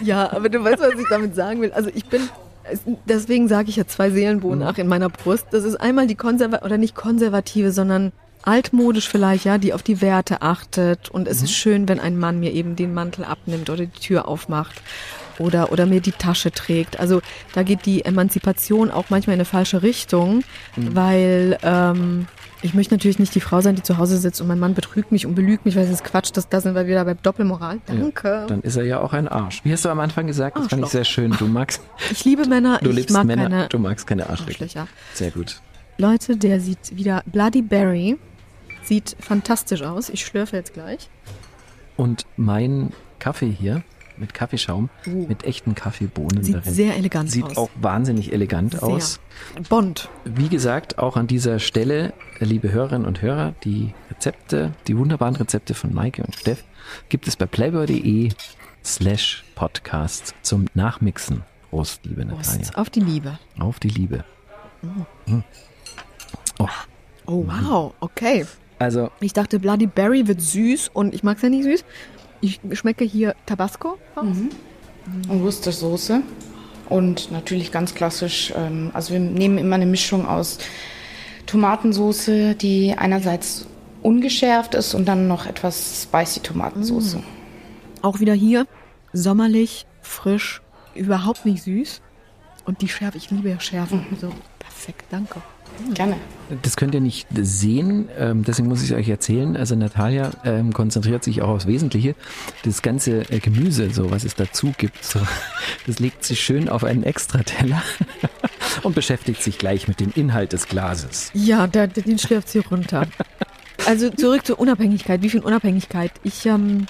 Ja, 0.02 0.32
aber 0.34 0.50
du 0.50 0.64
weißt, 0.64 0.82
was 0.82 1.00
ich 1.00 1.08
damit 1.10 1.36
sagen 1.36 1.62
will. 1.62 1.72
Also 1.72 1.90
ich 1.94 2.06
bin, 2.06 2.30
es- 2.70 2.82
deswegen 3.06 3.48
sage 3.48 3.70
ich 3.70 3.78
ja 3.78 3.88
zwei 3.88 4.10
Seelen 4.12 4.44
wohnen 4.44 4.62
Mhm. 4.62 4.68
auch 4.68 4.78
in 4.78 4.88
meiner 4.88 5.10
Brust. 5.10 5.48
Das 5.52 5.64
ist 5.64 5.76
einmal 5.78 6.08
die 6.08 6.16
konservative, 6.16 6.66
oder 6.66 6.78
nicht 6.78 6.96
konservative, 6.96 7.72
sondern 7.72 8.12
altmodisch 8.44 9.08
vielleicht, 9.10 9.46
ja, 9.46 9.58
die 9.58 9.74
auf 9.74 9.84
die 9.84 10.02
Werte 10.02 10.42
achtet. 10.42 11.10
Und 11.10 11.28
es 11.28 11.38
ist 11.38 11.44
Mhm. 11.44 11.48
schön, 11.48 11.90
wenn 11.90 12.00
ein 12.00 12.18
Mann 12.18 12.40
mir 12.40 12.52
eben 12.54 12.76
den 12.76 12.94
Mantel 12.94 13.26
abnimmt 13.26 13.70
oder 13.70 13.86
die 13.86 14.00
Tür 14.00 14.28
aufmacht. 14.28 14.82
Oder, 15.40 15.72
oder 15.72 15.88
mir 15.88 16.00
die 16.00 16.12
Tasche 16.12 16.52
trägt. 16.52 17.00
Also 17.00 17.20
da 17.56 17.64
geht 17.64 17.88
die 17.88 18.06
Emanzipation 18.06 18.92
auch 18.92 19.06
manchmal 19.10 19.34
in 19.34 19.40
eine 19.40 19.46
falsche 19.46 19.82
Richtung, 19.82 20.44
Mhm. 20.76 20.96
weil 20.96 21.58
ähm, 21.64 22.28
ich 22.62 22.76
möchte 22.76 22.94
natürlich 22.94 23.18
nicht 23.18 23.34
die 23.34 23.40
Frau 23.42 23.60
sein, 23.60 23.76
die 23.76 23.82
zu 23.82 23.98
Hause 23.98 24.20
sitzt 24.20 24.42
und 24.42 24.48
mein 24.48 24.60
Mann 24.60 24.76
betrügt 24.76 25.12
mich 25.12 25.26
und 25.26 25.34
belügt 25.34 25.66
mich, 25.66 25.76
weil 25.76 25.86
es 25.86 25.90
ist 25.90 26.04
Quatsch, 26.04 26.30
das, 26.36 26.50
da 26.50 26.62
sind 26.62 26.76
wir 26.76 26.86
wieder 26.86 27.04
bei 27.04 27.16
Doppelmoral. 27.16 27.80
Danke. 27.88 28.46
Dann 28.48 28.62
ist 28.62 28.76
er 28.76 28.84
ja 28.84 29.00
auch 29.00 29.12
ein 29.14 29.28
Arsch. 29.28 29.62
Wie 29.64 29.74
hast 29.74 29.84
du 29.86 29.90
am 29.90 30.00
Anfang 30.00 30.28
gesagt? 30.28 30.56
Das 30.56 30.68
fand 30.68 30.84
ich 30.84 30.90
sehr 30.92 31.04
schön. 31.04 31.32
Du 31.40 31.48
magst, 31.48 31.82
Ich 32.12 32.24
liebe 32.26 32.46
Männer, 32.48 32.78
du 32.84 32.92
ich 32.92 32.96
liebst 32.98 33.14
mag 33.16 33.26
Männer, 33.26 33.50
keine 33.50 33.68
du 33.70 33.80
magst 33.80 34.06
keine 34.06 34.30
Arschlöcher. 34.30 34.66
Arschlöcher. 34.66 34.88
Sehr 35.16 35.32
gut. 35.32 35.62
Leute, 35.98 36.38
der 36.38 36.60
sieht 36.60 36.96
wieder 36.96 37.24
Bloody 37.26 37.64
Berry. 37.64 38.18
Sieht 38.84 39.16
fantastisch 39.20 39.82
aus. 39.82 40.10
Ich 40.10 40.26
schlürfe 40.26 40.58
jetzt 40.58 40.74
gleich. 40.74 41.10
Und 41.98 42.26
mein 42.38 42.92
Kaffee 43.20 43.50
hier 43.50 43.84
mit 44.18 44.34
Kaffeeschaum, 44.34 44.90
Uh. 45.08 45.26
mit 45.28 45.44
echten 45.44 45.74
Kaffeebohnen 45.74 46.44
Sieht 46.44 46.56
darin. 46.56 46.74
sehr 46.74 46.96
elegant 46.98 47.32
Sieht 47.32 47.46
aus. 47.46 47.58
auch 47.58 47.70
wahnsinnig 47.82 48.32
elegant 48.32 48.74
Sehr. 48.74 48.84
aus. 48.84 49.20
Bond. 49.70 50.08
Wie 50.24 50.50
gesagt, 50.50 51.00
auch 51.00 51.18
an 51.18 51.26
dieser 51.26 51.58
Stelle, 51.60 52.14
liebe 52.40 52.72
Hörerinnen 52.72 53.08
und 53.08 53.22
Hörer, 53.24 53.56
die 53.64 53.94
Rezepte, 54.12 54.72
die 54.88 54.96
wunderbaren 54.98 55.36
Rezepte 55.36 55.74
von 55.74 55.94
Maike 55.94 56.24
und 56.24 56.36
Steff 56.36 56.64
gibt 57.10 57.28
es 57.28 57.36
bei 57.36 57.48
playboy.de 57.48 58.30
slash 58.86 59.44
podcast 59.56 60.36
zum 60.44 60.66
Nachmixen. 60.76 61.42
Prost, 61.72 62.06
liebe 62.06 62.24
Natalia. 62.26 62.58
Prost. 62.60 62.78
Auf 62.78 62.90
die 62.92 63.00
Liebe. 63.00 63.40
Auf 63.58 63.80
die 63.80 63.90
Liebe. 63.90 64.24
Hm. 65.26 65.44
Oh, 66.60 66.68
Oh, 67.26 67.46
wow. 67.48 67.94
Okay. 68.02 68.46
Also 68.84 69.10
Ich 69.20 69.34
dachte, 69.34 69.60
Bloody 69.60 69.88
Berry 69.88 70.28
wird 70.28 70.42
süß 70.42 70.92
und 70.94 71.14
ich 71.14 71.24
mag 71.24 71.38
es 71.38 71.44
ja 71.44 71.50
nicht 71.50 71.64
süß. 71.64 71.86
Ich 72.42 72.60
schmecke 72.74 73.06
hier 73.06 73.36
Tabasco. 73.46 73.98
raus. 74.16 74.26
Und 75.30 75.44
Worcestersoße. 75.44 76.22
Und 76.90 77.32
natürlich 77.32 77.72
ganz 77.72 77.96
klassisch, 77.96 78.54
ähm, 78.56 78.92
also 78.94 79.14
wir 79.14 79.20
nehmen 79.20 79.58
immer 79.58 79.76
eine 79.76 79.86
Mischung 79.86 80.28
aus 80.28 80.60
Tomatensoße, 81.46 82.56
die 82.56 82.94
einerseits 82.98 83.66
ungeschärft 84.02 84.76
ist 84.76 84.94
und 84.94 85.06
dann 85.06 85.28
noch 85.28 85.46
etwas 85.46 86.04
spicy 86.04 86.42
Tomatensoße. 86.42 87.24
Auch 88.02 88.20
wieder 88.20 88.34
hier 88.34 88.68
sommerlich, 89.14 89.86
frisch, 90.02 90.62
überhaupt 90.94 91.46
nicht 91.46 91.64
süß. 91.64 92.02
Und 92.66 92.82
die 92.82 92.88
Schärfe, 92.88 93.18
ich 93.18 93.32
liebe 93.32 93.50
ja 93.50 93.60
Schärfe. 93.60 94.06
So, 94.20 94.32
perfekt, 94.60 95.06
danke. 95.10 95.42
Gerne. 95.94 96.18
Das 96.62 96.76
könnt 96.76 96.94
ihr 96.94 97.02
nicht 97.02 97.28
sehen, 97.34 98.10
ähm, 98.18 98.44
deswegen 98.44 98.68
muss 98.68 98.84
ich 98.84 98.92
es 98.92 98.98
euch 98.98 99.10
erzählen. 99.10 99.56
Also 99.56 99.76
Natalia 99.76 100.32
ähm, 100.44 100.74
konzentriert 100.74 101.24
sich 101.24 101.42
auch 101.42 101.50
aufs 101.50 101.68
Wesentliche. 101.68 102.16
Das 102.64 102.82
ganze 102.82 103.22
äh, 103.32 103.40
Gemüse, 103.40 103.90
so 103.92 104.12
was 104.12 104.24
es 104.24 104.36
dazu 104.36 104.74
gibt, 104.78 105.04
so, 105.04 105.20
das 105.88 106.00
legt 106.00 106.24
sie 106.24 106.36
schön 106.36 106.70
auf 106.70 106.84
einen 106.84 107.04
Extrateller 107.04 107.82
und 108.84 108.94
beschäftigt 108.94 109.42
sich 109.42 109.58
gleich 109.58 109.88
mit 109.88 110.00
dem 110.00 110.12
Inhalt 110.16 110.54
des 110.54 110.68
Glases. 110.68 111.32
Ja, 111.34 111.68
der, 111.68 111.88
den 111.88 112.20
schlürft 112.20 112.50
sie 112.50 112.60
runter. 112.60 113.08
Also 113.86 114.10
zurück 114.10 114.46
zur 114.46 114.60
Unabhängigkeit. 114.60 115.24
Wie 115.24 115.30
viel 115.30 115.42
Unabhängigkeit? 115.42 116.12
Ich, 116.24 116.46
ähm, 116.46 116.86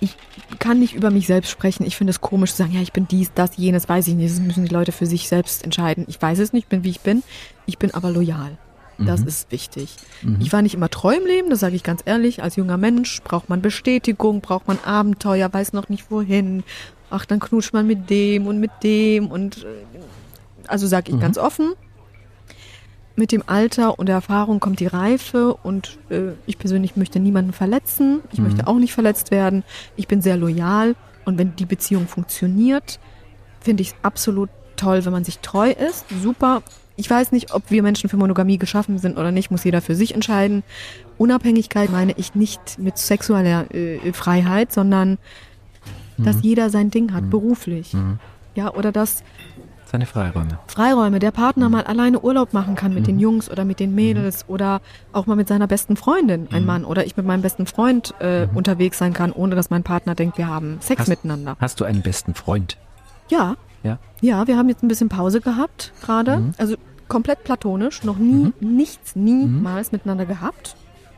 ich 0.00 0.16
kann 0.58 0.78
nicht 0.78 0.94
über 0.94 1.10
mich 1.10 1.26
selbst 1.26 1.50
sprechen. 1.50 1.84
Ich 1.84 1.96
finde 1.96 2.10
es 2.10 2.20
komisch 2.20 2.52
zu 2.52 2.58
sagen, 2.58 2.72
ja, 2.72 2.80
ich 2.80 2.92
bin 2.92 3.08
dies, 3.08 3.32
das, 3.34 3.56
jenes, 3.56 3.88
weiß 3.88 4.08
ich 4.08 4.14
nicht. 4.14 4.32
Das 4.32 4.40
müssen 4.40 4.64
die 4.64 4.72
Leute 4.72 4.92
für 4.92 5.06
sich 5.06 5.28
selbst 5.28 5.64
entscheiden. 5.64 6.04
Ich 6.08 6.20
weiß 6.20 6.38
es 6.38 6.52
nicht, 6.52 6.64
ich 6.64 6.68
bin 6.68 6.84
wie 6.84 6.90
ich 6.90 7.00
bin. 7.00 7.22
Ich 7.66 7.78
bin 7.78 7.92
aber 7.92 8.10
loyal. 8.10 8.58
Das 8.98 9.22
ist 9.22 9.50
wichtig. 9.50 9.96
Ich 10.40 10.52
war 10.52 10.62
nicht 10.62 10.74
immer 10.74 10.88
treu 10.88 11.16
im 11.16 11.26
Leben, 11.26 11.50
das 11.50 11.60
sage 11.60 11.74
ich 11.74 11.82
ganz 11.82 12.02
ehrlich. 12.04 12.42
Als 12.42 12.56
junger 12.56 12.76
Mensch 12.76 13.20
braucht 13.22 13.48
man 13.48 13.60
Bestätigung, 13.60 14.40
braucht 14.40 14.68
man 14.68 14.78
Abenteuer, 14.84 15.52
weiß 15.52 15.72
noch 15.72 15.88
nicht 15.88 16.10
wohin. 16.10 16.62
Ach, 17.10 17.26
dann 17.26 17.40
knutscht 17.40 17.72
man 17.72 17.86
mit 17.86 18.10
dem 18.10 18.46
und 18.46 18.58
mit 18.58 18.70
dem 18.82 19.30
und 19.30 19.64
äh, 19.64 19.66
also 20.66 20.86
sage 20.86 21.12
ich 21.12 21.20
ganz 21.20 21.36
offen, 21.36 21.72
mit 23.16 23.32
dem 23.32 23.42
Alter 23.46 23.98
und 23.98 24.06
der 24.06 24.16
Erfahrung 24.16 24.60
kommt 24.60 24.80
die 24.80 24.86
Reife 24.86 25.54
und 25.54 25.98
äh, 26.08 26.32
ich 26.46 26.58
persönlich 26.58 26.96
möchte 26.96 27.20
niemanden 27.20 27.52
verletzen. 27.52 28.20
Ich 28.32 28.38
möchte 28.38 28.66
auch 28.66 28.78
nicht 28.78 28.92
verletzt 28.92 29.30
werden. 29.30 29.64
Ich 29.96 30.08
bin 30.08 30.22
sehr 30.22 30.36
loyal 30.36 30.94
und 31.24 31.38
wenn 31.38 31.54
die 31.56 31.66
Beziehung 31.66 32.08
funktioniert, 32.08 32.98
finde 33.60 33.82
ich 33.82 33.88
es 33.88 33.94
absolut 34.02 34.50
toll, 34.76 35.04
wenn 35.04 35.12
man 35.12 35.24
sich 35.24 35.38
treu 35.40 35.70
ist. 35.70 36.06
Super. 36.22 36.62
Ich 36.96 37.08
weiß 37.08 37.32
nicht, 37.32 37.54
ob 37.54 37.70
wir 37.70 37.82
Menschen 37.82 38.10
für 38.10 38.16
Monogamie 38.16 38.58
geschaffen 38.58 38.98
sind 38.98 39.16
oder 39.16 39.30
nicht, 39.30 39.50
muss 39.50 39.64
jeder 39.64 39.80
für 39.80 39.94
sich 39.94 40.14
entscheiden. 40.14 40.62
Unabhängigkeit 41.18 41.90
meine 41.90 42.12
ich 42.16 42.34
nicht 42.34 42.78
mit 42.78 42.98
sexueller 42.98 43.72
äh, 43.74 44.12
Freiheit, 44.12 44.72
sondern 44.72 45.18
dass 46.18 46.42
jeder 46.42 46.70
sein 46.70 46.90
Ding 46.90 47.12
hat, 47.12 47.30
beruflich. 47.30 47.94
Ja, 48.54 48.72
oder 48.74 48.92
dass 48.92 49.24
Seine 49.92 50.06
Freiräume. 50.06 50.58
Freiräume, 50.68 51.18
der 51.18 51.30
Partner 51.32 51.68
mal 51.68 51.84
alleine 51.84 52.18
Urlaub 52.20 52.54
machen 52.54 52.74
kann 52.76 52.94
mit 52.94 53.06
den 53.06 53.18
Jungs 53.18 53.50
oder 53.50 53.66
mit 53.66 53.78
den 53.78 53.94
Mädels 53.94 54.46
oder 54.48 54.80
auch 55.12 55.26
mal 55.26 55.36
mit 55.36 55.48
seiner 55.48 55.66
besten 55.66 55.96
Freundin, 55.96 56.48
ein 56.50 56.64
Mann, 56.64 56.86
oder 56.86 57.04
ich 57.04 57.14
mit 57.18 57.26
meinem 57.26 57.42
besten 57.42 57.66
Freund 57.66 58.14
äh, 58.20 58.46
unterwegs 58.54 58.96
sein 58.96 59.12
kann, 59.12 59.32
ohne 59.32 59.54
dass 59.54 59.68
mein 59.68 59.82
Partner 59.82 60.14
denkt, 60.14 60.38
wir 60.38 60.46
haben 60.48 60.78
Sex 60.80 61.02
Hast- 61.02 61.08
miteinander. 61.08 61.56
Hast 61.60 61.78
du 61.78 61.84
einen 61.84 62.00
besten 62.00 62.32
Freund? 62.34 62.78
Ja, 63.28 63.56
Ja. 63.82 63.98
ja, 64.22 64.46
wir 64.46 64.56
haben 64.56 64.70
jetzt 64.70 64.82
ein 64.82 64.88
bisschen 64.88 65.10
Pause 65.10 65.40
gehabt 65.42 65.92
gerade, 66.02 66.42
also 66.56 66.76
komplett 67.08 67.44
platonisch, 67.44 68.02
noch 68.02 68.16
nie, 68.16 68.52
nichts, 68.60 69.14
niemals 69.14 69.92
miteinander 69.92 70.24
gehabt. 70.24 70.74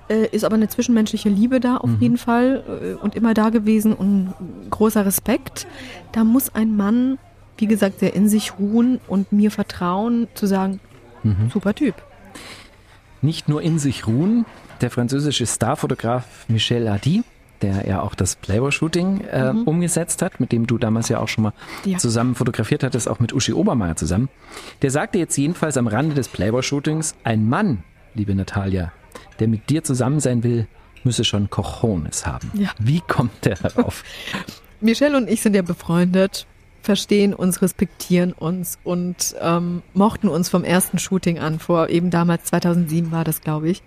Äh, 0.08 0.26
ist 0.32 0.44
aber 0.44 0.56
eine 0.56 0.68
zwischenmenschliche 0.68 1.28
Liebe 1.28 1.60
da 1.60 1.76
auf 1.76 1.90
jeden 2.00 2.18
Fall 2.18 2.62
äh, 2.82 2.92
und 2.94 3.14
immer 3.14 3.32
da 3.34 3.50
gewesen 3.50 3.94
und 3.94 4.34
großer 4.68 5.06
Respekt. 5.06 5.66
Da 6.12 6.24
muss 6.24 6.54
ein 6.54 6.76
Mann, 6.76 7.18
wie 7.58 7.66
gesagt, 7.66 8.00
sehr 8.00 8.14
in 8.14 8.28
sich 8.28 8.58
ruhen 8.58 9.00
und 9.06 9.32
mir 9.32 9.50
vertrauen, 9.50 10.28
zu 10.34 10.46
sagen, 10.46 10.80
super 11.52 11.74
Typ. 11.74 11.94
Nicht 13.22 13.48
nur 13.48 13.62
in 13.62 13.78
sich 13.78 14.06
ruhen, 14.06 14.44
der 14.80 14.90
französische 14.90 15.46
Starfotograf 15.46 16.24
Michel 16.48 16.90
Hadi, 16.90 17.22
der 17.62 17.88
ja 17.88 18.02
auch 18.02 18.14
das 18.14 18.36
Playboy-Shooting 18.36 19.20
äh, 19.30 19.54
umgesetzt 19.64 20.20
hat, 20.20 20.40
mit 20.40 20.52
dem 20.52 20.66
du 20.66 20.76
damals 20.76 21.08
ja 21.08 21.20
auch 21.20 21.28
schon 21.28 21.44
mal 21.44 21.52
Ja. 21.84 21.96
zusammen 21.98 22.34
fotografiert 22.34 22.82
hattest, 22.82 23.08
auch 23.08 23.20
mit 23.20 23.32
Uschi 23.32 23.52
Obermeier 23.54 23.96
zusammen. 23.96 24.28
Der 24.82 24.90
sagte 24.90 25.18
jetzt 25.18 25.36
jedenfalls 25.38 25.76
am 25.78 25.86
Rande 25.86 26.14
des 26.14 26.28
Playboy-Shootings, 26.28 27.14
ein 27.24 27.48
Mann, 27.48 27.82
liebe 28.14 28.34
Natalia, 28.34 28.92
der 29.38 29.48
mit 29.48 29.70
dir 29.70 29.82
zusammen 29.84 30.20
sein 30.20 30.42
will, 30.42 30.66
müsse 31.04 31.24
schon 31.24 31.48
Cojones 31.48 32.26
haben. 32.26 32.50
Ja. 32.54 32.68
Wie 32.78 33.00
kommt 33.00 33.44
der 33.46 33.54
darauf? 33.56 34.02
Michelle 34.80 35.16
und 35.16 35.30
ich 35.30 35.40
sind 35.40 35.54
ja 35.56 35.62
befreundet, 35.62 36.46
verstehen 36.84 37.34
uns, 37.34 37.62
respektieren 37.62 38.32
uns 38.32 38.78
und 38.84 39.34
ähm, 39.40 39.82
mochten 39.94 40.28
uns 40.28 40.48
vom 40.48 40.64
ersten 40.64 40.98
Shooting 40.98 41.38
an, 41.38 41.58
vor 41.58 41.88
eben 41.88 42.10
damals 42.10 42.44
2007 42.44 43.10
war 43.10 43.24
das, 43.24 43.40
glaube 43.40 43.70
ich. 43.70 43.82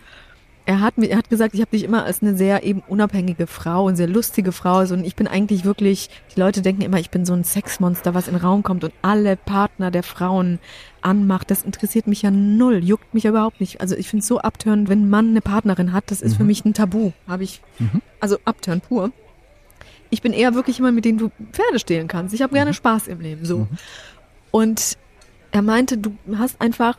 Er 0.66 0.82
hat 0.82 0.98
mir, 0.98 1.10
er 1.10 1.20
hat 1.20 1.30
gesagt, 1.30 1.54
ich 1.54 1.62
habe 1.62 1.72
dich 1.72 1.86
immer 1.86 2.04
als 2.04 2.22
eine 2.22 2.36
sehr 2.36 2.64
eben 2.64 2.84
unabhängige 2.86 3.48
Frau, 3.48 3.88
eine 3.88 3.96
sehr 3.96 4.08
lustige 4.08 4.52
Frau, 4.52 4.84
so, 4.84 4.96
und 4.96 5.06
ich 5.06 5.16
bin 5.16 5.26
eigentlich 5.26 5.64
wirklich, 5.64 6.10
die 6.36 6.40
Leute 6.42 6.62
denken 6.62 6.82
immer, 6.82 7.00
ich 7.00 7.10
bin 7.10 7.26
so 7.26 7.32
ein 7.32 7.46
Sexmonster, 7.46 8.14
was 8.14 8.28
in 8.28 8.34
den 8.34 8.42
Raum 8.42 8.64
kommt 8.64 8.84
und 8.84 8.92
alle 9.02 9.38
Partner 9.38 9.92
der 9.92 10.04
Frauen 10.04 10.60
anmacht. 11.02 11.52
Das 11.52 11.62
interessiert 11.62 12.08
mich 12.08 12.24
ja 12.24 12.32
null, 12.32 12.84
juckt 12.84 13.14
mich 13.14 13.24
ja 13.24 13.30
überhaupt 13.30 13.62
nicht. 13.62 13.80
Also 13.80 13.96
ich 13.96 14.10
finde 14.10 14.24
es 14.24 14.28
so 14.28 14.40
abtörend, 14.40 14.90
wenn 14.90 15.04
ein 15.04 15.10
Mann 15.10 15.30
eine 15.30 15.42
Partnerin 15.42 15.94
hat, 15.94 16.12
das 16.12 16.22
ist 16.22 16.36
für 16.36 16.44
mich 16.44 16.66
ein 16.66 16.74
Tabu. 16.74 17.14
Habe 17.30 17.46
ich, 17.46 17.62
also 18.20 18.38
abtören 18.44 18.82
pur. 18.82 19.12
Ich 20.10 20.22
bin 20.22 20.34
eher 20.34 20.54
wirklich 20.56 20.78
jemand, 20.78 20.96
mit 20.96 21.06
dem 21.06 21.18
du 21.18 21.30
Pferde 21.52 21.80
stehlen 21.80 22.08
kannst. 22.08 22.34
Ich 22.34 22.42
habe 22.42 22.54
gerne 22.54 22.74
Spaß 22.74 23.08
im 23.08 23.20
Leben, 23.20 23.46
so. 23.46 23.68
Und 24.52 24.98
er 25.52 25.62
meinte, 25.62 25.98
du 25.98 26.16
hast 26.38 26.62
einfach, 26.62 26.98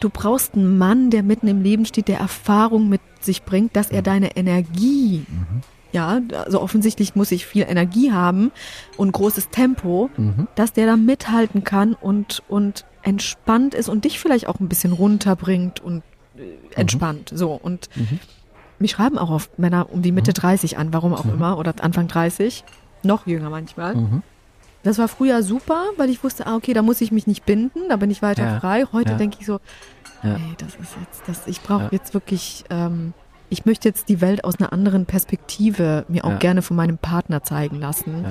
du 0.00 0.10
brauchst 0.10 0.54
einen 0.54 0.78
Mann, 0.78 1.10
der 1.10 1.22
mitten 1.22 1.48
im 1.48 1.62
Leben 1.62 1.86
steht, 1.86 2.08
der 2.08 2.18
Erfahrung 2.18 2.88
mit 2.88 3.00
sich 3.20 3.42
bringt, 3.42 3.76
dass 3.76 3.90
er 3.90 4.02
deine 4.02 4.36
Energie, 4.36 5.26
ja, 5.92 6.20
also 6.32 6.60
offensichtlich 6.60 7.14
muss 7.16 7.32
ich 7.32 7.46
viel 7.46 7.66
Energie 7.68 8.12
haben 8.12 8.52
und 8.96 9.12
großes 9.12 9.50
Tempo, 9.50 10.08
dass 10.54 10.72
der 10.72 10.86
da 10.86 10.96
mithalten 10.96 11.64
kann 11.64 11.94
und, 11.94 12.42
und 12.48 12.84
entspannt 13.02 13.74
ist 13.74 13.88
und 13.88 14.04
dich 14.04 14.20
vielleicht 14.20 14.46
auch 14.46 14.60
ein 14.60 14.68
bisschen 14.68 14.92
runterbringt 14.92 15.80
und 15.80 16.02
äh, 16.36 16.74
entspannt, 16.74 17.32
so. 17.34 17.52
Und 17.52 17.88
mich 18.80 18.92
schreiben 18.92 19.18
auch 19.18 19.30
oft 19.30 19.58
Männer 19.58 19.90
um 19.92 20.02
die 20.02 20.12
Mitte 20.12 20.32
30 20.32 20.78
an, 20.78 20.92
warum 20.92 21.12
auch 21.14 21.26
immer, 21.26 21.58
oder 21.58 21.74
Anfang 21.80 22.08
30, 22.08 22.64
noch 23.02 23.26
jünger 23.26 23.50
manchmal. 23.50 24.22
Das 24.82 24.98
war 24.98 25.08
früher 25.08 25.42
super, 25.42 25.84
weil 25.98 26.08
ich 26.10 26.24
wusste, 26.24 26.46
ah, 26.46 26.56
okay, 26.56 26.72
da 26.72 26.82
muss 26.82 27.00
ich 27.00 27.12
mich 27.12 27.26
nicht 27.26 27.44
binden, 27.44 27.80
da 27.88 27.96
bin 27.96 28.10
ich 28.10 28.22
weiter 28.22 28.44
Ja, 28.44 28.60
frei. 28.60 28.84
Heute 28.92 29.12
ja. 29.12 29.16
denke 29.18 29.36
ich 29.40 29.46
so, 29.46 29.58
Ja. 30.22 30.38
nee, 30.38 30.54
das 30.56 30.74
ist 30.76 30.96
jetzt, 30.98 31.28
das, 31.28 31.46
ich 31.46 31.60
brauche 31.62 31.84
Ja. 31.84 31.88
jetzt 31.92 32.14
wirklich, 32.14 32.64
ähm, 32.70 33.12
ich 33.50 33.66
möchte 33.66 33.88
jetzt 33.88 34.08
die 34.08 34.20
Welt 34.22 34.44
aus 34.44 34.58
einer 34.58 34.72
anderen 34.72 35.04
Perspektive 35.06 36.04
mir 36.08 36.24
auch 36.24 36.38
gerne 36.38 36.62
von 36.62 36.76
meinem 36.76 36.96
Partner 36.98 37.42
zeigen 37.42 37.76
lassen. 37.80 38.24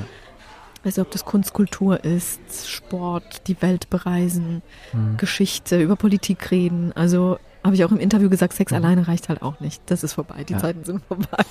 Also 0.84 1.02
ob 1.02 1.12
das 1.12 1.26
Kunst, 1.26 1.54
Kultur 1.54 2.04
ist, 2.06 2.68
Sport, 2.70 3.48
die 3.48 3.62
Welt 3.62 3.90
bereisen, 3.90 4.64
Mhm. 4.94 5.18
Geschichte, 5.18 5.82
über 5.82 5.98
Politik 5.98 6.50
reden. 6.52 6.94
Also 6.96 7.38
habe 7.64 7.76
ich 7.76 7.84
auch 7.86 7.92
im 7.92 8.00
Interview 8.00 8.30
gesagt, 8.30 8.54
Sex 8.54 8.72
alleine 8.74 9.08
reicht 9.08 9.30
halt 9.30 9.42
auch 9.42 9.60
nicht. 9.60 9.82
Das 9.88 10.04
ist 10.04 10.14
vorbei, 10.14 10.44
die 10.48 10.54
Ja. 10.54 10.60
Zeiten 10.60 10.84
sind 10.86 11.04
vorbei. 11.06 11.44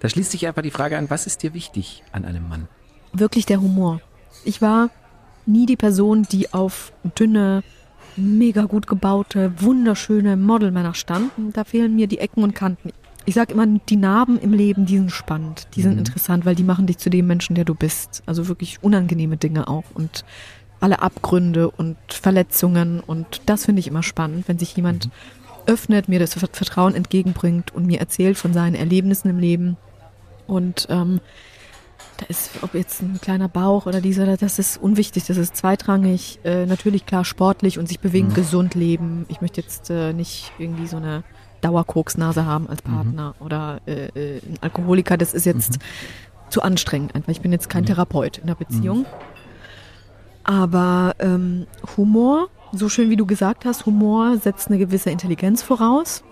Da 0.00 0.08
schließt 0.08 0.30
sich 0.30 0.46
einfach 0.46 0.62
die 0.62 0.70
Frage 0.70 0.98
an, 0.98 1.08
was 1.10 1.26
ist 1.26 1.42
dir 1.42 1.54
wichtig 1.54 2.02
an 2.12 2.24
einem 2.24 2.48
Mann? 2.48 2.68
wirklich 3.14 3.44
der 3.44 3.60
Humor. 3.60 4.00
Ich 4.44 4.62
war 4.62 4.88
nie 5.44 5.66
die 5.66 5.76
Person, 5.76 6.22
die 6.32 6.54
auf 6.54 6.92
dünne, 7.18 7.62
mega 8.16 8.62
gut 8.64 8.86
gebaute, 8.86 9.52
wunderschöne 9.60 10.38
Modelmänner 10.38 10.94
standen. 10.94 11.52
Da 11.52 11.64
fehlen 11.64 11.94
mir 11.94 12.06
die 12.06 12.18
Ecken 12.20 12.42
und 12.42 12.54
Kanten. 12.54 12.90
Ich 13.26 13.34
sag 13.34 13.50
immer, 13.52 13.66
die 13.66 13.96
Narben 13.96 14.38
im 14.38 14.54
Leben, 14.54 14.86
die 14.86 14.96
sind 14.96 15.12
spannend, 15.12 15.68
die 15.76 15.82
sind 15.82 15.92
Mhm. 15.92 15.98
interessant, 15.98 16.44
weil 16.46 16.54
die 16.54 16.64
machen 16.64 16.86
dich 16.86 16.96
zu 16.98 17.10
dem 17.10 17.26
Menschen, 17.26 17.54
der 17.54 17.66
du 17.66 17.74
bist. 17.74 18.22
Also 18.24 18.48
wirklich 18.48 18.82
unangenehme 18.82 19.36
Dinge 19.36 19.68
auch 19.68 19.84
und 19.94 20.24
alle 20.82 21.00
Abgründe 21.00 21.70
und 21.70 21.96
Verletzungen 22.10 23.00
und 23.00 23.42
das 23.46 23.64
finde 23.66 23.80
ich 23.80 23.86
immer 23.88 24.02
spannend, 24.02 24.48
wenn 24.48 24.58
sich 24.58 24.76
jemand 24.76 25.08
öffnet, 25.66 26.08
mir 26.08 26.18
das 26.18 26.34
Vertrauen 26.34 26.94
entgegenbringt 26.94 27.72
und 27.74 27.86
mir 27.86 28.00
erzählt 28.00 28.36
von 28.36 28.52
seinen 28.52 28.74
Erlebnissen 28.74 29.28
im 29.30 29.38
Leben 29.38 29.76
und 30.46 30.86
ähm, 30.90 31.20
da 32.18 32.26
ist, 32.26 32.50
ob 32.62 32.74
jetzt 32.74 33.00
ein 33.00 33.20
kleiner 33.22 33.48
Bauch 33.48 33.86
oder 33.86 34.00
dieser, 34.00 34.36
das 34.36 34.58
ist 34.58 34.76
unwichtig, 34.76 35.24
das 35.26 35.36
ist 35.36 35.56
zweitrangig. 35.56 36.40
Äh, 36.44 36.66
natürlich 36.66 37.06
klar 37.06 37.24
sportlich 37.24 37.78
und 37.78 37.88
sich 37.88 38.00
bewegen, 38.00 38.28
Mhm. 38.28 38.34
gesund 38.34 38.74
leben. 38.74 39.24
Ich 39.28 39.40
möchte 39.40 39.60
jetzt 39.60 39.88
äh, 39.88 40.12
nicht 40.12 40.52
irgendwie 40.58 40.86
so 40.88 40.98
eine 40.98 41.22
Dauerkoksnase 41.62 42.44
haben 42.44 42.68
als 42.68 42.82
Partner 42.82 43.34
oder 43.40 43.80
äh, 43.86 44.08
äh, 44.08 44.38
ein 44.38 44.58
Alkoholiker. 44.60 45.16
Das 45.16 45.32
ist 45.32 45.46
jetzt 45.46 45.78
zu 46.50 46.60
anstrengend 46.60 47.14
einfach. 47.14 47.30
Ich 47.30 47.40
bin 47.40 47.52
jetzt 47.52 47.70
kein 47.70 47.86
Therapeut 47.86 48.38
in 48.38 48.48
der 48.48 48.56
Beziehung. 48.56 49.06
Aber 50.44 51.14
ähm, 51.18 51.66
Humor, 51.96 52.48
so 52.72 52.88
schön 52.88 53.10
wie 53.10 53.16
du 53.16 53.26
gesagt 53.26 53.64
hast, 53.64 53.86
Humor 53.86 54.38
setzt 54.38 54.68
eine 54.68 54.78
gewisse 54.78 55.10
Intelligenz 55.10 55.62
voraus. 55.62 56.24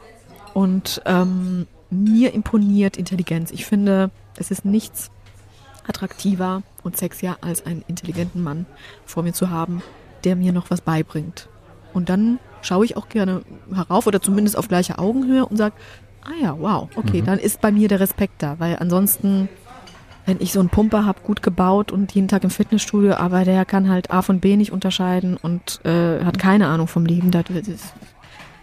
Und 0.54 1.00
ähm, 1.06 1.66
mir 1.90 2.34
imponiert 2.34 2.96
Intelligenz. 2.96 3.50
Ich 3.50 3.66
finde, 3.66 4.10
es 4.36 4.50
ist 4.50 4.64
nichts 4.64 5.10
attraktiver 5.86 6.62
und 6.82 6.96
sexier 6.96 7.36
als 7.40 7.66
einen 7.66 7.84
intelligenten 7.88 8.42
Mann 8.42 8.66
vor 9.04 9.22
mir 9.22 9.32
zu 9.32 9.50
haben, 9.50 9.82
der 10.24 10.36
mir 10.36 10.52
noch 10.52 10.70
was 10.70 10.80
beibringt. 10.80 11.48
Und 11.92 12.08
dann 12.08 12.38
schaue 12.62 12.84
ich 12.84 12.96
auch 12.96 13.08
gerne 13.08 13.42
herauf 13.74 14.06
oder 14.06 14.20
zumindest 14.20 14.56
auf 14.56 14.68
gleicher 14.68 14.98
Augenhöhe 14.98 15.46
und 15.46 15.56
sage, 15.56 15.74
ah 16.22 16.42
ja, 16.42 16.56
wow, 16.58 16.88
okay, 16.96 17.22
dann 17.22 17.38
ist 17.38 17.60
bei 17.60 17.72
mir 17.72 17.88
der 17.88 18.00
Respekt 18.00 18.42
da, 18.42 18.58
weil 18.58 18.76
ansonsten, 18.78 19.48
wenn 20.26 20.40
ich 20.40 20.52
so 20.52 20.60
einen 20.60 20.68
Pumper 20.68 21.04
habe, 21.06 21.20
gut 21.22 21.42
gebaut 21.42 21.92
und 21.92 22.12
jeden 22.12 22.28
Tag 22.28 22.44
im 22.44 22.50
Fitnessstudio, 22.50 23.14
aber 23.14 23.44
der 23.44 23.64
kann 23.64 23.88
halt 23.88 24.10
A 24.10 24.22
von 24.22 24.40
B 24.40 24.56
nicht 24.56 24.72
unterscheiden 24.72 25.36
und 25.36 25.80
äh, 25.84 26.24
hat 26.24 26.38
keine 26.38 26.68
Ahnung 26.68 26.86
vom 26.86 27.04
Leben, 27.06 27.30
das, 27.30 27.44
das 27.48 27.94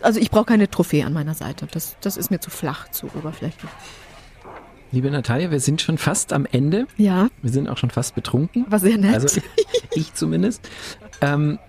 also 0.02 0.20
ich 0.20 0.30
brauche 0.30 0.46
keine 0.46 0.70
Trophäe 0.70 1.06
an 1.06 1.14
meiner 1.14 1.34
Seite. 1.34 1.68
Das, 1.72 1.98
das 2.02 2.18
ist 2.18 2.30
mir 2.30 2.40
zu 2.40 2.50
flach, 2.52 2.90
zu 2.90 3.08
oberflächlich. 3.16 3.70
Liebe 4.92 5.12
Natalia, 5.12 5.52
wir 5.52 5.60
sind 5.60 5.82
schon 5.82 5.98
fast 5.98 6.32
am 6.32 6.46
Ende. 6.46 6.88
Ja, 6.96 7.28
Wir 7.42 7.52
sind 7.52 7.68
auch 7.68 7.78
schon 7.78 7.90
fast 7.90 8.16
betrunken. 8.16 8.66
war 8.70 8.80
sehr 8.80 8.98
nett. 8.98 9.16
Also 9.16 9.42
ich 9.96 10.14
zumindest. 10.14 10.70
Ähm, 11.20 11.60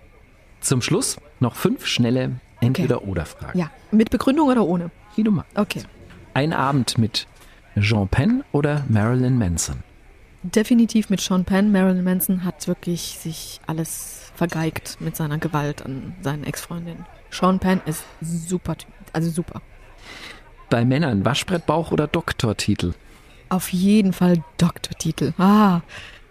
zum 0.60 0.82
Schluss 0.82 1.16
noch 1.40 1.56
fünf 1.56 1.86
schnelle 1.86 2.32
Entweder-Oder-Fragen. 2.60 3.58
ja, 3.58 3.70
mit 3.90 4.10
Begründung 4.10 4.48
oder 4.48 4.64
ohne? 4.64 4.90
Wie 5.16 5.24
du 5.24 5.30
magst. 5.30 5.56
Okay. 5.58 5.82
Ein 6.34 6.52
Abend 6.52 6.98
mit 6.98 7.26
Jean 7.80 8.08
Penn 8.08 8.44
oder 8.52 8.84
Marilyn 8.88 9.38
Manson? 9.38 9.82
Definitiv 10.42 11.10
mit 11.10 11.20
Sean 11.20 11.44
Penn. 11.44 11.72
Marilyn 11.72 12.04
Manson 12.04 12.44
hat 12.44 12.68
wirklich 12.68 13.18
sich 13.20 13.60
alles 13.66 14.30
vergeigt 14.34 14.98
mit 15.00 15.16
seiner 15.16 15.38
Gewalt 15.38 15.84
an 15.84 16.14
seinen 16.22 16.44
Ex-Freundinnen. 16.44 17.06
Sean 17.30 17.58
Penn 17.58 17.80
ist 17.86 18.04
super 18.20 18.76
Typ, 18.76 18.90
also 19.12 19.30
super. 19.30 19.60
Bei 20.70 20.84
Männern 20.84 21.24
Waschbrettbauch 21.24 21.90
oder 21.90 22.06
Doktortitel? 22.06 22.92
Auf 23.48 23.72
jeden 23.72 24.12
Fall 24.12 24.44
Doktortitel. 24.58 25.32
Ah, 25.38 25.80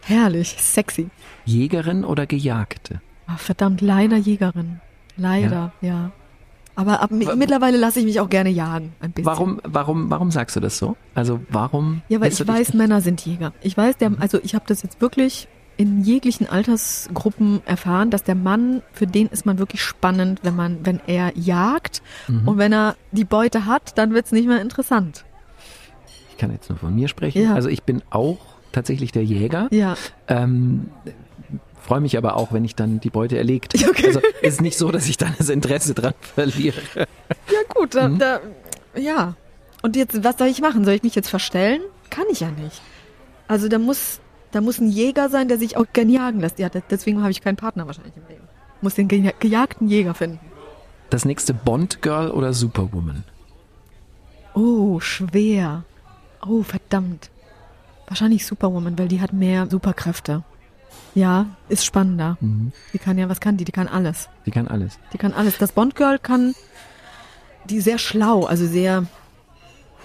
herrlich, 0.04 0.56
sexy. 0.58 1.10
Jägerin 1.46 2.06
oder 2.06 2.26
Gejagte? 2.28 3.02
Ah, 3.26 3.38
verdammt, 3.38 3.82
leider 3.82 4.16
Jägerin. 4.16 4.80
Leider, 5.18 5.74
ja. 5.82 6.12
Aber 6.78 7.02
ab, 7.02 7.10
mittlerweile 7.12 7.76
lasse 7.78 8.00
ich 8.00 8.06
mich 8.06 8.20
auch 8.20 8.30
gerne 8.30 8.50
jagen, 8.52 8.94
ein 9.00 9.12
bisschen. 9.12 9.26
Warum, 9.26 9.60
warum, 9.64 10.12
warum 10.12 10.30
sagst 10.30 10.56
du 10.56 10.60
das 10.60 10.78
so? 10.78 10.96
Also 11.16 11.40
warum? 11.50 12.04
Ja, 12.08 12.22
weil 12.22 12.32
ich 12.32 12.48
weiß, 12.48 12.76
Männer 12.76 13.02
sind 13.02 13.26
Jäger. 13.26 13.52
Ich 13.62 13.76
weiß, 13.76 13.98
der, 13.98 14.12
also 14.20 14.40
ich 14.44 14.54
habe 14.54 14.66
das 14.68 14.84
jetzt 14.84 15.02
wirklich 15.02 15.48
in 15.78 16.04
jeglichen 16.04 16.48
Altersgruppen 16.48 17.62
erfahren, 17.66 18.12
dass 18.12 18.24
der 18.24 18.36
Mann, 18.36 18.84
für 18.94 19.08
den 19.08 19.26
ist 19.28 19.46
man 19.48 19.58
wirklich 19.58 19.82
spannend, 19.82 20.42
wenn 20.44 20.56
man, 20.56 20.86
wenn 20.86 21.00
er 21.08 21.36
jagt 21.36 22.04
Mhm. 22.28 22.48
und 22.48 22.58
wenn 22.60 22.72
er 22.74 22.96
die 23.12 23.26
Beute 23.26 23.66
hat, 23.66 23.98
dann 23.98 24.14
wird's 24.14 24.32
nicht 24.32 24.48
mehr 24.48 24.62
interessant. 24.62 25.26
Ich 26.30 26.38
kann 26.38 26.52
jetzt 26.52 26.70
nur 26.70 26.78
von 26.78 26.94
mir 26.94 27.08
sprechen. 27.08 27.42
Ja. 27.42 27.56
Also 27.56 27.70
ich 27.70 27.82
bin 27.84 28.04
auch 28.12 28.38
tatsächlich 28.72 29.12
der 29.12 29.24
Jäger. 29.24 29.68
Ja, 29.72 29.96
Ähm, 30.28 30.92
Freue 31.82 32.02
mich 32.02 32.18
aber 32.18 32.36
auch, 32.36 32.52
wenn 32.52 32.66
ich 32.66 32.76
dann 32.76 33.00
die 33.00 33.10
Beute 33.10 33.38
erlegt. 33.38 33.74
Okay. 33.90 34.08
Also 34.08 34.20
ist 34.42 34.62
nicht 34.62 34.78
so, 34.78 34.92
dass 34.92 35.08
ich 35.08 35.18
dann 35.18 35.34
das 35.38 35.50
Interesse 35.50 35.94
dran 35.94 36.14
verliere. 36.36 36.82
ja 36.96 37.06
gut, 37.74 37.96
da, 37.96 38.08
Mhm. 38.10 38.20
da, 38.20 38.40
ja. 38.96 39.36
Und 39.82 39.96
jetzt, 39.96 40.24
was 40.24 40.38
soll 40.38 40.48
ich 40.48 40.60
machen? 40.62 40.84
Soll 40.86 40.96
ich 40.96 41.04
mich 41.04 41.16
jetzt 41.16 41.30
verstellen? 41.30 41.82
Kann 42.10 42.26
ich 42.32 42.40
ja 42.42 42.50
nicht. 42.52 42.82
Also 43.48 43.68
da 43.70 43.78
muss, 43.80 44.20
da 44.52 44.60
muss 44.62 44.80
ein 44.80 44.90
Jäger 44.90 45.30
sein, 45.30 45.48
der 45.48 45.58
sich 45.58 45.78
auch 45.78 45.86
gern 45.94 46.10
jagen 46.10 46.40
lässt. 46.42 46.60
Ja, 46.60 46.68
de- 46.70 46.82
deswegen 46.90 47.22
habe 47.22 47.32
ich 47.32 47.42
keinen 47.42 47.56
Partner 47.58 47.86
wahrscheinlich 47.88 48.16
im 48.18 48.28
Leben. 48.28 48.44
Muss 48.82 48.96
den 48.96 49.08
geja- 49.08 49.34
gejagten 49.40 49.88
Jäger 49.88 50.14
finden. 50.14 50.40
Das 51.10 51.24
nächste 51.26 51.54
Bond-Girl 51.54 52.32
oder 52.32 52.52
Superwoman? 52.54 53.24
Oh, 54.54 55.00
schwer. 55.00 55.84
Oh, 56.46 56.64
verdammt. 56.64 57.30
Wahrscheinlich 58.08 58.46
Superwoman, 58.46 58.98
weil 58.98 59.08
die 59.08 59.22
hat 59.22 59.34
mehr 59.34 59.68
Superkräfte. 59.70 60.44
Ja, 61.18 61.48
ist 61.68 61.84
spannender. 61.84 62.38
Mhm. 62.42 62.72
Die 62.94 63.00
kann 63.00 63.18
ja, 63.18 63.28
was 63.28 63.40
kann 63.40 63.58
die? 63.58 63.66
Die 63.66 63.72
kann 63.72 63.88
alles. 63.88 64.30
Die 64.46 64.52
kann 64.52 64.68
alles. 64.68 65.00
Die 65.14 65.18
kann 65.18 65.34
alles. 65.34 65.58
Das 65.58 65.72
Bond-Girl 65.72 66.20
kann, 66.20 66.54
die 67.66 67.82
sehr 67.82 67.98
schlau, 67.98 68.44
also 68.44 68.68
sehr 68.68 69.08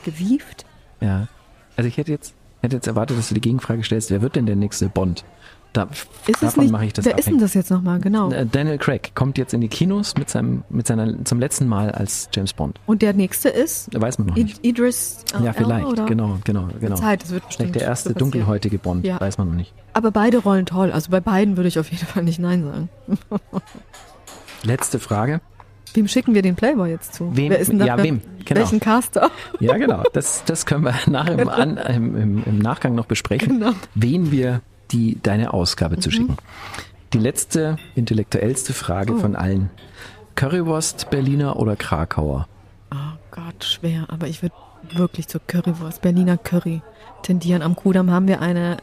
gewieft. 0.07 0.65
Ja. 1.03 1.29
Also 1.77 1.87
ich 1.87 1.99
hätte 1.99 2.13
jetzt, 2.13 2.33
hätte 2.63 2.77
jetzt 2.77 2.87
erwartet, 2.87 3.19
dass 3.19 3.29
du 3.29 3.35
die 3.35 3.43
Gegenfrage 3.43 3.85
stellst, 3.85 4.11
wer 4.11 4.23
wird 4.23 4.37
denn 4.37 4.47
der 4.47 4.57
nächste 4.57 4.89
Bond? 4.89 5.23
Da, 5.73 5.89
Ist 6.27 6.43
davon 6.43 6.71
mache 6.71 6.85
ich 6.85 6.93
das 6.93 7.07
wer 7.07 7.17
ist 7.19 7.29
denn 7.29 7.39
das 7.39 7.55
jetzt 7.55 7.71
nochmal? 7.71 7.99
Genau. 7.99 8.31
Äh, 8.31 8.45
Daniel 8.45 8.77
Craig 8.77 9.13
kommt 9.15 9.39
jetzt 9.39 9.55
in 9.55 9.63
die 9.63 9.69
Kinos 9.69 10.15
mit 10.19 10.29
seinem, 10.29 10.65
mit 10.69 10.87
seiner, 10.87 11.25
zum 11.25 11.41
letzten 11.41 11.67
Mal 11.67 11.91
als 11.91 12.29
James 12.35 12.53
Bond. 12.53 12.79
Und 12.85 13.01
der 13.01 13.15
nächste 13.15 13.49
ist 13.49 13.89
Weiß 13.99 14.19
man 14.19 14.29
noch 14.29 14.37
nicht. 14.37 14.63
Idris 14.65 15.25
Ja, 15.33 15.39
Elba, 15.39 15.53
vielleicht, 15.55 15.87
oder? 15.87 16.05
genau, 16.05 16.39
genau, 16.45 16.69
genau. 16.79 16.97
Zeit, 16.97 17.25
es 17.25 17.31
wird 17.31 17.47
bestimmt 17.47 17.71
Vielleicht 17.71 17.81
der 17.81 17.89
erste 17.89 18.13
dunkelhäutige 18.13 18.77
Bond, 18.79 19.07
Ja. 19.07 19.19
weiß 19.19 19.39
man 19.39 19.49
noch 19.49 19.55
nicht. 19.55 19.73
Aber 19.95 20.11
beide 20.11 20.39
Rollen 20.39 20.67
toll. 20.67 20.93
Also 20.93 21.11
bei 21.11 21.21
beiden 21.21 21.57
würde 21.57 21.69
ich 21.69 21.79
auf 21.79 21.91
jeden 21.91 22.05
Fall 22.07 22.23
nicht 22.25 22.39
Nein 22.39 22.65
sagen. 22.65 22.89
Letzte 24.65 24.99
Frage. 24.99 25.41
Wem 25.95 26.09
schicken 26.09 26.35
wir 26.35 26.43
den 26.43 26.55
Playboy 26.55 26.91
jetzt 26.91 27.15
zu? 27.15 27.35
Wem- 27.37 27.51
Wer 27.51 27.59
ist 27.59 27.71
denn 27.71 27.79
da, 27.79 27.87
ja, 27.87 28.03
wem? 28.03 28.21
Genau. 28.45 28.61
Welchen 28.61 28.81
Caster? 28.81 29.31
Ja, 29.61 29.77
genau. 29.77 30.03
Das, 30.13 30.43
das 30.45 30.67
können 30.67 30.85
wir 30.85 30.95
im, 31.07 31.15
An, 31.49 31.77
im, 31.77 32.17
im, 32.17 32.43
im 32.45 32.59
Nachgang 32.59 32.95
noch 32.95 33.07
besprechen, 33.07 33.61
Genau. 33.61 33.73
wen 33.95 34.33
wir 34.33 34.61
die, 34.93 35.19
deine 35.23 35.53
Ausgabe 35.55 35.97
Mhm. 35.97 36.01
zu 36.01 36.11
schicken. 36.11 36.37
Die 37.13 37.19
letzte, 37.19 37.77
intellektuellste 37.95 38.73
Frage 38.73 39.15
Oh. 39.15 39.19
von 39.19 39.37
allen. 39.37 39.71
Currywurst, 40.35 41.11
Berliner 41.11 41.57
oder 41.59 41.77
Krakauer? 41.77 42.47
Oh 42.93 42.97
Gott, 43.31 43.65
schwer. 43.65 44.07
Aber 44.09 44.27
ich 44.29 44.43
würde 44.43 44.55
wirklich 44.95 45.29
zur 45.29 45.41
Currywurst, 45.47 46.01
Berliner 46.03 46.39
Curry 46.39 46.83
tendieren. 47.23 47.63
Am 47.63 47.77
Kudamm 47.77 48.11
haben 48.11 48.29
wir 48.29 48.41
eine, 48.41 48.79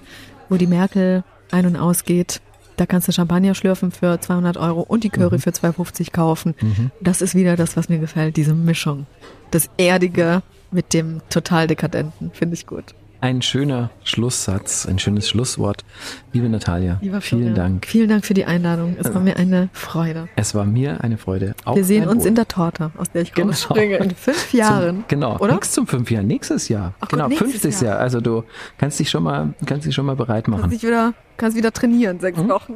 wo 0.47 0.55
die 0.57 0.67
Merkel 0.67 1.23
ein- 1.51 1.65
und 1.65 1.75
ausgeht. 1.75 2.41
Da 2.77 2.85
kannst 2.85 3.07
du 3.07 3.11
Champagner 3.11 3.55
schlürfen 3.55 3.91
für 3.91 4.19
200 4.21 4.55
Euro 4.57 4.81
und 4.81 5.03
die 5.03 5.09
Curry 5.09 5.39
für 5.39 5.51
250 5.51 6.13
kaufen. 6.13 6.55
Das 7.01 7.21
ist 7.21 7.35
wieder 7.35 7.57
das, 7.57 7.75
was 7.75 7.89
mir 7.89 7.97
gefällt, 7.99 8.37
diese 8.37 8.53
Mischung. 8.53 9.05
Das 9.51 9.69
Erdige 9.77 10.43
mit 10.71 10.93
dem 10.93 11.19
total 11.29 11.67
Dekadenten, 11.67 12.31
finde 12.31 12.53
ich 12.53 12.65
gut. 12.67 12.93
Ein 13.21 13.41
schöner 13.41 13.89
Schlusssatz, 14.03 14.85
ein 14.85 14.97
schönes 14.97 15.27
Schlusswort. 15.27 15.83
Liebe 16.31 16.47
Natalia, 16.47 16.99
Lieber 17.01 17.19
vielen 17.21 17.41
Florian, 17.41 17.55
Dank. 17.55 17.85
Vielen 17.85 18.07
Dank 18.09 18.25
für 18.25 18.33
die 18.33 18.45
Einladung. 18.45 18.95
Es 18.99 19.13
war 19.13 19.21
mir 19.23 19.35
eine 19.37 19.69
Freude. 19.73 20.29
Es 20.35 20.55
war 20.55 20.65
mir 20.65 21.03
eine 21.03 21.17
Freude. 21.17 21.53
Auf 21.65 21.75
Wir 21.75 21.83
sehen 21.83 22.07
uns 22.07 22.21
Wohl. 22.23 22.29
in 22.29 22.35
der 22.35 22.47
Torte, 22.47 22.91
aus 22.97 23.11
der 23.11 23.23
ich 23.23 23.33
Genau. 23.33 23.49
rausspringe. 23.49 23.97
In 23.97 24.11
fünf 24.15 24.53
Jahren. 24.53 24.97
Zum, 24.97 25.05
genau, 25.09 25.37
Oder? 25.37 25.53
nix 25.55 25.71
zum 25.71 25.85
fünf 25.87 26.09
Jahr, 26.11 26.23
nächstes 26.23 26.69
Jahr. 26.69 26.93
Ach 26.99 27.01
Gott, 27.01 27.09
genau, 27.11 27.27
nächstes 27.27 27.51
50. 27.61 27.81
Jahr. 27.81 27.91
Jahr. 27.95 27.99
Also 28.01 28.21
du 28.21 28.43
kannst 28.77 28.99
dich 28.99 29.09
schon 29.09 29.23
mal, 29.23 29.53
kannst 29.65 29.85
dich 29.85 29.93
schon 29.95 30.05
mal 30.05 30.15
bereit 30.15 30.47
machen. 30.47 30.61
Kannst, 30.61 30.75
dich 30.77 30.83
wieder, 30.87 31.13
kannst 31.37 31.57
wieder 31.57 31.73
trainieren, 31.73 32.19
sechs 32.19 32.37
Hm? 32.39 32.49
Wochen. 32.49 32.75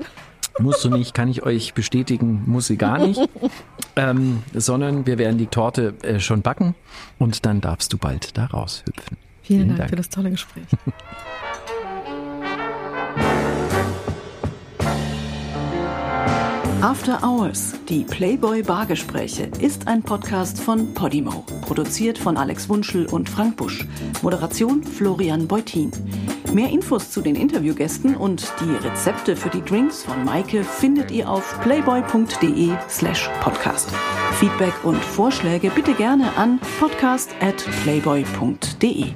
Musst 0.60 0.84
du 0.86 0.90
nicht, 0.90 1.16
kann 1.16 1.30
ich 1.30 1.44
euch 1.44 1.74
bestätigen, 1.74 2.44
muss 2.46 2.68
sie 2.68 2.78
gar 2.78 3.00
nicht. 3.00 3.20
ähm, 3.96 4.44
sondern 4.54 5.06
wir 5.08 5.18
werden 5.18 5.38
die 5.40 5.48
Torte 5.48 5.94
äh, 6.04 6.20
schon 6.20 6.42
backen 6.44 6.76
und 7.18 7.46
dann 7.46 7.60
darfst 7.62 7.92
du 7.94 7.98
bald 7.98 8.38
da 8.38 8.46
raushüpfen. 8.46 9.18
Vielen, 9.44 9.76
Dank, 9.76 9.90
für 9.90 9.96
das 9.96 10.10
tolle 10.10 10.32
Gespräch. 10.32 10.66
After 16.84 17.24
Hours, 17.24 17.76
die 17.88 18.04
Playboy 18.04 18.62
Bargespräche, 18.62 19.50
ist 19.62 19.88
ein 19.88 20.04
Podcast 20.04 20.60
von 20.60 20.94
Podimo. 20.94 21.46
Produziert 21.62 22.18
von 22.18 22.36
Alex 22.36 22.68
Wunschel 22.68 23.06
und 23.06 23.30
Frank 23.30 23.56
Busch. 23.56 23.88
Moderation 24.22 24.84
Florian 24.84 25.48
Beutin. 25.48 25.92
Mehr 26.54 26.70
Infos 26.70 27.10
zu 27.10 27.22
den 27.22 27.36
Interviewgästen 27.36 28.18
und 28.18 28.52
die 28.60 28.86
Rezepte 28.86 29.38
für 29.38 29.50
die 29.50 29.62
Drinks 29.62 30.04
von 30.04 30.26
Maike 30.26 30.66
findet 30.66 31.10
ihr 31.10 31.30
auf 31.30 31.58
playboy.de 31.62 32.72
slash 32.90 33.30
podcast. 33.40 33.90
Feedback 34.34 34.74
und 34.84 34.98
Vorschläge 34.98 35.70
bitte 35.70 35.94
gerne 35.94 36.36
an 36.36 36.60
podcast 36.82 37.34
at 37.40 37.66
playboy.de. 37.84 39.14